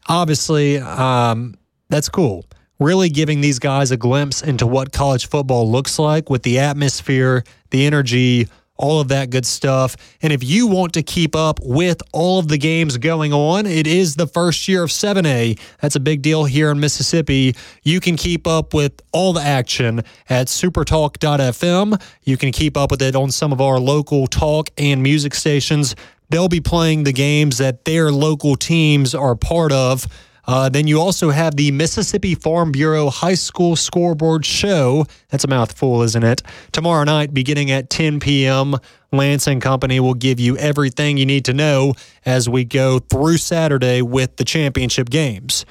Obviously, 0.09 0.77
um, 0.79 1.55
that's 1.89 2.11
cool 2.11 2.45
really 2.83 3.09
giving 3.09 3.41
these 3.41 3.59
guys 3.59 3.91
a 3.91 3.97
glimpse 3.97 4.43
into 4.43 4.67
what 4.67 4.93
college 4.93 5.29
football 5.29 5.71
looks 5.71 5.99
like 5.99 6.29
with 6.29 6.43
the 6.43 6.59
atmosphere, 6.59 7.45
the 7.71 7.87
energy, 7.87 8.49
all 8.77 9.01
of 9.01 9.09
that 9.09 9.31
good 9.31 9.47
stuff. 9.47 9.97
And 10.23 10.33
if 10.33 10.43
you 10.43 10.67
want 10.67 10.95
to 10.95 11.03
keep 11.03 11.37
up 11.37 11.61
with 11.63 12.03
all 12.13 12.39
of 12.39 12.49
the 12.49 12.59
games 12.59 12.97
going 12.97 13.33
on, 13.33 13.65
it 13.65 13.87
is 13.87 14.17
the 14.17 14.27
first 14.27 14.67
year 14.67 14.83
of 14.83 14.91
7A. 14.91 15.59
That's 15.81 15.95
a 15.95 16.01
big 16.01 16.21
deal 16.23 16.45
here 16.45 16.71
in 16.71 16.81
Mississippi. 16.81 17.55
You 17.83 18.01
can 18.01 18.17
keep 18.17 18.47
up 18.47 18.75
with 18.75 19.01
all 19.13 19.33
the 19.33 19.43
action 19.43 20.03
at 20.29 20.49
supertalk.fm. 20.49 22.03
You 22.25 22.37
can 22.37 22.51
keep 22.51 22.77
up 22.77 22.91
with 22.91 23.03
it 23.03 23.15
on 23.15 23.31
some 23.31 23.53
of 23.53 23.61
our 23.61 23.79
local 23.79 24.27
talk 24.27 24.71
and 24.77 25.03
music 25.03 25.35
stations. 25.35 25.95
They'll 26.31 26.49
be 26.49 26.61
playing 26.61 27.05
the 27.05 27.13
games 27.13 27.59
that 27.59 27.85
their 27.85 28.11
local 28.11 28.57
teams 28.57 29.15
are 29.15 29.37
part 29.37 29.71
of. 29.71 30.07
Uh, 30.45 30.69
then 30.69 30.87
you 30.87 31.01
also 31.01 31.31
have 31.31 31.57
the 31.57 31.71
Mississippi 31.71 32.35
Farm 32.35 32.73
Bureau 32.73 33.11
High 33.11 33.35
School 33.35 33.77
Scoreboard 33.77 34.45
Show. 34.45 35.07
That's 35.29 35.45
a 35.45 35.49
mouthful, 35.49 36.03
isn't 36.03 36.25
it? 36.25 36.43
Tomorrow 36.73 37.05
night, 37.05 37.33
beginning 37.33 37.71
at 37.71 37.91
10 37.91 38.21
p.m., 38.21 38.77
Lance 39.13 39.47
and 39.47 39.61
Company 39.61 40.01
will 40.01 40.15
give 40.15 40.41
you 40.41 40.57
everything 40.57 41.19
you 41.19 41.27
need 41.27 41.45
to 41.45 41.53
know 41.53 41.95
as 42.25 42.49
we 42.49 42.65
go 42.65 42.99
through 42.99 43.37
Saturday 43.37 44.03
with 44.03 44.37
the 44.37 44.45
championship 44.45 45.11
games. 45.11 45.65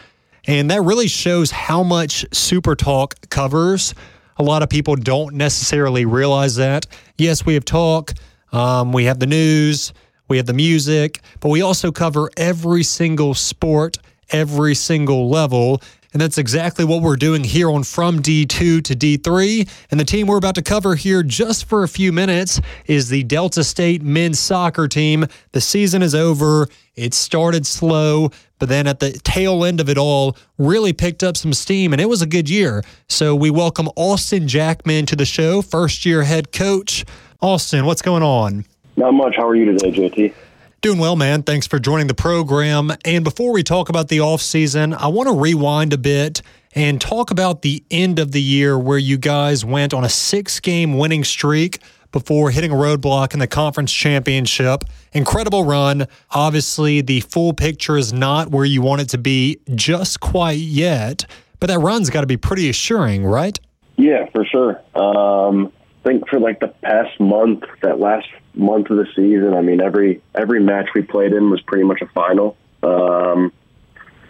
And 0.46 0.72
that 0.72 0.82
really 0.82 1.08
shows 1.08 1.52
how 1.52 1.84
much 1.84 2.26
Super 2.32 2.76
Talk 2.76 3.30
covers. 3.30 3.94
A 4.38 4.44
lot 4.44 4.64
of 4.64 4.70
people 4.70 4.96
don't 4.96 5.36
necessarily 5.36 6.06
realize 6.06 6.56
that. 6.56 6.88
Yes, 7.18 7.46
we 7.46 7.56
have 7.56 7.66
talk, 7.66 8.14
um, 8.52 8.92
we 8.94 9.06
have 9.06 9.20
the 9.20 9.28
news, 9.28 9.94
we 10.28 10.38
have 10.38 10.46
the 10.46 10.54
music, 10.54 11.22
but 11.42 11.50
we 11.50 11.62
also 11.62 11.92
cover 11.92 12.30
every 12.38 12.84
single 12.84 13.34
sport 13.34 13.98
every 14.30 14.76
single 14.76 15.30
level. 15.30 15.82
And 16.14 16.22
that's 16.22 16.38
exactly 16.38 16.84
what 16.84 17.02
we're 17.02 17.16
doing 17.16 17.44
here 17.44 17.72
on 17.72 17.84
From 17.84 18.22
D2 18.22 18.84
to 18.84 18.96
D3. 18.96 19.70
And 19.92 20.00
the 20.00 20.04
team 20.04 20.28
we're 20.28 20.38
about 20.38 20.56
to 20.56 20.62
cover 20.62 20.96
here 20.96 21.24
just 21.24 21.66
for 21.66 21.84
a 21.84 21.88
few 21.88 22.12
minutes 22.12 22.60
is 22.86 23.08
the 23.08 23.24
Delta 23.24 23.64
State 23.64 24.02
men's 24.02 24.38
soccer 24.38 24.90
team. 24.90 25.26
The 25.54 25.62
season 25.62 26.02
is 26.02 26.14
over. 26.14 26.68
It 26.96 27.14
started 27.14 27.66
slow, 27.66 28.30
but 28.60 28.68
then 28.68 28.88
at 28.88 29.00
the 29.00 29.14
tail 29.24 29.64
end 29.64 29.80
of 29.80 29.88
it 29.88 29.98
all, 29.98 30.36
really 30.58 30.92
picked 30.92 31.24
up 31.24 31.38
some 31.38 31.54
steam, 31.54 31.94
and 31.94 32.02
it 32.02 32.10
was 32.10 32.22
a 32.22 32.28
good 32.28 32.50
year. 32.50 32.84
So 33.08 33.34
we 33.34 33.50
welcome 33.50 33.88
Austin 33.96 34.50
Jackman 34.50 35.06
to 35.06 35.16
the 35.16 35.26
show, 35.26 35.62
first 35.62 36.06
year 36.06 36.24
head 36.24 36.52
coach. 36.52 37.06
Austin, 37.42 37.86
what's 37.86 38.02
going 38.02 38.22
on? 38.22 38.66
Not 38.98 39.14
much. 39.14 39.38
How 39.38 39.48
are 39.48 39.56
you 39.56 39.66
today, 39.66 39.92
JT? 39.92 40.34
Doing 40.82 40.98
well, 40.98 41.16
man. 41.16 41.44
Thanks 41.44 41.68
for 41.68 41.78
joining 41.78 42.08
the 42.08 42.16
program. 42.16 42.92
And 43.06 43.24
before 43.24 43.54
we 43.54 43.62
talk 43.62 43.90
about 43.90 44.08
the 44.08 44.18
offseason, 44.18 44.96
I 44.98 45.10
want 45.10 45.30
to 45.30 45.36
rewind 45.36 45.94
a 45.94 45.98
bit 46.00 46.42
and 46.74 47.00
talk 47.00 47.30
about 47.30 47.62
the 47.62 47.84
end 47.92 48.18
of 48.18 48.32
the 48.32 48.42
year 48.42 48.80
where 48.80 48.98
you 48.98 49.20
guys 49.20 49.64
went 49.64 49.94
on 49.94 50.04
a 50.04 50.10
six 50.10 50.60
game 50.60 50.98
winning 50.98 51.24
streak 51.24 51.78
before 52.12 52.50
hitting 52.50 52.72
a 52.72 52.74
roadblock 52.74 53.34
in 53.34 53.40
the 53.40 53.46
conference 53.46 53.94
championship. 53.94 54.84
Incredible 55.14 55.66
run. 55.66 56.08
Obviously, 56.32 57.02
the 57.02 57.20
full 57.20 57.54
picture 57.54 57.96
is 57.96 58.12
not 58.12 58.50
where 58.50 58.66
you 58.66 58.82
want 58.82 59.02
it 59.02 59.10
to 59.10 59.20
be 59.20 59.60
just 59.76 60.20
quite 60.20 60.58
yet, 60.58 61.28
but 61.60 61.68
that 61.68 61.78
run's 61.78 62.10
got 62.10 62.22
to 62.22 62.28
be 62.28 62.38
pretty 62.38 62.70
assuring, 62.72 63.24
right? 63.24 63.60
Yeah, 63.98 64.26
for 64.32 64.44
sure. 64.46 64.82
Um, 64.96 65.72
I 66.04 66.08
think 66.08 66.28
for 66.28 66.40
like 66.40 66.60
the 66.60 66.70
past 66.70 67.20
month, 67.20 67.66
that 67.84 68.00
last 68.00 68.28
month 68.54 68.90
of 68.90 68.98
the 68.98 69.08
season, 69.16 69.54
I 69.54 69.62
mean, 69.62 69.82
every 69.82 70.22
every 70.36 70.62
match 70.62 70.90
we 70.94 71.02
played 71.02 71.34
in 71.34 71.50
was 71.50 71.62
pretty 71.62 71.84
much 71.84 72.02
a 72.02 72.08
final. 72.08 72.58
Um, 72.84 73.52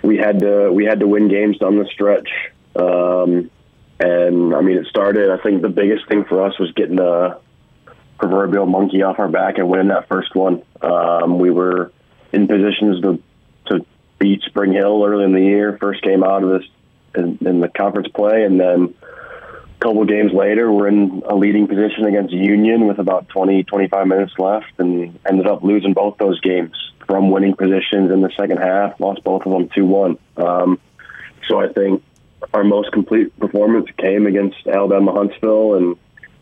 we 0.02 0.18
had 0.18 0.40
to 0.40 0.72
we 0.72 0.86
had 0.86 1.00
to 1.00 1.08
win 1.08 1.28
games 1.28 1.58
down 1.58 1.78
the 1.78 1.86
stretch, 1.86 2.30
um, 2.76 3.50
and 4.00 4.56
I 4.56 4.62
mean, 4.62 4.78
it 4.78 4.88
started. 4.88 5.30
I 5.30 5.42
think 5.42 5.62
the 5.62 5.70
biggest 5.70 6.08
thing 6.08 6.26
for 6.26 6.46
us 6.46 6.58
was 6.60 6.72
getting 6.74 6.96
the 6.96 7.40
proverbial 8.18 8.66
monkey 8.66 9.02
off 9.02 9.20
our 9.20 9.28
back 9.28 9.58
and 9.58 9.68
winning 9.68 9.88
that 9.88 10.08
first 10.08 10.36
one. 10.36 10.64
Um, 10.82 11.40
we 11.40 11.50
were 11.50 11.92
in 12.32 12.48
positions 12.48 13.02
to 13.02 13.22
to 13.68 13.86
beat 14.20 14.42
Spring 14.44 14.74
Hill 14.74 15.04
early 15.06 15.24
in 15.24 15.34
the 15.34 15.42
year, 15.42 15.78
first 15.80 16.02
game 16.04 16.24
out 16.24 16.44
of 16.44 16.50
this 16.50 16.70
in, 17.16 17.38
in 17.42 17.60
the 17.60 17.68
conference 17.68 18.08
play, 18.10 18.44
and 18.44 18.60
then 18.60 18.94
couple 19.82 20.06
games 20.06 20.32
later, 20.32 20.72
we're 20.72 20.88
in 20.88 21.24
a 21.28 21.36
leading 21.36 21.68
position 21.68 22.06
against 22.06 22.32
Union 22.32 22.88
with 22.88 23.00
about 23.00 23.28
20, 23.30 23.64
25 23.64 24.08
minutes 24.08 24.34
left 24.38 24.72
and 24.78 25.20
ended 25.28 25.48
up 25.48 25.64
losing 25.64 25.94
both 25.94 26.18
those 26.18 26.40
games 26.42 26.92
from 27.08 27.32
winning 27.32 27.56
positions 27.56 28.12
in 28.12 28.22
the 28.22 28.30
second 28.38 28.58
half, 28.58 29.00
lost 29.00 29.24
both 29.24 29.44
of 29.46 29.52
them 29.52 29.68
2 29.70 29.86
1. 29.86 30.18
Um, 30.38 30.80
so 31.48 31.60
I 31.60 31.68
think 31.74 32.04
our 32.54 32.64
most 32.64 32.92
complete 32.92 33.38
performance 33.40 33.90
came 33.98 34.28
against 34.28 34.68
Alabama 34.68 35.14
Huntsville 35.14 35.76
and 35.76 35.98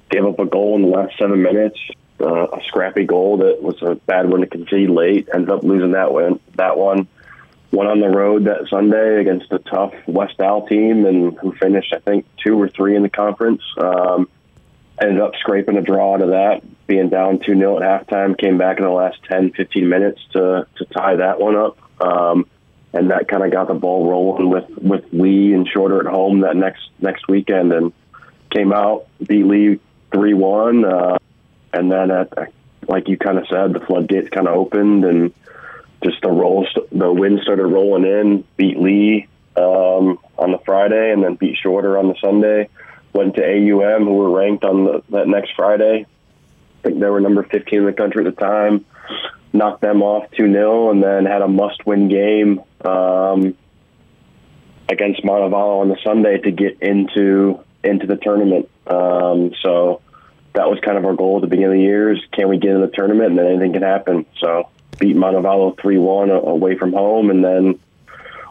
gave 0.10 0.26
up 0.26 0.38
a 0.40 0.46
goal 0.46 0.76
in 0.76 0.82
the 0.82 0.90
last 0.90 1.18
seven 1.18 1.42
minutes, 1.42 1.80
uh, 2.20 2.48
a 2.48 2.62
scrappy 2.66 3.06
goal 3.06 3.38
that 3.38 3.64
was 3.64 3.82
a 3.82 3.96
bad 3.96 4.30
one 4.30 4.42
to 4.42 4.48
concede 4.48 4.90
late, 4.90 5.30
ended 5.34 5.50
up 5.50 5.64
losing 5.64 5.92
that 5.92 6.12
one. 6.12 6.42
That 6.56 6.78
one 6.78 7.08
went 7.72 7.90
on 7.90 8.00
the 8.00 8.10
road 8.10 8.46
that 8.46 8.68
Sunday 8.70 9.22
against 9.22 9.52
a 9.52 9.60
tough 9.60 9.94
West 10.08 10.40
Al 10.40 10.66
team 10.66 11.06
and 11.06 11.38
who 11.40 11.54
finished, 11.54 11.94
I 11.94 12.00
think, 12.00 12.26
two 12.44 12.60
or 12.60 12.68
three 12.68 12.96
in 12.96 13.04
the 13.04 13.10
conference. 13.10 13.62
Um, 13.78 14.28
ended 15.02 15.22
up 15.22 15.36
scraping 15.40 15.78
a 15.78 15.82
draw 15.82 16.18
to 16.18 16.28
that, 16.28 16.62
being 16.88 17.10
down 17.10 17.40
2 17.40 17.56
0 17.56 17.82
at 17.82 18.08
halftime, 18.08 18.38
came 18.38 18.58
back 18.58 18.78
in 18.78 18.84
the 18.84 18.90
last 18.90 19.18
10, 19.30 19.52
15 19.52 19.88
minutes 19.88 20.20
to, 20.34 20.68
to 20.78 20.86
tie 20.86 21.16
that 21.18 21.40
one 21.40 21.56
up. 21.56 21.78
Um, 22.02 22.48
and 22.92 23.12
that 23.12 23.28
kind 23.28 23.44
of 23.44 23.52
got 23.52 23.68
the 23.68 23.76
ball 23.76 24.10
rolling 24.10 24.50
with, 24.50 24.68
with 24.70 25.06
Lee 25.12 25.54
and 25.54 25.68
Shorter 25.68 26.00
at 26.00 26.08
home 26.08 26.42
that 26.42 26.56
next 26.56 26.90
next 27.00 27.28
weekend 27.28 27.72
and 27.72 27.94
came 28.50 28.74
out, 28.74 29.08
beat 29.26 29.46
Lee 29.46 29.80
3 30.12 30.34
1. 30.34 30.86
Uh, 30.86 31.18
and 31.72 31.92
then, 31.92 32.10
at, 32.10 32.52
like 32.88 33.08
you 33.08 33.18
kind 33.18 33.38
of 33.38 33.48
said, 33.48 33.74
the 33.74 33.80
floodgates 33.80 34.30
kind 34.30 34.48
of 34.48 34.56
opened 34.56 35.06
and 35.06 35.34
just 36.04 36.22
the 36.22 36.30
roll, 36.30 36.68
the 36.92 37.12
wind 37.12 37.40
started 37.44 37.66
rolling 37.66 38.06
in. 38.06 38.44
Beat 38.58 38.80
Lee 38.80 39.28
um, 39.56 40.20
on 40.38 40.52
the 40.52 40.60
Friday, 40.66 41.12
and 41.12 41.24
then 41.24 41.36
beat 41.36 41.58
Shorter 41.58 41.98
on 41.98 42.08
the 42.08 42.16
Sunday. 42.22 42.70
Went 43.14 43.36
to 43.36 43.44
AUM, 43.44 44.06
who 44.06 44.14
were 44.14 44.30
ranked 44.30 44.64
on 44.64 44.86
the, 44.86 45.04
that 45.10 45.28
next 45.28 45.52
Friday. 45.56 46.06
I 46.06 46.82
think 46.82 47.00
they 47.00 47.10
were 47.10 47.20
number 47.20 47.44
15 47.44 47.80
in 47.80 47.86
the 47.86 47.94
country 47.94 48.26
at 48.26 48.36
the 48.36 48.42
time. 48.42 48.86
Knocked 49.52 49.82
them 49.82 50.02
off 50.02 50.30
2 50.32 50.52
0, 50.52 50.92
and 50.92 51.04
then 51.04 51.26
had 51.26 51.42
a 51.42 51.48
must 51.48 51.86
win 51.86 52.08
game 52.08 52.62
um, 52.86 53.58
against 54.88 55.24
Montevallo 55.24 55.82
on 55.82 55.90
the 55.90 55.98
Sunday 56.04 56.38
to 56.38 56.52
get 56.52 56.82
into 56.82 57.60
into 57.84 58.06
the 58.06 58.18
tournament. 58.18 58.70
Um, 58.88 59.54
so 59.64 60.02
that 60.54 60.70
was 60.70 60.80
kind 60.84 60.98
of 60.98 61.06
our 61.06 61.16
goal 61.16 61.38
at 61.38 61.42
the 61.42 61.48
beginning 61.48 61.72
of 61.72 61.78
the 61.78 61.84
year 61.84 62.14
is 62.14 62.20
can 62.34 62.50
we 62.50 62.58
get 62.58 62.72
in 62.72 62.82
the 62.82 62.88
tournament 62.88 63.30
and 63.30 63.40
then 63.40 63.48
anything 63.48 63.74
can 63.74 63.82
happen. 63.82 64.26
So 64.40 64.70
beat 65.00 65.16
Montevallo 65.16 65.80
3 65.80 65.98
1 65.98 66.30
away 66.30 66.78
from 66.78 66.94
home. 66.94 67.30
And 67.30 67.44
then 67.44 67.80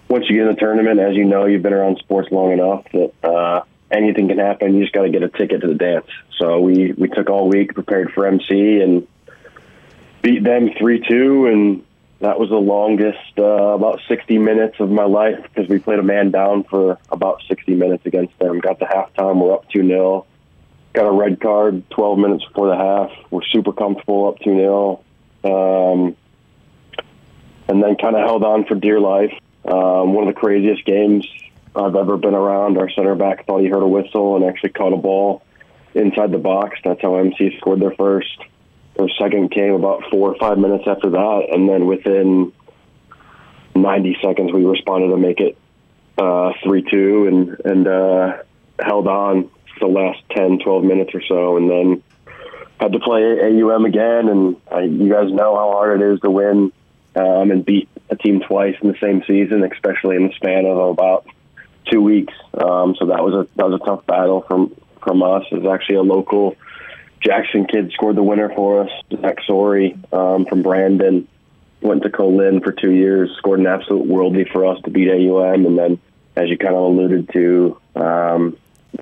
once 0.09 0.25
you 0.29 0.37
get 0.37 0.47
in 0.47 0.55
the 0.55 0.61
tournament, 0.61 1.01
as 1.01 1.15
you 1.15 1.25
know, 1.25 1.47
you've 1.47 1.63
been 1.63 1.75
around 1.75 1.99
sports 1.99 2.31
long 2.33 2.53
enough 2.53 2.85
that 2.93 3.13
uh, 3.23 3.63
anything 3.91 4.29
can 4.29 4.39
happen. 4.39 4.75
You 4.75 4.83
just 4.83 4.95
got 4.95 5.03
to 5.03 5.11
get 5.11 5.23
a 5.23 5.29
ticket 5.29 5.61
to 5.61 5.67
the 5.67 5.75
dance. 5.75 6.07
So 6.39 6.61
we, 6.61 6.93
we 6.93 7.09
took 7.09 7.31
all 7.31 7.49
week, 7.49 7.75
prepared 7.75 8.13
for 8.13 8.27
MC, 8.27 8.81
and 8.81 9.07
beat 10.23 10.43
them 10.43 10.71
3 10.79 11.05
2. 11.09 11.47
And 11.47 11.85
that 12.21 12.39
was 12.39 12.49
the 12.49 12.57
longest, 12.57 13.39
uh, 13.39 13.43
about 13.43 14.01
60 14.09 14.39
minutes 14.39 14.81
of 14.81 14.91
my 14.91 15.05
life 15.05 15.39
because 15.43 15.69
we 15.69 15.79
played 15.79 15.99
a 15.99 16.03
man 16.03 16.31
down 16.31 16.65
for 16.65 16.99
about 17.11 17.43
60 17.47 17.75
minutes 17.75 18.07
against 18.07 18.37
them. 18.39 18.59
Got 18.61 18.79
to 18.81 18.87
halftime, 18.87 19.41
we're 19.41 19.55
up 19.55 19.69
2 19.71 19.87
0. 19.87 20.27
Got 20.95 21.07
a 21.07 21.13
red 21.13 21.41
card 21.41 21.89
12 21.91 22.19
minutes 22.19 22.45
before 22.47 22.69
the 22.69 22.77
half. 22.77 23.11
We're 23.31 23.45
super 23.45 23.73
comfortable 23.73 24.29
up 24.29 24.39
2 24.41 24.55
0. 24.57 25.05
Um, 25.45 26.17
and 27.69 27.83
then 27.83 27.97
kind 27.97 28.17
of 28.17 28.23
held 28.23 28.43
on 28.43 28.65
for 28.65 28.75
dear 28.75 28.99
life. 28.99 29.33
Um, 29.65 30.15
one 30.15 30.27
of 30.27 30.35
the 30.35 30.41
craziest 30.41 30.85
games 30.85 31.27
I've 31.77 31.95
ever 31.95 32.17
been 32.17 32.35
around. 32.35 32.79
Our 32.79 32.91
center 32.91 33.15
back 33.15 33.47
thought 33.47 33.61
he 33.61 33.69
heard 33.69 33.83
a 33.83 33.89
whistle 33.89 34.37
and 34.37 34.45
actually 34.45 34.71
caught 34.71 34.93
a 34.93 34.97
ball 34.97 35.43
inside 35.95 36.33
the 36.33 36.39
box. 36.39 36.79
That's 36.85 37.01
how 37.03 37.17
MC 37.17 37.57
scored 37.59 37.81
their 37.81 37.93
first. 37.93 38.39
Their 38.97 39.09
second 39.21 39.51
came 39.51 39.75
about 39.75 40.05
four 40.11 40.31
or 40.31 40.37
five 40.39 40.59
minutes 40.59 40.85
after 40.87 41.11
that, 41.11 41.49
and 41.53 41.69
then 41.69 41.87
within 41.87 42.53
90 43.77 44.19
seconds 44.23 44.53
we 44.53 44.65
responded 44.65 45.09
to 45.09 45.17
make 45.17 45.41
it 45.41 45.57
uh, 46.19 46.53
three 46.65 46.85
uh, 46.85 46.91
two 46.91 47.27
and 47.29 47.61
and 47.65 47.87
uh, 47.87 48.43
held 48.81 49.07
on 49.07 49.51
the 49.81 49.87
last 49.87 50.21
10, 50.31 50.59
12 50.59 50.83
minutes 50.83 51.11
or 51.15 51.23
so, 51.29 51.57
and 51.57 51.71
then 51.71 52.03
had 52.81 52.93
to 52.93 52.99
play 52.99 53.23
AUM 53.23 53.85
again. 53.85 54.29
And 54.29 55.01
you 55.01 55.13
guys 55.13 55.31
know 55.31 55.55
how 55.55 55.71
hard 55.73 56.01
it 56.01 56.13
is 56.13 56.21
to 56.21 56.31
win 56.31 56.73
um, 57.19 57.51
and 57.51 57.65
beat 57.65 57.89
a 58.11 58.17
team 58.17 58.41
twice 58.41 58.77
in 58.81 58.89
the 58.89 58.99
same 59.01 59.23
season, 59.27 59.65
especially 59.65 60.17
in 60.17 60.29
the 60.29 60.35
span 60.35 60.65
of 60.67 60.79
about 60.79 61.27
two 61.91 62.01
weeks. 62.01 62.35
Um, 62.55 62.95
so 62.99 63.07
that 63.07 63.23
was 63.25 63.35
a 63.35 63.49
that 63.57 63.69
was 63.69 63.81
a 63.81 63.85
tough 63.85 64.07
battle 64.07 64.43
from 64.43 64.75
from 65.03 65.23
us. 65.23 65.45
It 65.51 65.63
was 65.63 65.73
actually 65.73 65.97
a 65.97 66.03
local 66.03 66.57
Jackson 67.21 67.67
kid 67.67 67.91
scored 67.93 68.17
the 68.17 68.23
winner 68.23 68.51
for 68.55 68.83
us. 68.83 68.91
Zach 69.21 69.39
Sorey 69.47 69.99
um, 70.13 70.47
from 70.47 70.63
Brandon 70.63 71.27
went 71.81 72.03
to 72.03 72.11
Co-Lin 72.11 72.61
for 72.61 72.73
two 72.73 72.91
years, 72.91 73.31
scored 73.39 73.61
an 73.61 73.67
absolute 73.67 74.07
worldie 74.07 74.51
for 74.51 74.67
us 74.67 74.81
to 74.83 74.91
beat 74.91 75.09
AUM, 75.09 75.67
and 75.67 75.79
then 75.79 75.99
as 76.37 76.49
you 76.49 76.59
kind 76.59 76.75
of 76.75 76.83
alluded 76.83 77.31
to, 77.33 77.81
um, 77.97 78.57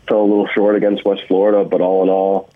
fell 0.08 0.20
a 0.20 0.28
little 0.28 0.48
short 0.54 0.76
against 0.76 1.04
West 1.04 1.22
Florida. 1.28 1.68
But 1.68 1.80
all 1.82 2.02
in 2.02 2.08
all, 2.08 2.50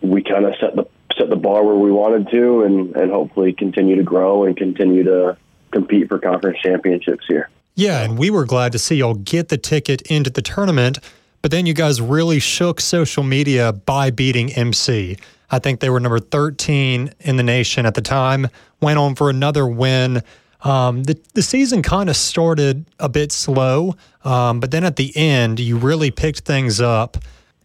we 0.00 0.22
kind 0.22 0.44
of 0.44 0.54
set 0.60 0.76
the 0.76 0.86
set 1.20 1.30
the 1.30 1.36
bar 1.36 1.64
where 1.64 1.76
we 1.76 1.92
wanted 1.92 2.30
to, 2.30 2.62
and 2.62 2.96
and 2.96 3.10
hopefully 3.10 3.52
continue 3.52 3.96
to 3.96 4.02
grow 4.02 4.44
and 4.44 4.56
continue 4.56 5.04
to 5.04 5.36
compete 5.70 6.08
for 6.08 6.18
conference 6.18 6.58
championships 6.62 7.24
here. 7.28 7.48
Yeah, 7.74 8.02
and 8.02 8.18
we 8.18 8.30
were 8.30 8.44
glad 8.44 8.72
to 8.72 8.78
see 8.78 8.96
y'all 8.96 9.14
get 9.14 9.48
the 9.48 9.58
ticket 9.58 10.02
into 10.02 10.30
the 10.30 10.42
tournament, 10.42 10.98
but 11.42 11.50
then 11.50 11.66
you 11.66 11.74
guys 11.74 12.00
really 12.00 12.38
shook 12.38 12.80
social 12.80 13.22
media 13.22 13.72
by 13.72 14.10
beating 14.10 14.52
MC. 14.52 15.16
I 15.50 15.58
think 15.58 15.80
they 15.80 15.90
were 15.90 16.00
number 16.00 16.20
13 16.20 17.12
in 17.20 17.36
the 17.36 17.42
nation 17.42 17.86
at 17.86 17.94
the 17.94 18.02
time, 18.02 18.48
went 18.80 18.98
on 18.98 19.14
for 19.14 19.30
another 19.30 19.66
win. 19.66 20.22
Um, 20.62 21.04
the, 21.04 21.18
the 21.34 21.42
season 21.42 21.82
kind 21.82 22.08
of 22.08 22.16
started 22.16 22.84
a 22.98 23.08
bit 23.08 23.32
slow, 23.32 23.96
um, 24.24 24.60
but 24.60 24.70
then 24.70 24.84
at 24.84 24.96
the 24.96 25.16
end, 25.16 25.58
you 25.58 25.76
really 25.76 26.10
picked 26.10 26.40
things 26.40 26.80
up. 26.80 27.16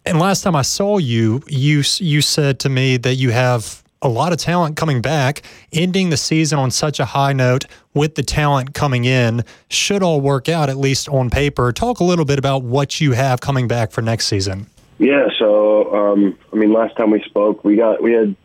And 0.06 0.20
last 0.20 0.42
time 0.42 0.54
I 0.54 0.62
saw 0.62 0.98
you, 0.98 1.42
you 1.48 1.82
you 1.98 2.20
said 2.20 2.60
to 2.60 2.68
me 2.68 2.96
that 2.98 3.16
you 3.16 3.30
have 3.32 3.82
a 4.00 4.08
lot 4.08 4.32
of 4.32 4.38
talent 4.38 4.76
coming 4.76 5.02
back, 5.02 5.42
ending 5.72 6.10
the 6.10 6.16
season 6.16 6.60
on 6.60 6.70
such 6.70 7.00
a 7.00 7.04
high 7.04 7.32
note 7.32 7.64
with 7.92 8.14
the 8.14 8.22
talent 8.22 8.72
coming 8.72 9.04
in 9.04 9.42
should 9.68 10.04
all 10.04 10.20
work 10.20 10.48
out, 10.48 10.70
at 10.70 10.76
least 10.76 11.08
on 11.08 11.28
paper. 11.28 11.72
Talk 11.72 11.98
a 11.98 12.04
little 12.04 12.24
bit 12.24 12.38
about 12.38 12.62
what 12.62 13.00
you 13.00 13.12
have 13.12 13.40
coming 13.40 13.66
back 13.66 13.90
for 13.90 14.00
next 14.00 14.28
season. 14.28 14.68
Yeah, 14.98 15.26
so 15.40 15.92
um, 15.92 16.38
I 16.52 16.56
mean, 16.56 16.72
last 16.72 16.96
time 16.96 17.10
we 17.10 17.20
spoke, 17.24 17.64
we 17.64 17.74
got 17.74 18.00
we 18.00 18.12
had 18.12 18.36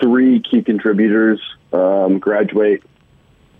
three 0.00 0.40
key 0.40 0.62
contributors 0.62 1.40
um, 1.72 2.20
graduate. 2.20 2.84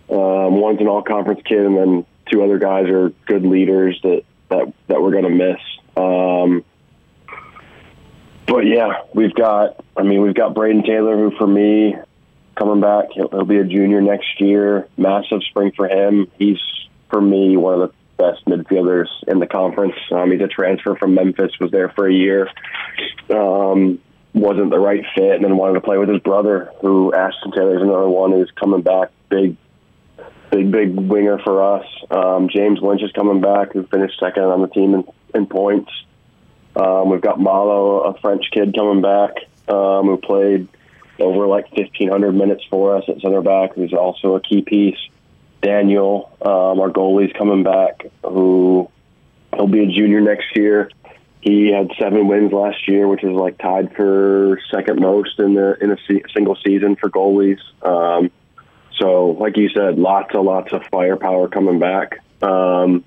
Um, 0.09 0.61
one's 0.61 0.79
an 0.79 0.87
all-conference 0.87 1.41
kid, 1.43 1.65
and 1.65 1.75
then 1.75 2.05
two 2.31 2.41
other 2.41 2.57
guys 2.57 2.87
are 2.87 3.09
good 3.25 3.43
leaders 3.43 3.99
that 4.03 4.23
that 4.47 4.73
that 4.87 5.01
we're 5.01 5.11
going 5.11 5.25
to 5.25 5.29
miss. 5.29 5.59
But 8.47 8.65
yeah, 8.65 9.01
we've 9.13 9.33
got. 9.33 9.83
I 9.95 10.03
mean, 10.03 10.21
we've 10.21 10.33
got 10.33 10.55
Braden 10.55 10.83
Taylor, 10.83 11.17
who 11.17 11.37
for 11.37 11.47
me 11.47 11.95
coming 12.55 12.81
back, 12.81 13.05
he'll, 13.13 13.29
he'll 13.29 13.45
be 13.45 13.57
a 13.57 13.63
junior 13.63 14.01
next 14.01 14.39
year. 14.39 14.87
Massive 14.97 15.43
spring 15.49 15.71
for 15.75 15.87
him. 15.87 16.31
He's 16.39 16.59
for 17.09 17.21
me 17.21 17.55
one 17.57 17.79
of 17.79 17.89
the 17.89 17.93
best 18.17 18.45
midfielders 18.45 19.07
in 19.27 19.39
the 19.39 19.47
conference. 19.47 19.95
Um, 20.11 20.31
he's 20.31 20.41
a 20.41 20.47
transfer 20.47 20.95
from 20.95 21.13
Memphis, 21.13 21.51
was 21.59 21.71
there 21.71 21.89
for 21.89 22.07
a 22.07 22.13
year, 22.13 22.49
um, 23.29 23.99
wasn't 24.33 24.71
the 24.71 24.79
right 24.79 25.05
fit, 25.15 25.35
and 25.35 25.43
then 25.43 25.55
wanted 25.57 25.75
to 25.75 25.81
play 25.81 25.97
with 25.97 26.09
his 26.09 26.21
brother, 26.21 26.71
who 26.81 27.13
Ashton 27.13 27.51
Taylor's 27.51 27.81
another 27.81 28.09
one 28.09 28.31
who's 28.31 28.51
coming 28.59 28.81
back, 28.81 29.11
big, 29.29 29.55
big, 30.51 30.71
big 30.71 30.95
winger 30.95 31.39
for 31.39 31.77
us. 31.77 31.85
Um, 32.09 32.49
James 32.49 32.79
Lynch 32.81 33.03
is 33.03 33.11
coming 33.11 33.41
back, 33.41 33.73
who 33.73 33.85
finished 33.87 34.19
second 34.19 34.43
on 34.43 34.61
the 34.61 34.67
team 34.67 34.93
in, 34.93 35.03
in 35.35 35.45
points. 35.45 35.91
Um, 36.77 37.09
we've 37.09 37.21
got 37.21 37.39
Malo, 37.39 38.01
a 38.01 38.19
French 38.19 38.45
kid, 38.51 38.75
coming 38.75 39.01
back, 39.01 39.31
um, 39.67 40.05
who 40.05 40.17
played 40.17 40.67
over 41.19 41.47
like 41.47 41.71
1,500 41.71 42.31
minutes 42.33 42.63
for 42.69 42.95
us 42.95 43.03
at 43.07 43.19
center 43.21 43.41
back, 43.41 43.73
who's 43.73 43.93
also 43.93 44.35
a 44.35 44.41
key 44.41 44.61
piece. 44.61 44.99
Daniel, 45.61 46.31
um, 46.41 46.79
our 46.79 46.91
goalie's 46.91 47.33
coming 47.33 47.63
back, 47.63 48.05
who 48.23 48.89
he'll 49.55 49.67
be 49.67 49.83
a 49.83 49.87
junior 49.87 50.21
next 50.21 50.55
year. 50.55 50.91
He 51.41 51.71
had 51.71 51.89
seven 51.99 52.27
wins 52.27 52.51
last 52.51 52.87
year, 52.87 53.07
which 53.07 53.23
is 53.23 53.31
like 53.31 53.57
tied 53.57 53.95
for 53.95 54.59
second 54.71 54.99
most 54.99 55.39
in 55.39 55.55
the 55.55 55.77
in 55.81 55.91
a 55.91 55.97
se- 56.07 56.23
single 56.33 56.57
season 56.63 56.95
for 56.95 57.09
goalies. 57.09 57.59
Um, 57.81 58.29
so, 58.99 59.31
like 59.31 59.57
you 59.57 59.69
said, 59.69 59.97
lots 59.97 60.33
and 60.33 60.43
lots 60.43 60.73
of 60.73 60.83
firepower 60.91 61.47
coming 61.47 61.79
back. 61.79 62.19
Um, 62.41 63.03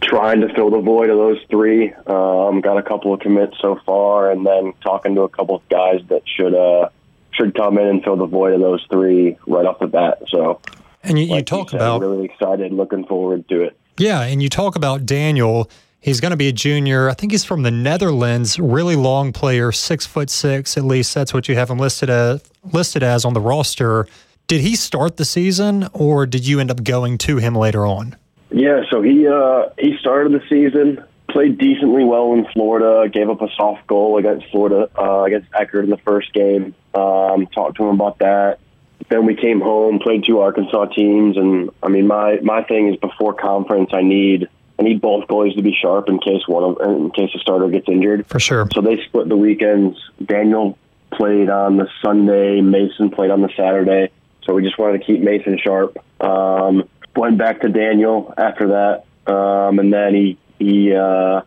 trying 0.00 0.40
to 0.40 0.52
fill 0.54 0.70
the 0.70 0.80
void 0.80 1.10
of 1.10 1.16
those 1.16 1.38
three. 1.50 1.92
Um, 1.92 2.60
got 2.60 2.76
a 2.76 2.82
couple 2.82 3.12
of 3.12 3.20
commits 3.20 3.56
so 3.60 3.80
far, 3.86 4.30
and 4.30 4.46
then 4.46 4.72
talking 4.82 5.14
to 5.14 5.22
a 5.22 5.28
couple 5.28 5.56
of 5.56 5.68
guys 5.68 6.00
that 6.08 6.22
should 6.26 6.54
uh, 6.54 6.88
should 7.32 7.54
come 7.54 7.78
in 7.78 7.86
and 7.86 8.04
fill 8.04 8.16
the 8.16 8.26
void 8.26 8.54
of 8.54 8.60
those 8.60 8.84
three 8.90 9.36
right 9.46 9.66
off 9.66 9.78
the 9.78 9.86
bat. 9.86 10.22
So, 10.28 10.60
and 11.02 11.18
you, 11.18 11.26
you 11.26 11.32
like 11.32 11.46
talk 11.46 11.70
said, 11.70 11.80
about 11.80 12.00
really 12.00 12.24
excited, 12.24 12.72
looking 12.72 13.06
forward 13.06 13.48
to 13.48 13.62
it. 13.62 13.78
Yeah, 13.96 14.22
and 14.22 14.42
you 14.42 14.48
talk 14.48 14.76
about 14.76 15.06
Daniel. 15.06 15.70
He's 16.00 16.20
going 16.20 16.32
to 16.32 16.36
be 16.36 16.48
a 16.48 16.52
junior. 16.52 17.08
I 17.08 17.14
think 17.14 17.32
he's 17.32 17.44
from 17.44 17.62
the 17.62 17.70
Netherlands. 17.70 18.58
Really 18.58 18.94
long 18.94 19.32
player, 19.32 19.72
six 19.72 20.04
foot 20.04 20.28
six 20.28 20.76
at 20.76 20.84
least. 20.84 21.14
That's 21.14 21.32
what 21.32 21.48
you 21.48 21.54
have 21.54 21.70
him 21.70 21.78
listed 21.78 22.10
as 22.10 22.42
listed 22.72 23.02
as 23.02 23.24
on 23.24 23.32
the 23.32 23.40
roster. 23.40 24.06
Did 24.46 24.60
he 24.60 24.76
start 24.76 25.16
the 25.16 25.24
season, 25.24 25.88
or 25.94 26.26
did 26.26 26.46
you 26.46 26.60
end 26.60 26.70
up 26.70 26.84
going 26.84 27.16
to 27.18 27.38
him 27.38 27.54
later 27.54 27.86
on? 27.86 28.16
Yeah, 28.54 28.82
so 28.88 29.02
he 29.02 29.26
uh, 29.26 29.70
he 29.76 29.96
started 29.98 30.32
the 30.32 30.40
season, 30.48 31.04
played 31.28 31.58
decently 31.58 32.04
well 32.04 32.32
in 32.34 32.46
Florida, 32.52 33.08
gave 33.08 33.28
up 33.28 33.42
a 33.42 33.48
soft 33.56 33.84
goal 33.88 34.16
against 34.16 34.46
Florida 34.52 34.88
uh, 34.96 35.24
against 35.24 35.50
Eckerd 35.50 35.82
in 35.82 35.90
the 35.90 35.98
first 35.98 36.32
game. 36.32 36.72
Um, 36.94 37.48
talked 37.48 37.78
to 37.78 37.82
him 37.82 37.96
about 37.96 38.20
that. 38.20 38.60
Then 39.08 39.26
we 39.26 39.34
came 39.34 39.60
home, 39.60 39.98
played 39.98 40.24
two 40.24 40.38
Arkansas 40.38 40.84
teams, 40.86 41.36
and 41.36 41.70
I 41.82 41.88
mean 41.88 42.06
my 42.06 42.38
my 42.42 42.62
thing 42.62 42.90
is 42.94 42.96
before 42.96 43.34
conference, 43.34 43.90
I 43.92 44.02
need 44.02 44.48
I 44.78 44.84
need 44.84 45.00
both 45.00 45.26
goalies 45.26 45.56
to 45.56 45.62
be 45.62 45.74
sharp 45.74 46.08
in 46.08 46.20
case 46.20 46.46
one 46.46 46.62
of 46.62 46.80
in 46.80 47.10
case 47.10 47.30
a 47.34 47.40
starter 47.40 47.68
gets 47.68 47.88
injured. 47.88 48.24
For 48.28 48.38
sure. 48.38 48.68
So 48.72 48.80
they 48.80 49.02
split 49.04 49.28
the 49.28 49.36
weekends. 49.36 49.98
Daniel 50.24 50.78
played 51.12 51.50
on 51.50 51.76
the 51.76 51.88
Sunday. 52.00 52.60
Mason 52.60 53.10
played 53.10 53.32
on 53.32 53.42
the 53.42 53.50
Saturday. 53.56 54.12
So 54.44 54.54
we 54.54 54.62
just 54.62 54.78
wanted 54.78 54.98
to 54.98 55.04
keep 55.04 55.20
Mason 55.22 55.58
sharp. 55.58 55.96
Um, 56.20 56.88
went 57.16 57.38
back 57.38 57.60
to 57.60 57.68
Daniel 57.68 58.32
after 58.36 58.68
that, 58.68 59.32
um, 59.32 59.78
and 59.78 59.92
then 59.92 60.14
he 60.14 60.38
he 60.58 60.94
uh, 60.94 61.42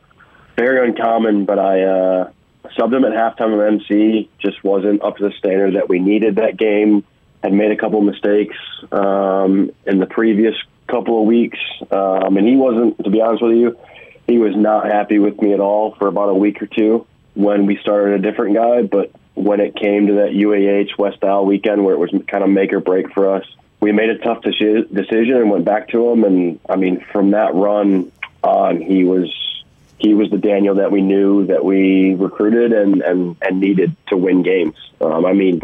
very 0.58 0.88
uncommon, 0.88 1.46
but 1.46 1.60
I 1.60 1.84
uh, 1.84 2.32
subbed 2.78 2.94
him 2.94 3.06
at 3.06 3.12
halftime 3.12 3.54
of 3.54 3.74
MC. 3.74 4.30
Just 4.40 4.64
wasn't 4.64 5.02
up 5.04 5.18
to 5.18 5.30
the 5.30 5.36
standard 5.38 5.76
that 5.76 5.90
we 5.90 6.00
needed 6.00 6.38
that 6.38 6.58
game. 6.58 7.04
Had 7.44 7.54
made 7.54 7.72
a 7.72 7.78
couple 7.78 8.02
mistakes 8.02 8.58
um, 8.92 9.72
in 9.86 10.00
the 10.00 10.08
previous 10.08 10.56
couple 10.88 11.22
of 11.22 11.28
weeks, 11.28 11.60
um, 11.92 12.38
and 12.38 12.48
he 12.48 12.56
wasn't. 12.56 13.04
To 13.04 13.10
be 13.10 13.22
honest 13.22 13.44
with 13.44 13.58
you, 13.58 13.78
he 14.26 14.40
was 14.40 14.56
not 14.56 14.86
happy 14.86 15.20
with 15.20 15.40
me 15.42 15.54
at 15.54 15.60
all 15.60 15.96
for 15.96 16.08
about 16.08 16.30
a 16.30 16.34
week 16.34 16.62
or 16.62 16.68
two 16.68 17.06
when 17.36 17.68
we 17.68 17.78
started 17.78 18.20
a 18.20 18.32
different 18.32 18.56
guy. 18.56 18.82
But 18.82 19.12
when 19.36 19.60
it 19.60 19.76
came 19.76 20.08
to 20.08 20.14
that 20.14 20.32
UAH 20.32 20.98
West 20.98 21.24
Al 21.24 21.46
weekend 21.46 21.86
where 21.86 21.94
it 21.94 22.00
was 22.00 22.10
kind 22.28 22.44
of 22.44 22.50
make 22.50 22.74
or 22.74 22.80
break 22.80 23.14
for 23.14 23.36
us, 23.36 23.46
we 23.80 23.92
made 23.92 24.10
a 24.10 24.18
tough 24.18 24.42
deci- 24.42 24.94
decision 24.94 25.38
and 25.38 25.50
went 25.50 25.66
back 25.66 25.90
to 25.90 26.10
him. 26.10 26.24
And 26.24 26.60
I 26.68 26.76
mean, 26.76 27.06
from 27.12 27.32
that 27.32 27.54
run 27.54 28.12
on, 28.44 28.82
he 28.82 29.04
was 29.04 29.34
he 30.00 30.14
was 30.14 30.30
the 30.30 30.38
Daniel 30.38 30.76
that 30.76 30.92
we 30.92 31.02
knew 31.02 31.48
that 31.48 31.64
we 31.64 32.16
recruited 32.16 32.74
and 32.74 33.02
and, 33.02 33.38
and 33.42 33.60
needed 33.60 33.96
to 34.08 34.18
win 34.18 34.44
games. 34.44 34.76
Um, 35.02 35.26
I 35.26 35.34
mean, 35.34 35.62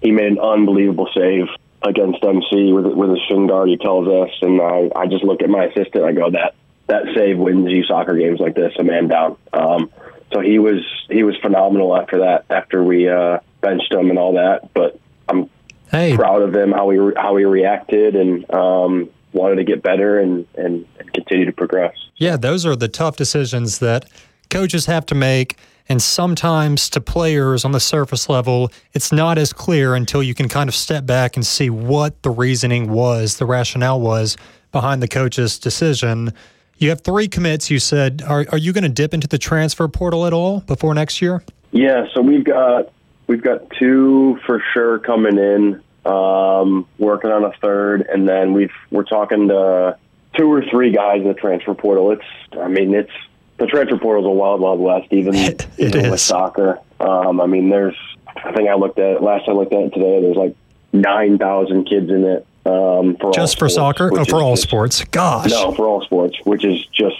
he 0.00 0.10
made 0.10 0.32
an 0.32 0.38
unbelievable 0.38 1.08
save 1.14 1.48
against 1.82 2.22
MC 2.22 2.72
with 2.72 2.86
with 2.86 3.10
his 3.10 3.20
shin 3.28 3.46
guard. 3.46 3.68
He 3.68 3.76
tells 3.76 4.08
us, 4.08 4.30
and 4.42 4.60
I 4.60 4.90
I 4.94 5.06
just 5.06 5.24
look 5.24 5.42
at 5.42 5.50
my 5.50 5.64
assistant. 5.64 6.04
I 6.04 6.12
go 6.12 6.30
that 6.30 6.54
that 6.88 7.04
save 7.14 7.38
wins 7.38 7.70
you 7.70 7.84
soccer 7.84 8.16
games 8.16 8.40
like 8.40 8.54
this, 8.54 8.72
a 8.78 8.84
man 8.84 9.08
down. 9.08 9.36
Um, 9.52 9.90
so 10.32 10.40
he 10.40 10.58
was 10.58 10.82
he 11.08 11.22
was 11.22 11.36
phenomenal 11.36 11.96
after 11.96 12.18
that. 12.20 12.46
After 12.50 12.82
we 12.82 13.08
uh, 13.08 13.38
benched 13.60 13.92
him 13.92 14.10
and 14.10 14.18
all 14.18 14.34
that, 14.34 14.72
but 14.74 14.98
I'm 15.28 15.48
hey. 15.92 16.16
proud 16.16 16.42
of 16.42 16.54
him 16.54 16.72
how 16.72 16.90
he 16.90 16.98
how 17.16 17.36
he 17.36 17.44
reacted 17.44 18.16
and 18.16 18.50
um, 18.52 19.08
wanted 19.32 19.56
to 19.56 19.64
get 19.64 19.82
better 19.82 20.18
and, 20.18 20.46
and 20.56 20.84
and 20.98 21.12
continue 21.12 21.44
to 21.44 21.52
progress. 21.52 21.94
Yeah, 22.16 22.36
those 22.36 22.66
are 22.66 22.74
the 22.74 22.88
tough 22.88 23.16
decisions 23.16 23.78
that 23.78 24.06
coaches 24.50 24.86
have 24.86 25.06
to 25.06 25.14
make. 25.14 25.56
And 25.88 26.00
sometimes 26.00 26.88
to 26.90 27.00
players 27.00 27.64
on 27.64 27.72
the 27.72 27.80
surface 27.80 28.28
level, 28.28 28.70
it's 28.92 29.10
not 29.12 29.36
as 29.36 29.52
clear 29.52 29.94
until 29.94 30.22
you 30.22 30.34
can 30.34 30.48
kind 30.48 30.68
of 30.68 30.74
step 30.74 31.04
back 31.04 31.36
and 31.36 31.44
see 31.44 31.70
what 31.70 32.22
the 32.22 32.30
reasoning 32.30 32.90
was, 32.90 33.38
the 33.38 33.46
rationale 33.46 34.00
was 34.00 34.36
behind 34.70 35.02
the 35.02 35.08
coach's 35.08 35.58
decision. 35.58 36.32
You 36.78 36.88
have 36.90 37.02
three 37.02 37.28
commits, 37.28 37.70
you 37.70 37.78
said. 37.78 38.22
Are, 38.22 38.46
are 38.50 38.58
you 38.58 38.72
going 38.72 38.84
to 38.84 38.90
dip 38.90 39.12
into 39.12 39.28
the 39.28 39.38
transfer 39.38 39.86
portal 39.88 40.26
at 40.26 40.32
all 40.32 40.60
before 40.60 40.94
next 40.94 41.20
year? 41.20 41.42
Yeah, 41.72 42.06
so 42.14 42.22
we've 42.22 42.44
got 42.44 42.92
we've 43.26 43.42
got 43.42 43.70
two 43.78 44.38
for 44.46 44.62
sure 44.72 44.98
coming 44.98 45.38
in, 45.38 45.82
um, 46.10 46.86
working 46.98 47.30
on 47.30 47.44
a 47.44 47.52
third, 47.60 48.02
and 48.02 48.28
then 48.28 48.52
we've 48.52 48.72
we're 48.90 49.04
talking 49.04 49.48
to 49.48 49.96
two 50.36 50.50
or 50.52 50.62
three 50.70 50.92
guys 50.92 51.22
in 51.22 51.28
the 51.28 51.34
transfer 51.34 51.74
portal. 51.74 52.12
It's 52.12 52.24
I 52.60 52.68
mean 52.68 52.94
it's 52.94 53.12
the 53.58 53.66
transfer 53.66 53.98
portal 53.98 54.24
is 54.24 54.26
a 54.26 54.30
wild 54.30 54.60
wild 54.60 54.80
west, 54.80 55.08
even, 55.12 55.34
it 55.36 55.66
even 55.78 56.10
with 56.10 56.20
soccer. 56.20 56.78
Um, 57.00 57.40
I 57.40 57.46
mean 57.46 57.70
there's 57.70 57.96
I 58.36 58.52
think 58.52 58.68
I 58.68 58.74
looked 58.74 58.98
at 58.98 59.16
it 59.16 59.22
last 59.22 59.48
I 59.48 59.52
looked 59.52 59.72
at 59.72 59.80
it 59.82 59.94
today. 59.94 60.20
There's 60.20 60.36
like 60.36 60.56
nine 60.92 61.38
thousand 61.38 61.84
kids 61.84 62.10
in 62.10 62.24
it. 62.24 62.46
Um, 62.64 63.16
for 63.16 63.32
Just 63.32 63.58
for 63.58 63.68
sports, 63.68 63.74
soccer? 63.74 64.10
Oh, 64.12 64.24
for 64.24 64.40
all 64.40 64.52
just- 64.54 64.62
sports. 64.62 65.04
Gosh. 65.06 65.50
no, 65.50 65.72
for 65.72 65.86
all 65.86 66.00
sports, 66.02 66.36
which 66.44 66.64
is 66.64 66.84
just, 66.86 67.16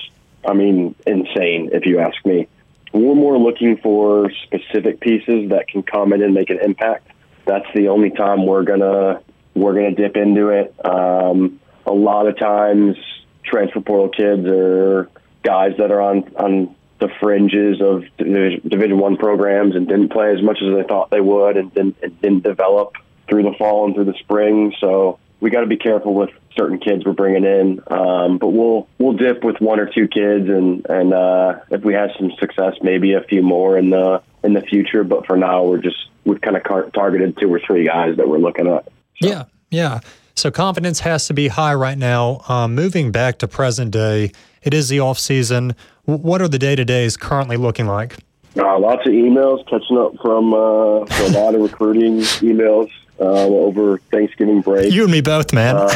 I 0.47 0.53
mean, 0.53 0.95
insane 1.05 1.71
if 1.73 1.85
you 1.85 1.99
ask 1.99 2.25
me. 2.25 2.47
We're 2.93 3.15
more 3.15 3.39
looking 3.39 3.79
for 3.79 4.31
specific 4.45 5.01
pieces 5.01 5.51
that 5.51 5.69
can 5.69 5.83
come 5.83 6.13
in 6.13 6.23
and 6.23 6.35
make 6.35 6.51
an 6.51 6.59
impact. 6.63 7.09
That's 7.47 7.67
the 7.75 7.89
only 7.89 8.11
time 8.11 8.47
we're 8.47 8.65
gonna 8.65 9.23
we're 9.55 9.75
gonna 9.75 9.95
dip 9.95 10.17
into 10.17 10.49
it. 10.49 10.75
Um, 10.85 11.61
a 11.87 11.93
lot 11.93 12.27
of 12.27 12.39
times, 12.39 12.97
transfer 13.45 13.81
portal 13.81 14.09
kids 14.09 14.47
are 14.47 15.11
guys 15.43 15.73
that 15.79 15.91
are 15.91 16.01
on 16.01 16.35
on 16.37 16.77
the 17.01 17.09
fringes 17.21 17.81
of 17.81 18.05
Division 18.17 18.99
One 18.99 19.17
programs 19.17 19.75
and 19.75 19.89
didn't 19.89 20.11
play 20.11 20.33
as 20.33 20.43
much 20.43 20.59
as 20.63 20.75
they 20.75 20.87
thought 20.87 21.11
they 21.11 21.21
would, 21.21 21.57
and 21.57 21.75
didn't, 21.75 21.97
and 22.03 22.21
didn't 22.21 22.45
develop 22.45 22.95
through 23.29 23.43
the 23.43 23.55
fall 23.59 23.87
and 23.87 23.95
through 23.95 24.05
the 24.05 24.19
spring. 24.21 24.73
So 24.81 25.19
we 25.43 25.51
got 25.51 25.63
to 25.63 25.67
be 25.67 25.77
careful 25.77 26.15
with 26.15 26.31
certain 26.57 26.79
kids 26.79 27.05
we're 27.05 27.13
bringing 27.13 27.45
in. 27.45 27.81
Um, 27.89 28.39
but 28.39 28.49
we'll 28.49 28.89
we'll 28.99 29.15
dip 29.15 29.43
with 29.45 29.61
one 29.61 29.81
or 29.81 29.87
two 29.87 30.07
kids, 30.07 30.49
and 30.49 30.87
and 30.89 31.13
uh, 31.13 31.59
if 31.71 31.83
we 31.83 31.93
have 31.95 32.11
some 32.17 32.31
success, 32.39 32.75
maybe 32.81 33.13
a 33.13 33.23
few 33.23 33.43
more 33.43 33.77
in 33.77 33.91
the 33.91 34.23
in 34.45 34.55
the 34.55 34.61
future. 34.61 35.03
But 35.03 35.27
for 35.27 35.37
now, 35.37 35.65
we're 35.65 35.83
just 35.83 36.09
we've 36.25 36.41
kind 36.41 36.57
of 36.57 36.63
car- 36.63 36.89
targeted 36.91 37.37
two 37.39 37.53
or 37.53 37.61
three 37.61 37.85
guys 37.85 38.17
that 38.17 38.29
we're 38.29 38.39
looking 38.39 38.69
at. 38.69 38.85
So. 39.21 39.29
Yeah, 39.29 39.45
yeah. 39.71 40.01
So 40.37 40.51
confidence 40.51 41.01
has 41.01 41.27
to 41.27 41.35
be 41.35 41.49
high 41.49 41.75
right 41.75 41.99
now. 41.99 42.43
Um, 42.49 42.75
moving 42.77 43.11
back 43.11 43.39
to 43.41 43.49
present 43.49 43.91
day, 43.91 44.31
it 44.63 44.73
is 44.73 44.89
the 44.89 45.01
off 45.01 45.19
season. 45.19 45.75
What 46.05 46.41
are 46.41 46.49
the 46.49 46.59
day 46.59 46.77
to 46.77 46.85
days 46.85 47.17
currently 47.17 47.57
looking 47.57 47.87
like? 47.87 48.17
Uh, 48.57 48.79
lots 48.79 49.07
of 49.07 49.13
emails, 49.13 49.67
catching 49.69 49.99
up 49.99 50.13
from, 50.21 50.53
uh, 50.53 51.07
from 51.07 51.35
a 51.35 51.39
lot 51.39 51.55
of 51.55 51.63
recruiting 51.63 52.19
emails 52.19 52.91
uh, 53.23 53.47
over 53.47 53.99
Thanksgiving 54.11 54.61
break. 54.61 54.93
You 54.93 55.05
and 55.05 55.13
me 55.13 55.21
both, 55.21 55.53
man. 55.53 55.77
um, 55.77 55.89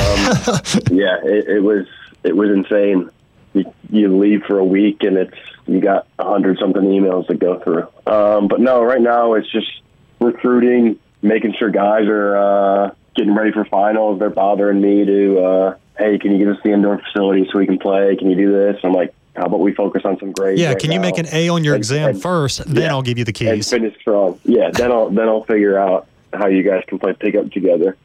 yeah, 0.90 1.18
it, 1.24 1.48
it, 1.48 1.62
was 1.62 1.86
it 2.22 2.36
was 2.36 2.50
insane. 2.50 3.10
You, 3.52 3.72
you, 3.90 4.16
leave 4.16 4.44
for 4.44 4.58
a 4.58 4.64
week 4.64 5.02
and 5.02 5.16
it's 5.16 5.36
you 5.66 5.80
got 5.80 6.06
a 6.18 6.24
hundred 6.24 6.58
something 6.58 6.82
emails 6.82 7.26
to 7.26 7.34
go 7.34 7.58
through. 7.58 7.88
Um, 8.06 8.48
but 8.48 8.60
no, 8.60 8.82
right 8.82 9.00
now 9.00 9.34
it's 9.34 9.50
just 9.50 9.80
recruiting, 10.20 10.98
making 11.22 11.54
sure 11.58 11.70
guys 11.70 12.06
are 12.06 12.36
uh, 12.36 12.94
getting 13.16 13.34
ready 13.34 13.50
for 13.50 13.64
finals. 13.64 14.18
They're 14.18 14.30
bothering 14.30 14.80
me 14.80 15.04
to, 15.04 15.40
uh, 15.40 15.76
hey, 15.98 16.18
can 16.18 16.32
you 16.32 16.38
give 16.38 16.54
us 16.54 16.62
the 16.62 16.70
indoor 16.70 16.98
facility 16.98 17.48
so 17.50 17.58
we 17.58 17.66
can 17.66 17.78
play? 17.78 18.14
Can 18.16 18.30
you 18.30 18.36
do 18.36 18.52
this? 18.52 18.78
I'm 18.84 18.92
like, 18.92 19.14
how 19.34 19.46
about 19.46 19.60
we 19.60 19.74
focus 19.74 20.02
on 20.04 20.18
some 20.18 20.32
grades? 20.32 20.60
Yeah, 20.60 20.68
right 20.68 20.78
can 20.78 20.92
you 20.92 20.98
now? 20.98 21.02
make 21.02 21.18
an 21.18 21.26
A 21.32 21.48
on 21.48 21.64
your 21.64 21.74
and, 21.74 21.80
exam 21.80 22.10
and, 22.10 22.22
first? 22.22 22.64
Then 22.66 22.84
yeah, 22.84 22.90
I'll 22.90 23.02
give 23.02 23.18
you 23.18 23.24
the 23.24 23.32
keys. 23.32 23.72
And 23.72 23.82
finish 23.82 24.00
strong. 24.00 24.38
Yeah, 24.44 24.70
then 24.70 24.92
I'll 24.92 25.10
then 25.10 25.28
I'll 25.28 25.44
figure 25.44 25.78
out 25.78 26.06
how 26.32 26.48
you 26.48 26.62
guys 26.62 26.84
can 26.86 26.98
play 26.98 27.12
pickup 27.12 27.50
together. 27.52 27.96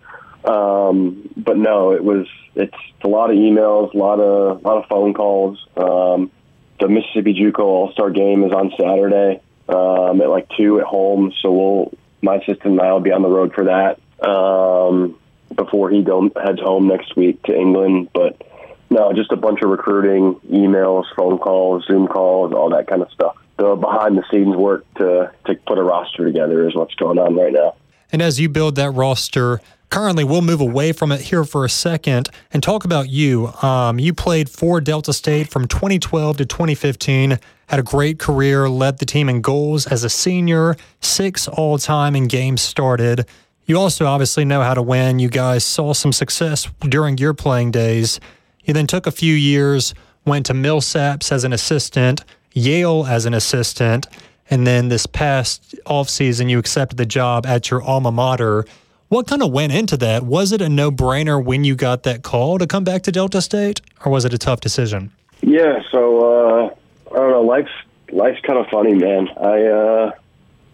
Um, 0.44 1.30
but 1.38 1.58
no, 1.58 1.92
it 1.94 2.04
was 2.04 2.28
it's 2.56 2.76
a 3.04 3.08
lot 3.08 3.30
of 3.30 3.38
emails, 3.38 3.94
a 3.94 3.98
lot 3.98 4.20
of 4.20 4.64
a 4.64 4.68
lot 4.68 4.84
of 4.84 4.90
phone 4.90 5.14
calls. 5.14 5.66
Um, 5.78 6.32
the 6.80 6.88
Mississippi 6.88 7.34
JUCO 7.34 7.60
All 7.60 7.92
Star 7.92 8.10
Game 8.10 8.44
is 8.44 8.52
on 8.52 8.72
Saturday 8.80 9.42
um, 9.70 10.22
at 10.22 10.30
like 10.30 10.50
two 10.58 10.80
at 10.80 10.86
home, 10.86 11.32
so 11.42 11.52
we'll 11.52 11.94
my 12.22 12.36
assistant 12.36 12.74
and 12.74 12.82
I 12.82 12.92
will 12.92 13.00
be 13.00 13.12
on 13.12 13.22
the 13.22 13.30
road 13.30 13.54
for 13.54 13.66
that 13.66 14.00
um, 14.28 15.18
before 15.56 15.90
he 15.90 16.04
go, 16.04 16.30
heads 16.44 16.60
home 16.60 16.88
next 16.88 17.16
week 17.16 17.42
to 17.44 17.56
England. 17.56 18.10
But 18.14 18.42
no, 18.90 19.14
just 19.14 19.32
a 19.32 19.38
bunch 19.38 19.62
of 19.62 19.70
recruiting, 19.70 20.36
emails, 20.52 21.06
phone 21.16 21.38
calls, 21.38 21.86
Zoom 21.86 22.08
calls, 22.08 22.54
all 22.54 22.70
that 22.72 22.88
kind 22.88 23.02
of 23.02 23.12
stuff. 23.12 23.38
The 23.58 23.76
behind 23.76 24.18
the 24.18 24.24
scenes 24.32 24.56
work 24.56 24.92
to 24.96 25.32
to 25.46 25.56
put 25.68 25.78
a 25.78 25.84
roster 25.84 26.26
together 26.26 26.68
is 26.68 26.76
what's 26.76 26.96
going 26.96 27.20
on 27.20 27.36
right 27.36 27.54
now. 27.54 27.76
And 28.12 28.22
as 28.22 28.40
you 28.40 28.50
build 28.50 28.76
that 28.76 28.92
roster, 28.92 29.62
currently 29.90 30.24
we'll 30.24 30.42
move 30.42 30.62
away 30.62 30.92
from 30.92 31.12
it 31.12 31.22
here 31.22 31.44
for 31.44 31.66
a 31.66 31.70
second 31.70 32.30
and 32.52 32.62
talk 32.62 32.86
about 32.86 33.10
you. 33.10 33.48
Um, 33.62 34.00
you 34.00 34.14
played 34.14 34.50
for 34.50 34.82
Delta 34.82 35.14
State 35.14 35.50
from 35.50 35.68
2012 35.68 36.38
to 36.38 36.46
2015, 36.46 37.40
had 37.68 37.80
a 37.80 37.84
great 37.84 38.20
career, 38.20 38.68
led 38.68 38.98
the 38.98 39.06
team 39.06 39.30
in 39.30 39.42
goals 39.42 39.88
as 39.88 40.04
a 40.04 40.10
senior, 40.10 40.76
six 41.00 41.48
all 41.48 41.78
time 41.78 42.16
in 42.16 42.28
games 42.28 42.62
started. 42.62 43.26
You 43.66 43.78
also 43.78 44.06
obviously 44.06 44.44
know 44.44 44.62
how 44.62 44.74
to 44.74 44.82
win. 44.82 45.20
You 45.20 45.30
guys 45.30 45.64
saw 45.64 45.94
some 45.94 46.12
success 46.12 46.68
during 46.82 47.18
your 47.18 47.34
playing 47.34 47.72
days. 47.72 48.20
You 48.66 48.74
then 48.74 48.88
took 48.88 49.08
a 49.08 49.12
few 49.12 49.34
years, 49.34 49.94
went 50.26 50.46
to 50.48 50.54
Millsaps 50.54 51.32
as 51.32 51.44
an 51.44 51.54
assistant, 51.54 52.24
Yale 52.54 53.06
as 53.08 53.26
an 53.26 53.34
assistant, 53.34 54.08
and 54.52 54.68
then 54.68 54.90
this 54.90 55.08
past 55.08 55.76
offseason 55.86 56.50
you 56.50 56.60
accepted 56.60 56.98
the 56.98 57.06
job 57.06 57.46
at 57.48 57.72
your 57.72 57.82
alma 57.82 58.12
mater. 58.12 58.66
What 59.08 59.28
kind 59.28 59.42
of 59.42 59.52
went 59.52 59.74
into 59.74 59.98
that? 59.98 60.24
Was 60.24 60.52
it 60.52 60.62
a 60.62 60.70
no-brainer 60.70 61.44
when 61.44 61.64
you 61.64 61.76
got 61.76 62.04
that 62.04 62.22
call 62.22 62.60
to 62.60 62.68
come 62.68 62.84
back 62.84 63.02
to 63.04 63.12
Delta 63.12 63.42
State, 63.42 63.82
or 64.06 64.12
was 64.12 64.26
it 64.26 64.34
a 64.34 64.38
tough 64.38 64.60
decision? 64.60 65.12
Yeah, 65.42 65.82
so 65.92 66.20
uh, 66.20 66.76
I 67.12 67.16
don't 67.16 67.32
know. 67.32 67.42
Life's 67.42 67.72
life's 68.12 68.40
kind 68.42 68.60
of 68.60 68.68
funny, 68.68 68.94
man. 68.94 69.28
I 69.30 69.66
uh, 69.66 70.12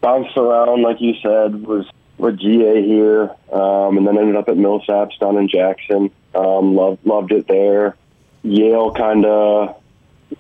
bounced 0.02 0.36
around, 0.38 0.82
like 0.82 1.00
you 1.00 1.14
said, 1.22 1.66
was 1.66 1.86
with 2.18 2.40
GA 2.40 2.84
here, 2.84 3.32
um, 3.52 3.98
and 3.98 4.08
then 4.08 4.18
ended 4.18 4.36
up 4.36 4.50
at 4.50 4.56
Millsaps 4.56 5.18
down 5.20 5.38
in 5.38 5.48
Jackson. 5.48 6.12
Um, 6.36 6.76
loved 6.76 7.06
loved 7.06 7.32
it 7.32 7.48
there. 7.48 7.96
Yale 8.44 8.92
kind 8.94 9.26
of 9.26 9.82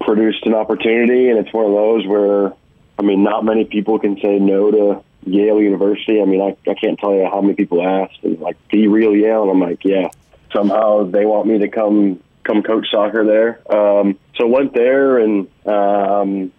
produced 0.01 0.45
an 0.45 0.53
opportunity, 0.53 1.29
and 1.29 1.39
it's 1.39 1.53
one 1.53 1.65
of 1.65 1.71
those 1.71 2.05
where 2.05 2.53
I 2.99 3.03
mean, 3.03 3.23
not 3.23 3.45
many 3.45 3.65
people 3.65 3.99
can 3.99 4.19
say 4.21 4.39
no 4.39 4.71
to 4.71 5.03
Yale 5.25 5.61
University. 5.61 6.21
I 6.21 6.25
mean, 6.25 6.41
I, 6.41 6.69
I 6.69 6.73
can't 6.73 6.97
tell 6.99 7.13
you 7.13 7.27
how 7.29 7.41
many 7.41 7.53
people 7.53 7.85
asked 7.85 8.19
and 8.23 8.39
like, 8.39 8.57
"Do 8.69 8.77
you 8.77 8.91
real 8.91 9.15
Yale?" 9.15 9.43
And 9.43 9.51
I'm 9.51 9.59
like, 9.59 9.83
"Yeah." 9.83 10.09
Somehow 10.53 11.03
they 11.03 11.25
want 11.25 11.47
me 11.47 11.59
to 11.59 11.67
come 11.67 12.21
come 12.43 12.63
coach 12.63 12.87
soccer 12.89 13.25
there. 13.25 13.59
Um, 13.73 14.17
so 14.37 14.47
went 14.47 14.73
there, 14.73 15.19
and 15.19 15.47
um, 15.65 16.51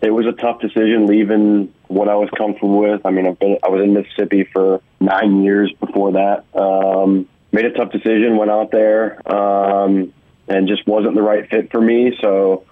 it 0.00 0.10
was 0.10 0.26
a 0.26 0.32
tough 0.32 0.60
decision 0.60 1.06
leaving 1.06 1.72
what 1.88 2.08
I 2.08 2.14
was 2.14 2.30
comfortable 2.36 2.78
with. 2.78 3.04
I 3.04 3.10
mean, 3.10 3.26
I've 3.26 3.38
been 3.38 3.58
I 3.62 3.68
was 3.68 3.82
in 3.82 3.92
Mississippi 3.92 4.44
for 4.44 4.80
nine 5.00 5.42
years 5.42 5.72
before 5.80 6.12
that. 6.12 6.44
Um, 6.54 7.28
made 7.50 7.66
a 7.66 7.72
tough 7.72 7.92
decision, 7.92 8.36
went 8.36 8.50
out 8.50 8.70
there, 8.70 9.20
um, 9.30 10.12
and 10.48 10.68
just 10.68 10.86
wasn't 10.86 11.14
the 11.14 11.22
right 11.22 11.48
fit 11.50 11.70
for 11.70 11.80
me. 11.80 12.16
So 12.20 12.64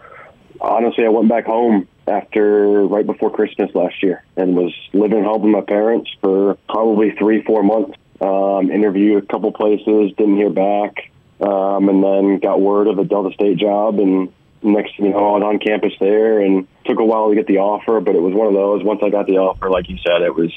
honestly, 0.60 1.04
I 1.04 1.08
went 1.08 1.28
back 1.28 1.46
home 1.46 1.88
after 2.11 2.84
right 2.86 3.06
before 3.06 3.30
Christmas 3.30 3.70
last 3.74 4.02
year 4.02 4.24
and 4.36 4.56
was 4.56 4.74
living 4.92 5.20
at 5.20 5.24
home 5.24 5.42
with 5.42 5.52
my 5.52 5.61
parents 5.61 6.11
for 6.20 6.56
probably 6.68 7.12
three, 7.12 7.42
four 7.42 7.62
months. 7.62 7.96
Um, 8.20 8.70
interviewed 8.70 9.24
a 9.24 9.26
couple 9.26 9.50
places, 9.52 10.12
didn't 10.18 10.36
hear 10.36 10.50
back, 10.50 11.11
um, 11.40 11.88
and 11.88 12.04
then 12.04 12.38
got 12.38 12.61
word 12.61 12.86
of 12.86 12.98
a 12.98 13.04
Delta 13.04 13.32
State 13.32 13.56
job. 13.56 13.98
And 13.98 14.30
next 14.62 14.98
you 14.98 15.08
know, 15.08 15.16
I 15.16 15.38
was 15.38 15.42
on 15.42 15.58
campus 15.58 15.94
there, 16.00 16.40
and 16.40 16.66
took 16.84 16.98
a 16.98 17.04
while 17.04 17.30
to 17.30 17.34
get 17.34 17.46
the 17.46 17.58
offer, 17.58 18.00
but 18.00 18.14
it 18.14 18.20
was 18.20 18.34
one 18.34 18.46
of 18.46 18.52
those. 18.52 18.84
Once 18.84 19.00
I 19.02 19.08
got 19.08 19.26
the 19.26 19.38
offer, 19.38 19.70
like 19.70 19.88
you 19.88 19.96
said, 20.06 20.20
it 20.20 20.34
was 20.34 20.52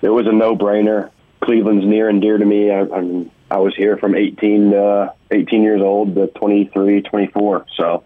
it 0.00 0.10
was 0.10 0.26
a 0.26 0.32
no 0.32 0.56
brainer. 0.56 1.10
Cleveland's 1.40 1.86
near 1.86 2.08
and 2.08 2.20
dear 2.20 2.38
to 2.38 2.44
me. 2.44 2.70
I, 2.70 2.80
I'm, 2.80 3.30
I 3.50 3.58
was 3.58 3.74
here 3.74 3.96
from 3.96 4.14
18 4.14 4.74
uh, 4.74 5.12
18 5.30 5.62
years 5.62 5.80
old 5.80 6.14
to 6.14 6.26
23, 6.28 7.02
24. 7.02 7.66
So 7.76 8.04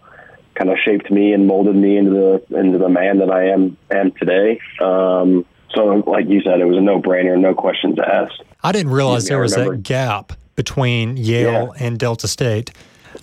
kind 0.55 0.69
of 0.69 0.77
shaped 0.83 1.09
me 1.11 1.33
and 1.33 1.47
molded 1.47 1.75
me 1.75 1.97
into 1.97 2.11
the 2.11 2.57
into 2.57 2.77
the 2.77 2.89
man 2.89 3.19
that 3.19 3.31
I 3.31 3.49
am 3.49 3.77
am 3.91 4.11
today. 4.11 4.59
Um, 4.81 5.45
so, 5.73 6.03
like 6.05 6.27
you 6.27 6.41
said, 6.41 6.59
it 6.59 6.65
was 6.65 6.77
a 6.77 6.81
no 6.81 7.01
brainer, 7.01 7.37
no 7.39 7.55
questions 7.55 7.97
asked. 7.99 8.43
I 8.63 8.71
didn't 8.71 8.91
realize 8.91 9.27
there 9.27 9.39
was 9.39 9.55
that 9.55 9.83
gap 9.83 10.33
between 10.55 11.17
Yale 11.17 11.73
yeah. 11.75 11.85
and 11.85 11.99
Delta 11.99 12.27
State. 12.27 12.71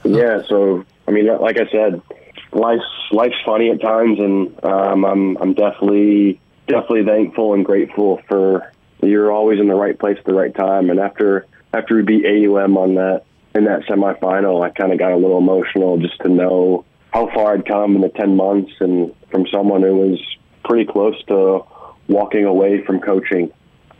Yeah, 0.04 0.42
so 0.48 0.84
I 1.06 1.12
mean, 1.12 1.26
like 1.40 1.58
I 1.58 1.70
said, 1.70 2.02
life's 2.52 2.82
life's 3.12 3.36
funny 3.44 3.70
at 3.70 3.80
times, 3.80 4.18
and 4.18 4.64
um, 4.64 5.04
I'm 5.04 5.36
I'm 5.38 5.54
definitely 5.54 6.40
definitely 6.66 7.04
thankful 7.04 7.54
and 7.54 7.64
grateful 7.64 8.20
for 8.28 8.72
you're 9.02 9.32
always 9.32 9.58
in 9.60 9.68
the 9.68 9.74
right 9.74 9.98
place 9.98 10.18
at 10.18 10.24
the 10.24 10.34
right 10.34 10.54
time. 10.54 10.90
And 10.90 10.98
after 11.00 11.46
after 11.72 11.96
we 11.96 12.02
beat 12.02 12.26
AUM 12.26 12.76
on 12.76 12.94
that 12.96 13.24
in 13.54 13.64
that 13.64 13.82
semifinal, 13.82 14.64
I 14.64 14.70
kind 14.70 14.92
of 14.92 14.98
got 14.98 15.12
a 15.12 15.16
little 15.16 15.38
emotional 15.38 15.98
just 15.98 16.18
to 16.20 16.28
know 16.28 16.84
how 17.12 17.28
far 17.34 17.54
I'd 17.54 17.66
come 17.66 17.96
in 17.96 18.02
the 18.02 18.08
10 18.08 18.36
months 18.36 18.72
and 18.80 19.14
from 19.30 19.46
someone 19.52 19.82
who 19.82 19.96
was 19.96 20.36
pretty 20.64 20.90
close 20.90 21.22
to 21.24 21.60
walking 22.08 22.44
away 22.44 22.84
from 22.84 23.00
coaching. 23.00 23.52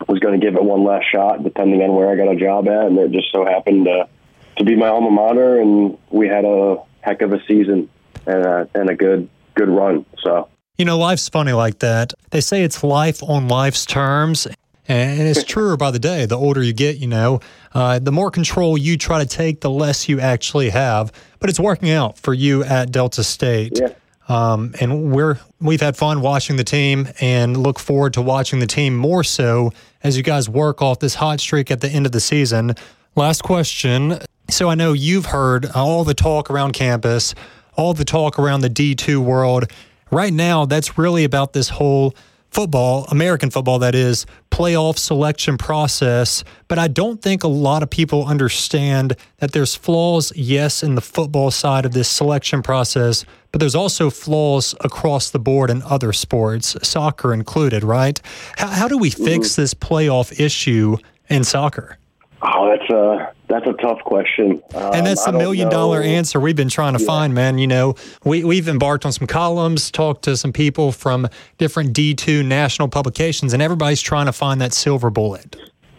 Was 0.09 0.19
going 0.19 0.39
to 0.41 0.45
give 0.45 0.57
it 0.57 0.65
one 0.65 0.83
last 0.83 1.05
shot, 1.13 1.45
depending 1.45 1.83
on 1.83 1.95
where 1.95 2.09
I 2.09 2.17
got 2.17 2.33
a 2.33 2.37
job 2.37 2.67
at, 2.69 2.87
and 2.87 2.99
it 2.99 3.13
just 3.13 3.31
so 3.31 3.45
happened 3.45 3.85
to 3.85 4.09
to 4.57 4.65
be 4.65 4.75
my 4.75 4.89
alma 4.89 5.11
mater, 5.11 5.61
and 5.61 5.99
we 6.11 6.27
had 6.27 6.45
a 6.45 6.79
heck 7.03 7.21
of 7.23 7.33
a 7.33 7.39
season 7.47 7.89
and 8.27 8.45
a, 8.45 8.69
and 8.75 8.89
a 8.89 8.95
good 8.95 9.29
good 9.55 9.69
run. 9.69 10.07
So 10.23 10.49
you 10.79 10.87
know, 10.87 10.97
life's 10.97 11.29
funny 11.29 11.53
like 11.53 11.81
that. 11.81 12.15
They 12.31 12.41
say 12.41 12.65
it's 12.65 12.83
life 12.83 13.23
on 13.23 13.49
life's 13.49 13.85
terms, 13.85 14.49
and 14.91 15.29
it's 15.29 15.45
truer 15.45 15.77
by 15.77 15.93
the 15.93 16.01
day. 16.01 16.27
The 16.27 16.37
older 16.37 16.63
you 16.63 16.73
get, 16.73 16.97
you 16.97 17.07
know, 17.07 17.41
uh, 17.75 18.01
the 18.01 18.11
more 18.11 18.31
control 18.31 18.77
you 18.77 18.99
try 18.99 19.21
to 19.21 19.27
take, 19.27 19.61
the 19.61 19.71
less 19.71 20.09
you 20.09 20.19
actually 20.19 20.71
have. 20.71 21.13
But 21.39 21.49
it's 21.49 21.61
working 21.61 21.91
out 21.91 22.19
for 22.19 22.35
you 22.35 22.65
at 22.65 22.91
Delta 22.91 23.23
State. 23.23 23.79
Yeah. 23.79 23.93
Um, 24.29 24.75
and 24.81 25.13
we're 25.13 25.39
we've 25.61 25.81
had 25.81 25.97
fun 25.97 26.21
watching 26.23 26.57
the 26.57 26.65
team, 26.65 27.09
and 27.21 27.57
look 27.57 27.79
forward 27.79 28.15
to 28.15 28.23
watching 28.23 28.59
the 28.59 28.67
team 28.67 28.97
more 28.97 29.25
so 29.25 29.73
as 30.03 30.17
you 30.17 30.23
guys 30.23 30.49
work 30.49 30.83
off 30.83 30.99
this 30.99 31.15
hot 31.15 31.41
streak 31.41 31.71
at 31.71 31.81
the 31.81 31.89
end 31.89 32.07
of 32.07 32.13
the 32.13 32.21
season. 32.21 32.75
Last 33.17 33.43
question. 33.43 34.19
So 34.49 34.69
I 34.69 34.75
know 34.75 34.93
you've 34.93 35.27
heard 35.27 35.67
all 35.75 36.03
the 36.03 36.15
talk 36.15 36.51
around 36.51 36.73
campus, 36.73 37.35
all 37.77 37.95
the 37.95 38.05
talk 38.05 38.39
around 38.39 38.63
the 38.63 38.71
D2 38.71 39.19
world. 39.19 39.71
Right 40.11 40.33
now, 40.33 40.65
that's 40.65 40.99
really 40.99 41.23
about 41.23 41.53
this 41.53 41.69
whole 41.69 42.15
football, 42.51 43.05
American 43.11 43.51
football, 43.51 43.79
that 43.79 43.95
is, 43.95 44.27
playoff 44.51 44.99
selection 44.99 45.57
process. 45.57 46.45
But 46.69 46.79
I 46.79 46.89
don't 46.89 47.23
think 47.23 47.45
a 47.45 47.49
lot 47.49 47.83
of 47.83 47.91
people 47.91 48.27
understand 48.27 49.17
that 49.39 49.53
there's 49.53 49.75
flaws, 49.75 50.33
yes, 50.37 50.83
in 50.83 50.95
the 50.95 51.01
football 51.01 51.51
side 51.51 51.87
of 51.87 51.93
this 51.93 52.09
selection 52.09 52.63
process, 52.63 53.25
but 53.53 53.61
there's 53.61 53.75
also 53.75 54.11
flaws 54.11 54.75
across 54.81 55.31
the 55.31 55.39
board 55.39 55.71
in 55.71 55.83
other 55.83 56.13
sports, 56.13 56.77
soccer 56.83 57.33
included, 57.33 57.83
right? 57.83 58.21
How, 58.57 58.69
how 58.69 58.89
do 58.89 58.99
we 58.99 59.11
fix 59.11 59.51
mm. 59.51 59.57
this 59.57 59.75
playoff 59.75 60.39
issue 60.39 60.97
in 61.29 61.45
soccer? 61.45 61.97
Oh, 62.43 62.71
that's 62.71 62.91
a 62.91 63.35
that's 63.49 63.67
a 63.67 63.75
tough 63.75 64.01
question. 64.05 64.63
Um, 64.75 64.95
and 64.95 65.07
that's 65.07 65.25
the 65.25 65.33
million 65.33 65.69
dollar 65.69 66.01
answer 66.03 66.41
we've 66.41 66.57
been 66.57 66.71
trying 66.71 66.95
to 66.95 67.05
find, 67.05 67.35
man. 67.35 67.59
You 67.59 67.67
know, 67.67 67.97
we, 68.25 68.45
we've 68.45 68.69
embarked 68.69 69.05
on 69.05 69.13
some 69.13 69.27
columns, 69.27 69.91
talked 69.91 70.23
to 70.25 70.37
some 70.37 70.53
people 70.53 70.93
from 70.93 71.29
different 71.59 71.93
D2 71.93 72.45
national 72.45 72.89
publications, 72.89 73.53
and 73.53 73.63
everybody's 73.63 74.01
trying 74.01 74.27
to 74.27 74.33
find 74.33 74.61
that 74.61 74.73
silver 74.73 75.11
bullet. 75.11 75.57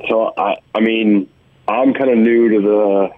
So 0.09 0.33
I, 0.35 0.55
I 0.73 0.79
mean, 0.79 1.29
I'm 1.67 1.93
kind 1.93 2.09
of 2.09 2.17
new 2.17 2.49
to 2.49 2.61
the. 2.61 3.09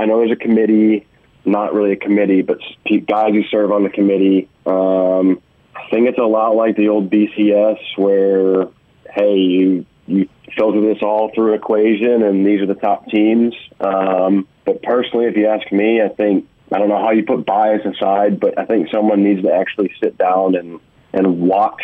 I 0.00 0.06
know 0.06 0.18
there's 0.18 0.32
a 0.32 0.36
committee, 0.36 1.06
not 1.44 1.72
really 1.72 1.92
a 1.92 1.96
committee, 1.96 2.42
but 2.42 2.58
guys 3.06 3.32
who 3.32 3.44
serve 3.44 3.70
on 3.70 3.84
the 3.84 3.90
committee. 3.90 4.48
Um, 4.66 5.40
I 5.76 5.88
think 5.90 6.08
it's 6.08 6.18
a 6.18 6.22
lot 6.22 6.56
like 6.56 6.76
the 6.76 6.88
old 6.88 7.10
BCS, 7.10 7.78
where 7.96 8.66
hey, 9.14 9.36
you 9.36 9.86
you 10.06 10.28
filter 10.56 10.80
this 10.80 11.02
all 11.02 11.30
through 11.34 11.54
equation, 11.54 12.22
and 12.22 12.46
these 12.46 12.60
are 12.60 12.66
the 12.66 12.74
top 12.74 13.08
teams. 13.08 13.54
Um, 13.80 14.46
but 14.64 14.82
personally, 14.82 15.26
if 15.26 15.36
you 15.36 15.46
ask 15.46 15.70
me, 15.72 16.00
I 16.02 16.08
think 16.08 16.48
I 16.72 16.78
don't 16.78 16.88
know 16.88 16.98
how 17.00 17.12
you 17.12 17.24
put 17.24 17.46
bias 17.46 17.84
aside, 17.84 18.40
but 18.40 18.58
I 18.58 18.64
think 18.64 18.88
someone 18.92 19.22
needs 19.22 19.42
to 19.42 19.52
actually 19.52 19.92
sit 20.02 20.16
down 20.18 20.54
and 20.54 20.80
and 21.12 21.40
watch 21.40 21.82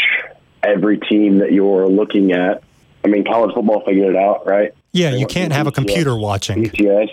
every 0.63 0.99
team 0.99 1.39
that 1.39 1.53
you're 1.53 1.89
looking 1.89 2.33
at. 2.33 2.63
I 3.05 3.09
mean, 3.09 3.25
college 3.25 3.55
football 3.55 3.83
figured 3.85 4.15
it 4.15 4.17
out, 4.17 4.47
right? 4.47 4.73
Yeah, 4.93 5.11
They 5.11 5.19
you 5.21 5.27
can't 5.27 5.53
have 5.53 5.67
a 5.67 5.73
computer 5.73 6.17
watching. 6.17 6.65
BCS, 6.65 7.11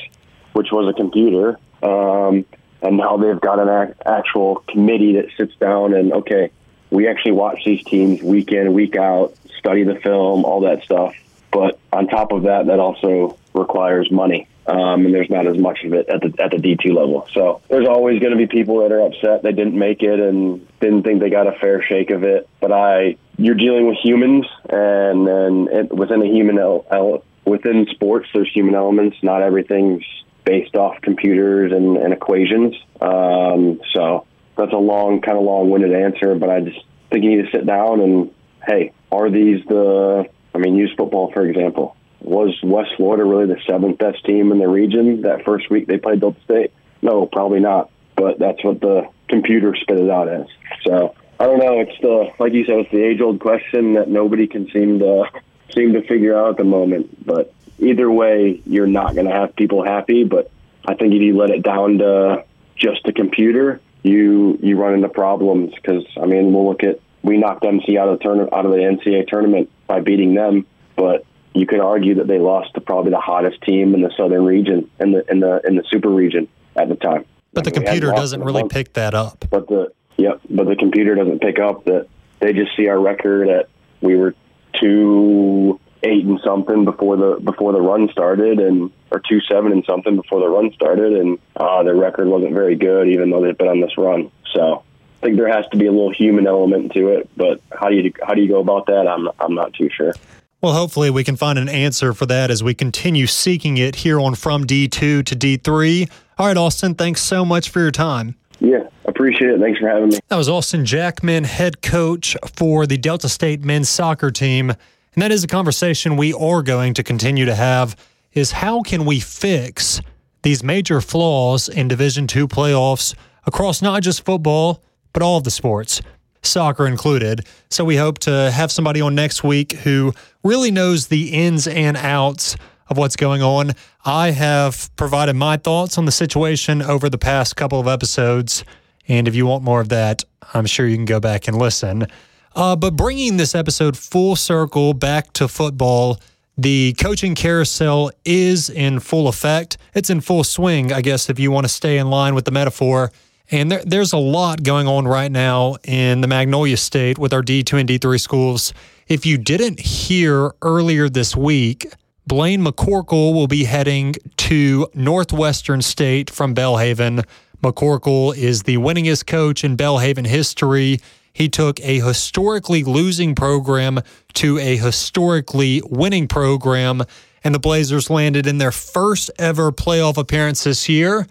which 0.54 0.68
was 0.72 0.94
a 0.94 0.94
computer, 0.94 1.58
um, 1.82 2.46
and 2.82 2.98
now 2.98 3.18
they've 3.18 3.40
got 3.40 3.60
an 3.60 3.70
ac- 3.70 4.00
actual 4.06 4.58
committee 4.68 5.14
that 5.14 5.28
sits 5.38 5.56
down 5.56 5.94
and 5.94 6.14
okay, 6.14 6.52
we 6.92 7.08
actually 7.08 7.34
watch 7.34 7.60
these 7.66 7.84
teams 7.84 8.22
week 8.22 8.52
in, 8.52 8.74
week 8.74 8.96
out, 8.96 9.36
study 9.60 9.84
the 9.84 9.96
film, 9.96 10.46
all 10.46 10.62
that 10.62 10.84
stuff. 10.84 11.14
But 11.52 11.80
on 11.92 12.08
top 12.08 12.32
of 12.32 12.44
that, 12.44 12.68
that 12.68 12.80
also 12.80 13.38
requires 13.54 14.12
money, 14.12 14.48
um, 14.68 15.06
and 15.06 15.14
there's 15.14 15.30
not 15.30 15.48
as 15.48 15.58
much 15.58 15.84
of 15.84 15.94
it 15.94 16.08
at 16.08 16.22
the 16.22 16.44
at 16.44 16.52
the 16.52 16.60
D 16.60 16.78
two 16.82 16.94
level. 16.94 17.28
So 17.34 17.62
there's 17.70 17.88
always 17.88 18.20
going 18.20 18.32
to 18.32 18.38
be 18.38 18.46
people 18.46 18.82
that 18.82 18.92
are 18.92 19.02
upset 19.02 19.42
they 19.42 19.52
didn't 19.52 19.78
make 19.78 20.04
it 20.04 20.20
and 20.20 20.68
didn't 20.80 21.04
think 21.04 21.20
they 21.22 21.32
got 21.32 21.48
a 21.48 21.54
fair 21.60 21.82
shake 21.84 22.12
of 22.12 22.24
it. 22.24 22.48
But 22.60 22.72
I, 22.72 23.18
you're 23.38 23.56
dealing 23.56 23.88
with 23.88 23.98
humans, 23.98 24.46
and 24.70 25.68
it, 25.70 25.92
within 25.92 26.22
a 26.22 26.28
human 26.28 26.60
el- 26.60 26.86
el- 26.92 27.24
within 27.46 27.88
sports, 27.88 28.30
there's 28.34 28.52
human 28.54 28.76
elements. 28.76 29.18
Not 29.24 29.42
everything's 29.42 30.06
based 30.46 30.76
off 30.76 31.02
computers 31.02 31.72
and, 31.72 31.98
and 31.98 32.14
equations. 32.14 32.76
Um, 33.02 33.82
so 33.94 34.28
that's 34.56 34.74
a 34.74 34.78
long, 34.78 35.22
kind 35.22 35.38
of 35.38 35.44
long-winded 35.44 35.94
answer, 35.94 36.36
but 36.36 36.50
I 36.50 36.62
just 36.62 36.80
think 37.10 37.24
you 37.24 37.38
need 37.38 37.46
to 37.46 37.52
sit 37.52 37.66
down 37.66 38.02
and, 38.02 38.32
hey, 38.70 38.94
are 39.12 39.30
these 39.30 39.66
the? 39.68 40.26
I 40.54 40.58
mean, 40.58 40.76
use 40.76 40.94
football 40.98 41.32
for 41.32 41.46
example. 41.46 41.96
Was 42.22 42.58
West 42.64 42.92
Florida 42.98 43.24
really 43.24 43.46
the 43.46 43.60
seventh 43.66 43.98
best 43.98 44.26
team 44.26 44.52
in 44.52 44.60
the 44.60 44.68
region 44.68 45.22
that 45.22 45.46
first 45.46 45.70
week 45.70 45.88
they 45.88 45.98
played 45.98 46.20
Delta 46.20 46.40
State? 46.44 46.74
No, 47.02 47.26
probably 47.26 47.60
not. 47.60 47.90
But 48.16 48.40
that's 48.40 48.64
what 48.64 48.82
the 48.82 49.10
computer 49.30 49.74
spit 49.76 50.00
it 50.00 50.10
out 50.10 50.28
as. 50.28 50.48
So 50.86 51.16
I 51.40 51.46
don't 51.46 51.60
know. 51.60 51.80
It's 51.80 52.00
the 52.02 52.32
like 52.38 52.54
you 52.54 52.66
said, 52.66 52.80
it's 52.80 52.92
the 52.92 53.04
age-old 53.04 53.40
question 53.40 53.94
that 53.94 54.10
nobody 54.10 54.48
can 54.48 54.70
seem 54.72 55.00
to 55.00 55.26
seem 55.74 55.94
to 55.94 56.02
figure 56.02 56.38
out 56.38 56.52
at 56.52 56.58
the 56.58 56.66
moment. 56.66 57.26
But 57.26 57.54
either 57.80 58.12
way, 58.12 58.62
you're 58.66 58.88
not 58.88 59.16
going 59.16 59.28
to 59.28 59.34
have 59.34 59.56
people 59.56 59.84
happy. 59.84 60.26
But 60.26 60.52
I 60.86 60.96
think 60.96 61.14
if 61.14 61.22
you 61.22 61.38
let 61.38 61.52
it 61.52 61.64
down 61.64 62.00
to 62.00 62.44
just 62.76 63.04
the 63.06 63.14
computer, 63.14 63.80
you 64.04 64.60
you 64.62 64.78
run 64.78 64.96
into 64.96 65.10
problems. 65.10 65.74
Because 65.74 66.06
I 66.22 66.26
mean, 66.26 66.52
we'll 66.54 66.68
look 66.68 66.84
at 66.84 67.00
we 67.24 67.38
knocked 67.38 67.66
MC 67.66 67.98
out 67.98 68.10
of 68.10 68.20
the 68.20 68.24
turn 68.24 68.40
out 68.42 68.66
of 68.66 68.72
the 68.72 68.78
NCAA 68.78 69.28
tournament 69.28 69.70
by 69.88 70.00
beating 70.00 70.36
them, 70.36 70.66
but 70.96 71.26
you 71.54 71.66
could 71.66 71.80
argue 71.80 72.16
that 72.16 72.28
they 72.28 72.40
lost 72.40 72.74
to 72.76 72.82
probably 72.82 73.12
the 73.12 73.20
hottest 73.20 73.62
team 73.64 73.94
in 73.94 74.02
the 74.02 74.12
southern 74.16 74.46
region 74.46 74.90
in 75.00 75.12
the 75.12 75.30
in 75.30 75.40
the 75.40 75.62
in 75.68 75.76
the 75.76 75.84
super 75.90 76.10
region 76.10 76.48
at 76.76 76.90
the 76.90 76.96
time. 76.96 77.26
But 77.54 77.64
the 77.64 77.72
I 77.72 77.74
mean, 77.74 77.82
we 77.82 77.88
hadn't 77.88 78.02
computer 78.02 78.16
doesn't 78.16 78.44
really 78.44 78.62
month. 78.62 78.74
pick 78.74 78.94
that 78.94 79.14
up. 79.14 79.46
But 79.50 79.68
the 79.68 79.92
yep, 80.18 80.42
but 80.50 80.68
the 80.68 80.76
computer 80.76 81.16
doesn't 81.16 81.40
pick 81.42 81.60
up 81.60 81.86
that 81.86 82.08
they 82.40 82.54
just 82.54 82.76
see 82.78 82.88
our 82.88 83.00
record 83.00 83.50
at 83.50 83.70
we 84.02 84.16
were 84.16 84.36
two 84.80 85.80
eight 86.04 86.26
and 86.26 86.40
something 86.46 86.86
before 86.86 87.18
the 87.18 87.40
before 87.44 87.74
the 87.74 87.82
run 87.82 88.10
started 88.12 88.60
and 88.60 88.92
or 89.12 89.22
two 89.28 89.42
seven 89.42 89.72
and 89.72 89.84
something 89.86 90.16
before 90.16 90.40
the 90.40 90.48
run 90.48 90.72
started 90.74 91.14
and 91.14 91.38
uh 91.58 91.84
their 91.84 91.96
record 91.96 92.28
wasn't 92.28 92.54
very 92.54 92.76
good 92.76 93.10
even 93.10 93.30
though 93.30 93.42
they've 93.42 93.58
been 93.58 93.68
on 93.68 93.82
this 93.82 93.98
run. 93.98 94.32
So 94.54 94.84
I 95.22 95.26
think 95.26 95.38
there 95.38 95.52
has 95.52 95.66
to 95.72 95.78
be 95.78 95.86
a 95.86 95.92
little 95.92 96.14
human 96.14 96.48
element 96.48 96.94
to 96.94 97.10
it, 97.10 97.30
but 97.36 97.62
how 97.78 97.90
do 97.90 97.96
you 97.96 98.12
how 98.26 98.34
do 98.34 98.42
you 98.42 98.48
go 98.48 98.62
about 98.62 98.86
that? 98.86 99.08
I'm 99.08 99.28
I'm 99.40 99.54
not 99.54 99.74
too 99.74 99.90
sure. 99.90 100.14
Well, 100.62 100.74
hopefully 100.74 101.10
we 101.10 101.24
can 101.24 101.36
find 101.36 101.58
an 101.58 101.70
answer 101.70 102.14
for 102.14 102.26
that 102.26 102.52
as 102.52 102.64
we 102.64 102.74
continue 102.74 103.28
seeking 103.28 103.78
it 103.78 103.96
here 103.96 104.20
on 104.20 104.36
From 104.36 104.66
D2 104.66 104.90
to 104.90 105.24
D3. 105.24 106.10
All 106.38 106.48
right, 106.48 106.58
Austin, 106.58 106.96
thanks 106.96 107.22
so 107.22 107.46
much 107.46 107.70
for 107.70 107.80
your 107.80 107.92
time. 107.92 108.36
Yeah, 108.60 108.84
appreciate 109.06 109.52
it. 109.52 109.60
Thanks 109.62 109.80
for 109.80 109.88
having 109.88 110.10
me. 110.10 110.20
That 110.28 110.36
was 110.36 110.50
Austin 110.50 110.86
Jackman, 110.86 111.46
head 111.46 111.82
coach 111.82 112.36
for 112.56 112.86
the 112.86 112.98
Delta 112.98 113.30
State 113.30 113.64
men's 113.64 113.88
soccer 113.88 114.32
team. 114.32 114.70
And 114.70 115.24
that 115.24 115.32
is 115.32 115.46
a 115.46 115.48
conversation 115.48 116.18
we 116.18 116.34
are 116.34 116.62
going 116.62 116.94
to 116.96 117.04
continue 117.04 117.46
to 117.46 117.56
have 117.56 117.96
is 118.34 118.52
how 118.52 118.82
can 118.82 119.06
we 119.06 119.20
fix 119.20 120.02
these 120.44 120.64
major 120.64 121.02
flaws 121.02 121.70
in 121.70 121.88
Division 121.88 122.28
2 122.28 122.48
playoffs 122.48 123.16
across 123.46 123.82
not 123.82 124.04
just 124.04 124.26
football, 124.26 124.84
but 125.20 125.26
all 125.26 125.38
of 125.38 125.44
the 125.44 125.52
sports, 125.52 126.02
soccer 126.44 126.88
included. 126.88 127.46
So 127.70 127.84
we 127.84 127.98
hope 127.98 128.20
to 128.20 128.52
have 128.52 128.72
somebody 128.72 129.02
on 129.02 129.16
next 129.16 129.44
week 129.44 129.74
who 129.74 130.14
really 130.46 130.72
knows 130.72 131.08
the 131.08 131.34
ins 131.34 131.68
and 131.68 131.98
outs 131.98 132.56
of 132.88 132.98
what's 132.98 133.18
going 133.18 133.42
on. 133.42 133.74
I 134.06 134.32
have 134.32 134.90
provided 134.96 135.36
my 135.36 135.58
thoughts 135.58 135.98
on 135.98 136.06
the 136.06 136.12
situation 136.14 136.82
over 136.82 137.10
the 137.10 137.18
past 137.18 137.58
couple 137.58 137.82
of 137.82 137.88
episodes. 137.88 138.64
And 139.10 139.28
if 139.28 139.36
you 139.36 139.46
want 139.46 139.62
more 139.62 139.82
of 139.82 139.90
that, 139.90 140.24
I'm 140.54 140.66
sure 140.66 140.88
you 140.88 140.96
can 140.96 141.04
go 141.04 141.20
back 141.20 141.50
and 141.50 141.58
listen. 141.58 142.08
Uh, 142.56 142.78
but 142.78 142.96
bringing 142.96 143.36
this 143.36 143.54
episode 143.54 143.98
full 143.98 144.38
circle 144.38 144.94
back 144.94 145.34
to 145.34 145.50
football, 145.50 146.18
the 146.58 146.94
coaching 146.94 147.36
carousel 147.36 148.12
is 148.24 148.70
in 148.70 149.02
full 149.02 149.28
effect. 149.28 149.78
It's 149.94 150.10
in 150.10 150.22
full 150.22 150.46
swing, 150.46 150.94
I 150.94 151.02
guess, 151.02 151.30
if 151.30 151.40
you 151.40 151.52
want 151.52 151.66
to 151.66 151.70
stay 151.70 151.98
in 151.98 152.10
line 152.10 152.36
with 152.36 152.46
the 152.46 152.52
metaphor. 152.52 153.12
And 153.52 153.72
there, 153.72 153.82
there's 153.84 154.14
a 154.14 154.18
lot 154.18 154.64
going 154.64 154.88
on 154.88 155.08
right 155.08 155.32
now 155.32 155.78
in 155.84 156.22
the 156.22 156.28
Magnolia 156.28 156.78
State 156.78 157.18
with 157.18 157.34
our 157.34 157.42
D2 157.42 157.80
and 157.80 157.90
D3 157.90 158.20
schools. 158.20 158.74
If 159.08 159.26
you 159.26 159.40
didn't 159.40 159.80
hear 159.80 160.52
earlier 160.62 161.10
this 161.10 161.36
week, 161.36 161.92
Blaine 162.28 162.64
McCorkle 162.64 163.34
will 163.34 163.48
be 163.48 163.64
heading 163.64 164.14
to 164.38 164.88
Northwestern 164.94 165.82
State 165.82 166.30
from 166.30 166.54
Belhaven. 166.54 167.26
McCorkle 167.64 168.38
is 168.38 168.64
the 168.64 168.78
winningest 168.78 169.26
coach 169.26 169.64
in 169.64 169.76
Belhaven 169.76 170.28
history. 170.28 171.00
He 171.34 171.50
took 171.50 171.80
a 171.80 172.00
historically 172.02 172.84
losing 172.84 173.34
program 173.34 174.02
to 174.34 174.60
a 174.60 174.78
historically 174.78 175.82
winning 175.90 176.28
program, 176.28 177.02
and 177.44 177.56
the 177.56 177.60
Blazers 177.60 178.12
landed 178.12 178.46
in 178.46 178.60
their 178.60 178.72
first 178.72 179.32
ever 179.40 179.72
playoff 179.72 180.18
appearance 180.18 180.66
this 180.66 180.88
year. 180.88 181.26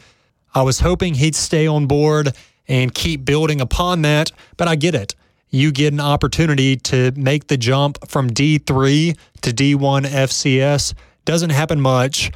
I 0.58 0.62
was 0.62 0.80
hoping 0.80 1.14
he'd 1.14 1.36
stay 1.36 1.68
on 1.68 1.86
board 1.86 2.34
and 2.66 2.92
keep 2.92 3.24
building 3.24 3.60
upon 3.60 4.02
that, 4.02 4.32
but 4.56 4.66
I 4.66 4.74
get 4.74 4.92
it. 4.92 5.14
You 5.50 5.70
get 5.70 5.92
an 5.92 6.00
opportunity 6.00 6.74
to 6.76 7.12
make 7.12 7.46
the 7.46 7.56
jump 7.56 7.96
from 8.08 8.28
D3 8.28 9.16
to 9.42 9.50
D1 9.52 10.06
FCS. 10.06 10.94
Doesn't 11.24 11.50
happen 11.50 11.80
much. 11.80 12.32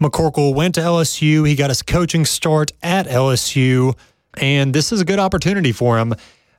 McCorkle 0.00 0.54
went 0.54 0.76
to 0.76 0.82
LSU. 0.82 1.48
He 1.48 1.56
got 1.56 1.68
his 1.68 1.82
coaching 1.82 2.24
start 2.24 2.70
at 2.80 3.08
LSU, 3.08 3.98
and 4.34 4.72
this 4.72 4.92
is 4.92 5.00
a 5.00 5.04
good 5.04 5.18
opportunity 5.18 5.72
for 5.72 5.98
him. 5.98 6.14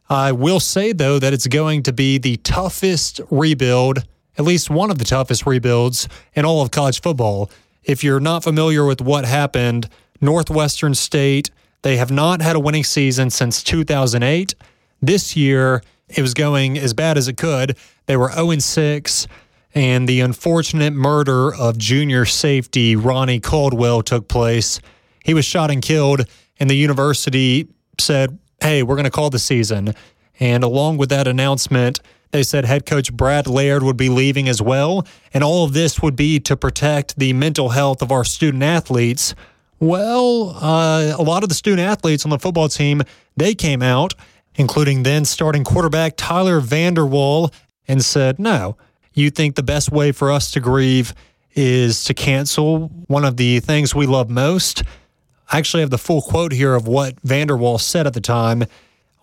I 0.09 0.33
will 0.33 0.59
say, 0.59 0.91
though, 0.91 1.17
that 1.17 1.31
it's 1.31 1.47
going 1.47 1.83
to 1.83 1.93
be 1.93 2.17
the 2.17 2.35
toughest 2.37 3.21
rebuild, 3.31 3.99
at 4.37 4.43
least 4.43 4.69
one 4.69 4.91
of 4.91 4.97
the 4.97 5.05
toughest 5.05 5.45
rebuilds 5.45 6.09
in 6.33 6.43
all 6.43 6.61
of 6.61 6.71
college 6.71 6.99
football. 6.99 7.49
If 7.85 8.03
you're 8.03 8.19
not 8.19 8.43
familiar 8.43 8.85
with 8.85 8.99
what 8.99 9.23
happened, 9.23 9.87
Northwestern 10.21 10.95
State, 10.95 11.51
they 11.81 11.97
have 11.97 12.11
not 12.11 12.41
had 12.41 12.55
a 12.55 12.59
winning 12.59 12.83
season 12.83 13.29
since 13.29 13.61
2008. 13.63 14.55
This 15.01 15.35
year, 15.35 15.81
it 16.09 16.21
was 16.21 16.33
going 16.33 16.77
as 16.77 16.93
bad 16.93 17.17
as 17.17 17.27
it 17.27 17.37
could. 17.37 17.77
They 18.05 18.17
were 18.17 18.31
0 18.31 18.57
6, 18.59 19.27
and 19.73 20.07
the 20.07 20.21
unfortunate 20.21 20.93
murder 20.93 21.53
of 21.53 21.77
junior 21.77 22.25
safety 22.25 22.95
Ronnie 22.95 23.39
Caldwell 23.39 24.01
took 24.01 24.27
place. 24.27 24.79
He 25.23 25.33
was 25.33 25.45
shot 25.45 25.71
and 25.71 25.81
killed, 25.81 26.21
and 26.59 26.69
the 26.69 26.75
university 26.75 27.67
said, 27.99 28.37
Hey, 28.61 28.83
we're 28.83 28.95
going 28.95 29.05
to 29.05 29.11
call 29.11 29.29
the 29.29 29.39
season. 29.39 29.93
And 30.39 30.63
along 30.63 30.97
with 30.97 31.09
that 31.09 31.27
announcement, 31.27 31.99
They 32.35 32.43
said 32.43 32.65
head 32.65 32.85
coach 32.85 33.13
Brad 33.13 33.47
Laird 33.47 33.81
would 33.81 33.95
be 33.95 34.09
leaving 34.09 34.49
as 34.49 34.61
well, 34.61 35.07
and 35.33 35.41
all 35.41 35.63
of 35.63 35.71
this 35.71 36.01
would 36.01 36.17
be 36.17 36.37
to 36.41 36.57
protect 36.57 37.17
the 37.17 37.31
mental 37.31 37.69
health 37.69 38.01
of 38.01 38.11
our 38.11 38.25
student 38.25 38.61
athletes. 38.61 39.33
Well, 39.79 40.55
uh, 40.61 41.15
a 41.17 41.21
lot 41.21 41.43
of 41.43 41.49
the 41.49 41.55
student 41.55 41.87
athletes 41.87 42.25
on 42.25 42.29
the 42.29 42.39
football 42.39 42.69
team, 42.69 43.01
they 43.35 43.53
came 43.53 43.81
out, 43.81 44.13
including 44.55 45.03
then 45.03 45.25
starting 45.25 45.63
quarterback 45.63 46.13
Tyler 46.15 46.59
Vander 46.59 47.05
Waal, 47.05 47.51
and 47.87 48.03
said, 48.03 48.39
no, 48.39 48.77
you 49.13 49.29
think 49.29 49.55
the 49.55 49.63
best 49.63 49.91
way 49.91 50.11
for 50.11 50.31
us 50.31 50.51
to 50.51 50.59
grieve 50.59 51.13
is 51.53 52.03
to 52.05 52.13
cancel 52.13 52.87
one 53.07 53.25
of 53.25 53.37
the 53.37 53.59
things 53.59 53.93
we 53.93 54.05
love 54.05 54.29
most? 54.29 54.83
I 55.51 55.57
actually 55.57 55.81
have 55.81 55.89
the 55.91 55.97
full 55.97 56.21
quote 56.21 56.51
here 56.51 56.73
of 56.73 56.87
what 56.87 57.19
Vander 57.21 57.55
Waal 57.55 57.77
said 57.77 58.07
at 58.07 58.13
the 58.13 58.21
time 58.21 58.63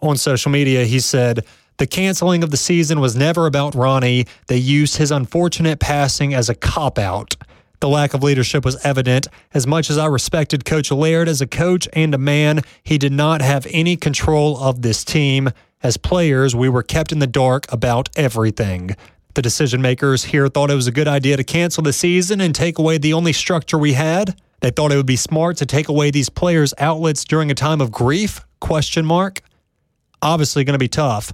on 0.00 0.16
social 0.16 0.50
media. 0.50 0.84
He 0.84 1.00
said, 1.00 1.44
the 1.78 1.86
canceling 1.86 2.44
of 2.44 2.50
the 2.50 2.56
season 2.56 3.00
was 3.00 3.16
never 3.16 3.46
about 3.46 3.74
Ronnie. 3.74 4.26
They 4.46 4.58
used 4.58 4.98
his 4.98 5.10
unfortunate 5.10 5.80
passing 5.80 6.34
as 6.34 6.48
a 6.48 6.54
cop 6.54 6.98
out. 6.98 7.34
The 7.82 7.88
lack 7.88 8.14
of 8.14 8.22
leadership 8.22 8.64
was 8.64 8.76
evident. 8.86 9.26
As 9.52 9.66
much 9.66 9.90
as 9.90 9.98
I 9.98 10.06
respected 10.06 10.64
Coach 10.64 10.92
Laird 10.92 11.28
as 11.28 11.40
a 11.40 11.48
coach 11.48 11.88
and 11.92 12.14
a 12.14 12.18
man, 12.18 12.60
he 12.84 12.96
did 12.96 13.10
not 13.10 13.42
have 13.42 13.66
any 13.70 13.96
control 13.96 14.56
of 14.56 14.82
this 14.82 15.02
team. 15.02 15.50
As 15.82 15.96
players, 15.96 16.54
we 16.54 16.68
were 16.68 16.84
kept 16.84 17.10
in 17.10 17.18
the 17.18 17.26
dark 17.26 17.66
about 17.72 18.08
everything. 18.14 18.94
The 19.34 19.42
decision 19.42 19.82
makers 19.82 20.22
here 20.22 20.46
thought 20.46 20.70
it 20.70 20.76
was 20.76 20.86
a 20.86 20.92
good 20.92 21.08
idea 21.08 21.36
to 21.36 21.42
cancel 21.42 21.82
the 21.82 21.92
season 21.92 22.40
and 22.40 22.54
take 22.54 22.78
away 22.78 22.98
the 22.98 23.14
only 23.14 23.32
structure 23.32 23.78
we 23.78 23.94
had. 23.94 24.40
They 24.60 24.70
thought 24.70 24.92
it 24.92 24.96
would 24.96 25.04
be 25.04 25.16
smart 25.16 25.56
to 25.56 25.66
take 25.66 25.88
away 25.88 26.12
these 26.12 26.28
players' 26.28 26.72
outlets 26.78 27.24
during 27.24 27.50
a 27.50 27.54
time 27.54 27.80
of 27.80 27.90
grief? 27.90 28.44
Question 28.60 29.04
mark. 29.04 29.42
Obviously 30.22 30.62
going 30.62 30.74
to 30.74 30.78
be 30.78 30.86
tough. 30.86 31.32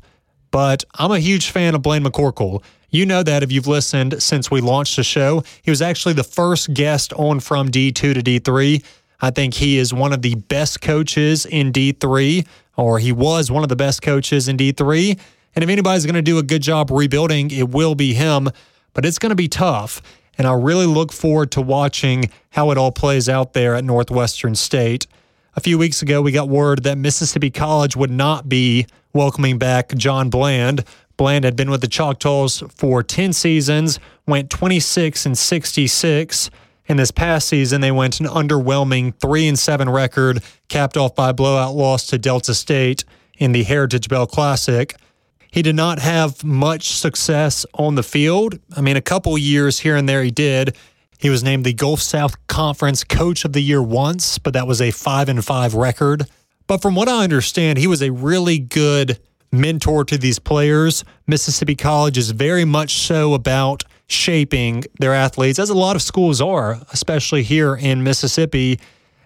But 0.51 0.85
I'm 0.95 1.11
a 1.11 1.21
huge 1.21 1.51
fan 1.51 1.75
of 1.75 1.83
Blaine 1.83 2.05
McCorkle. 2.05 2.63
You 2.91 3.05
know 3.05 3.23
that 3.23 3.43
if 3.43 3.53
you've 3.53 3.67
listened 3.67 4.23
since 4.23 4.51
we 4.51 4.63
launched 4.63 4.97
the 4.97 5.05
show. 5.05 5.45
He 5.61 5.71
was 5.71 5.83
actually 5.83 6.15
the 6.15 6.25
first 6.25 6.73
guest 6.73 7.13
on 7.13 7.41
from 7.41 7.69
D2 7.69 7.93
to 7.93 8.15
D3. 8.15 8.83
I 9.21 9.31
think 9.31 9.55
he 9.55 9.77
is 9.77 9.93
one 9.93 10.15
of 10.15 10.23
the 10.23 10.37
best 10.37 10.81
coaches 10.81 11.45
in 11.45 11.71
D3, 11.71 12.47
or 12.77 12.99
he 12.99 13.13
was 13.13 13.51
one 13.51 13.63
of 13.63 13.69
the 13.69 13.77
best 13.77 14.01
coaches 14.01 14.49
in 14.49 14.57
D3. 14.57 15.19
And 15.55 15.63
if 15.63 15.69
anybody's 15.69 16.07
going 16.07 16.15
to 16.15 16.23
do 16.23 16.39
a 16.39 16.43
good 16.43 16.63
job 16.63 16.91
rebuilding, 16.91 17.51
it 17.51 17.69
will 17.69 17.95
be 17.95 18.15
him. 18.15 18.49
But 18.95 19.05
it's 19.05 19.19
going 19.19 19.31
to 19.31 19.37
be 19.37 19.49
tough. 19.49 20.01
And 20.39 20.47
I 20.47 20.55
really 20.55 20.87
look 20.87 21.13
forward 21.13 21.51
to 21.53 21.61
watching 21.61 22.31
how 22.51 22.71
it 22.71 22.79
all 22.79 22.93
plays 22.93 23.29
out 23.29 23.53
there 23.53 23.75
at 23.75 23.85
Northwestern 23.85 24.55
State. 24.55 25.07
A 25.57 25.61
few 25.61 25.77
weeks 25.77 26.01
ago, 26.01 26.23
we 26.23 26.33
got 26.33 26.49
word 26.49 26.85
that 26.85 26.97
Mississippi 26.97 27.51
College 27.51 27.97
would 27.97 28.11
not 28.11 28.49
be 28.49 28.87
welcoming 29.13 29.59
back 29.59 29.95
John 29.97 30.31
Bland. 30.31 30.85
Bland 31.19 31.45
had 31.45 31.57
been 31.57 31.71
with 31.71 31.83
the 31.83 31.89
Choctaws 31.89 32.63
for 32.75 33.03
10 33.03 33.35
seasons, 33.35 33.99
went 34.27 34.49
26 34.49 35.27
and 35.27 35.37
66. 35.37 36.51
In 36.87 36.97
this 36.97 37.11
past 37.11 37.49
season, 37.49 37.83
they 37.83 37.91
went 37.91 38.21
an 38.21 38.27
underwhelming 38.27 39.13
3 39.21 39.49
and 39.49 39.59
7 39.59 39.91
record, 39.91 40.43
capped 40.69 40.97
off 40.97 41.15
by 41.15 41.31
a 41.31 41.35
blowout 41.35 41.75
loss 41.75 42.07
to 42.07 42.19
Delta 42.19 42.55
State 42.55 43.05
in 43.37 43.53
the 43.53 43.65
Heritage 43.65 44.09
Bell 44.09 44.27
Classic. 44.27 44.95
He 45.51 45.61
did 45.61 45.75
not 45.75 45.99
have 45.99 46.45
much 46.45 46.91
success 46.91 47.67
on 47.75 47.97
the 47.97 48.03
field. 48.03 48.59
I 48.77 48.81
mean, 48.81 48.97
a 48.97 49.03
couple 49.03 49.37
years 49.37 49.81
here 49.81 49.97
and 49.97 50.09
there 50.09 50.23
he 50.23 50.31
did. 50.31 50.77
He 51.19 51.31
was 51.31 51.43
named 51.43 51.65
the 51.65 51.75
Gulf 51.75 52.01
South 52.01 52.47
Conference 52.47 53.03
Coach 53.03 53.45
of 53.45 53.53
the 53.53 53.61
Year 53.61 53.83
once, 53.83 54.39
but 54.39 54.53
that 54.53 54.69
was 54.69 54.81
a 54.81 54.93
5 54.93 55.29
and 55.29 55.45
5 55.45 55.75
record. 55.75 56.27
But 56.69 56.81
from 56.81 56.95
what 56.95 57.09
I 57.09 57.25
understand, 57.25 57.79
he 57.79 57.89
was 57.89 58.03
a 58.03 58.13
really 58.13 58.61
good 58.61 59.19
mentor 59.51 60.05
to 60.05 60.19
these 60.19 60.39
players. 60.39 61.05
Mississippi 61.27 61.75
College 61.75 62.19
is 62.19 62.31
very 62.31 62.65
much 62.65 62.99
so 62.99 63.35
about 63.35 63.85
shaping 64.07 64.85
their 64.99 65.15
athletes, 65.15 65.59
as 65.59 65.71
a 65.71 65.75
lot 65.75 65.97
of 65.97 66.03
schools 66.03 66.41
are, 66.41 66.81
especially 66.93 67.43
here 67.43 67.77
in 67.77 68.03
Mississippi. 68.03 68.79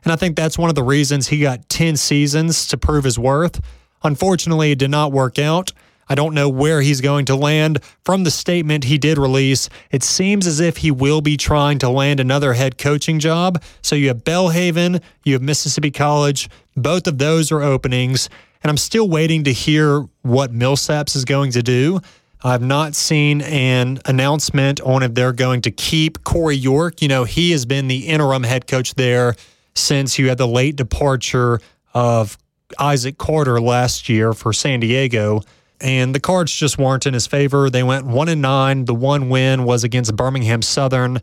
And 0.04 0.12
I 0.12 0.16
think 0.16 0.36
that's 0.36 0.58
one 0.58 0.68
of 0.68 0.74
the 0.74 0.82
reasons 0.82 1.28
he 1.28 1.40
got 1.40 1.68
10 1.68 1.96
seasons 1.96 2.66
to 2.68 2.76
prove 2.76 3.04
his 3.04 3.18
worth. 3.18 3.60
Unfortunately, 4.02 4.72
it 4.72 4.78
did 4.78 4.90
not 4.90 5.12
work 5.12 5.38
out. 5.38 5.72
I 6.08 6.16
don't 6.16 6.34
know 6.34 6.48
where 6.48 6.82
he's 6.82 7.00
going 7.00 7.26
to 7.26 7.36
land. 7.36 7.78
From 8.04 8.24
the 8.24 8.30
statement 8.30 8.84
he 8.84 8.98
did 8.98 9.18
release, 9.18 9.68
it 9.92 10.02
seems 10.02 10.46
as 10.46 10.58
if 10.58 10.78
he 10.78 10.90
will 10.90 11.20
be 11.20 11.36
trying 11.36 11.78
to 11.78 11.88
land 11.88 12.18
another 12.18 12.52
head 12.52 12.76
coaching 12.76 13.20
job. 13.20 13.62
So 13.80 13.94
you 13.94 14.08
have 14.08 14.24
Belhaven, 14.24 15.00
you 15.24 15.34
have 15.34 15.42
Mississippi 15.42 15.92
College. 15.92 16.50
Both 16.76 17.06
of 17.06 17.18
those 17.18 17.52
are 17.52 17.62
openings. 17.62 18.28
And 18.62 18.70
I'm 18.70 18.76
still 18.76 19.08
waiting 19.08 19.44
to 19.44 19.52
hear 19.52 20.06
what 20.22 20.52
Millsaps 20.52 21.16
is 21.16 21.24
going 21.24 21.52
to 21.52 21.62
do. 21.62 22.00
I've 22.44 22.62
not 22.62 22.94
seen 22.94 23.40
an 23.42 24.00
announcement 24.04 24.80
on 24.80 25.02
if 25.02 25.14
they're 25.14 25.32
going 25.32 25.62
to 25.62 25.70
keep 25.70 26.24
Corey 26.24 26.56
York. 26.56 27.00
You 27.02 27.08
know, 27.08 27.24
he 27.24 27.52
has 27.52 27.66
been 27.66 27.88
the 27.88 28.08
interim 28.08 28.42
head 28.42 28.66
coach 28.66 28.94
there 28.94 29.34
since 29.74 30.18
you 30.18 30.28
had 30.28 30.38
the 30.38 30.48
late 30.48 30.76
departure 30.76 31.60
of 31.94 32.36
Isaac 32.78 33.18
Carter 33.18 33.60
last 33.60 34.08
year 34.08 34.32
for 34.32 34.52
San 34.52 34.80
Diego 34.80 35.42
and 35.82 36.14
the 36.14 36.20
cards 36.20 36.54
just 36.54 36.78
weren't 36.78 37.06
in 37.06 37.14
his 37.14 37.26
favor. 37.26 37.68
They 37.68 37.82
went 37.82 38.06
one 38.06 38.28
and 38.28 38.40
nine. 38.40 38.84
The 38.84 38.94
one 38.94 39.28
win 39.28 39.64
was 39.64 39.82
against 39.82 40.14
Birmingham 40.14 40.62
Southern. 40.62 41.20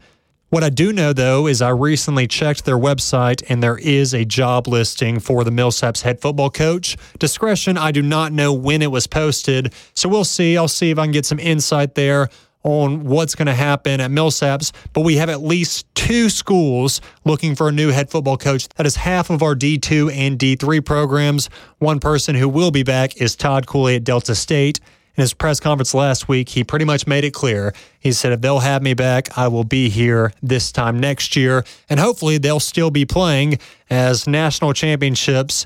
What 0.50 0.64
I 0.64 0.70
do 0.70 0.91
know, 0.91 1.14
though, 1.14 1.45
is 1.45 1.62
I 1.62 1.70
recently 1.70 2.26
checked 2.26 2.66
their 2.66 2.78
website 2.78 3.43
and 3.50 3.62
there 3.62 3.78
is 3.78 4.16
a 4.16 4.26
job 4.26 4.68
listing 4.68 5.20
for 5.20 5.43
the 5.43 5.52
Millsaps 5.52 6.02
head 6.02 6.20
football 6.20 6.50
coach. 6.50 6.97
Discretion, 7.20 7.78
I 7.78 7.91
do 7.91 8.02
not 8.02 8.34
know 8.34 8.52
when 8.52 8.82
it 8.82 8.89
was 8.89 9.06
posted. 9.06 9.72
So 9.93 10.10
we'll 10.10 10.24
see. 10.24 10.58
I'll 10.58 10.68
see 10.68 10.89
if 10.89 10.97
I 10.97 11.04
can 11.04 11.12
get 11.12 11.28
some 11.28 11.38
insight 11.38 11.93
there 11.93 12.30
on 12.64 13.04
what's 13.04 13.36
going 13.36 13.45
to 13.45 13.54
happen 13.54 14.02
at 14.02 14.10
Millsaps, 14.10 14.72
but 14.93 15.02
we 15.02 15.18
have 15.18 15.30
at 15.30 15.41
least 15.41 15.86
two 15.93 16.30
schools 16.30 17.00
looking 17.26 17.56
for 17.56 17.70
a 17.70 17.72
new 17.72 17.89
head 17.89 18.10
football 18.10 18.36
coach. 18.36 18.68
That 18.70 18.88
is 18.88 18.95
half 18.95 19.30
of 19.30 19.43
our 19.43 19.56
D2 19.56 20.12
and 20.12 20.38
D3 20.38 20.84
programs. 20.84 21.50
One 21.78 22.00
person 22.00 22.36
who 22.36 22.50
will 22.50 22.72
be 22.72 22.84
back 22.84 23.22
is 23.22 23.36
Todd 23.36 23.68
Cooley 23.68 23.97
at 23.97 24.04
Delta 24.04 24.34
State. 24.34 24.80
In 25.20 25.22
his 25.22 25.34
press 25.34 25.59
conference 25.59 25.93
last 25.93 26.30
week, 26.30 26.47
he 26.47 26.63
pretty 26.63 26.86
much 26.86 27.05
made 27.05 27.26
it 27.26 27.34
clear. 27.34 27.74
He 27.99 28.13
said, 28.13 28.32
if 28.32 28.39
they'll 28.39 28.59
have 28.59 28.82
me 28.82 28.93
back, 28.93 29.38
I 29.38 29.49
will 29.49 29.65
be 29.65 29.89
here 29.89 30.32
this 30.41 30.72
time 30.72 30.97
next 30.97 31.36
year. 31.36 31.65
And 31.89 31.99
hopefully 31.99 32.38
they'll 32.38 32.61
still 32.61 32.89
be 32.89 33.03
playing 33.03 33.59
as 33.89 34.28
national 34.28 34.72
championships. 34.72 35.65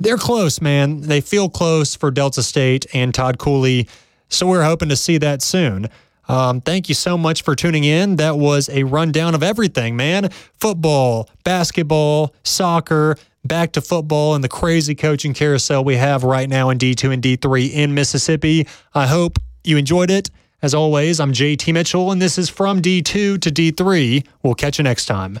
They're 0.00 0.16
close, 0.16 0.60
man. 0.60 1.02
They 1.02 1.20
feel 1.20 1.48
close 1.48 1.94
for 1.94 2.10
Delta 2.10 2.42
State 2.42 2.86
and 2.92 3.14
Todd 3.14 3.38
Cooley. 3.38 3.86
So 4.30 4.48
we're 4.48 4.64
hoping 4.64 4.88
to 4.88 4.96
see 4.96 5.16
that 5.18 5.42
soon. 5.42 5.90
Um, 6.26 6.60
thank 6.60 6.88
you 6.88 6.96
so 6.96 7.16
much 7.16 7.42
for 7.42 7.54
tuning 7.54 7.84
in. 7.84 8.16
That 8.16 8.36
was 8.36 8.68
a 8.68 8.82
rundown 8.82 9.36
of 9.36 9.44
everything, 9.44 9.94
man. 9.94 10.30
Football, 10.58 11.30
basketball, 11.44 12.34
soccer, 12.42 13.16
back 13.48 13.72
to 13.72 13.80
football, 13.80 14.34
and 14.34 14.44
the 14.44 14.48
crazy 14.48 14.94
coaching 14.94 15.34
carousel 15.34 15.82
we 15.82 15.96
have 15.96 16.22
right 16.22 16.48
now 16.48 16.70
in 16.70 16.78
D2 16.78 17.12
and 17.12 17.22
D3 17.22 17.72
in 17.72 17.94
Mississippi. 17.94 18.68
I 18.94 19.06
hope 19.06 19.38
you 19.64 19.76
enjoyed 19.76 20.10
it. 20.10 20.30
As 20.60 20.74
always, 20.74 21.18
I'm 21.20 21.32
JT 21.32 21.72
Mitchell, 21.72 22.12
and 22.12 22.20
this 22.20 22.36
is 22.36 22.48
From 22.48 22.82
D2 22.82 23.40
to 23.40 23.50
D3. 23.50 24.26
We'll 24.42 24.54
catch 24.54 24.78
you 24.78 24.84
next 24.84 25.06
time. 25.06 25.40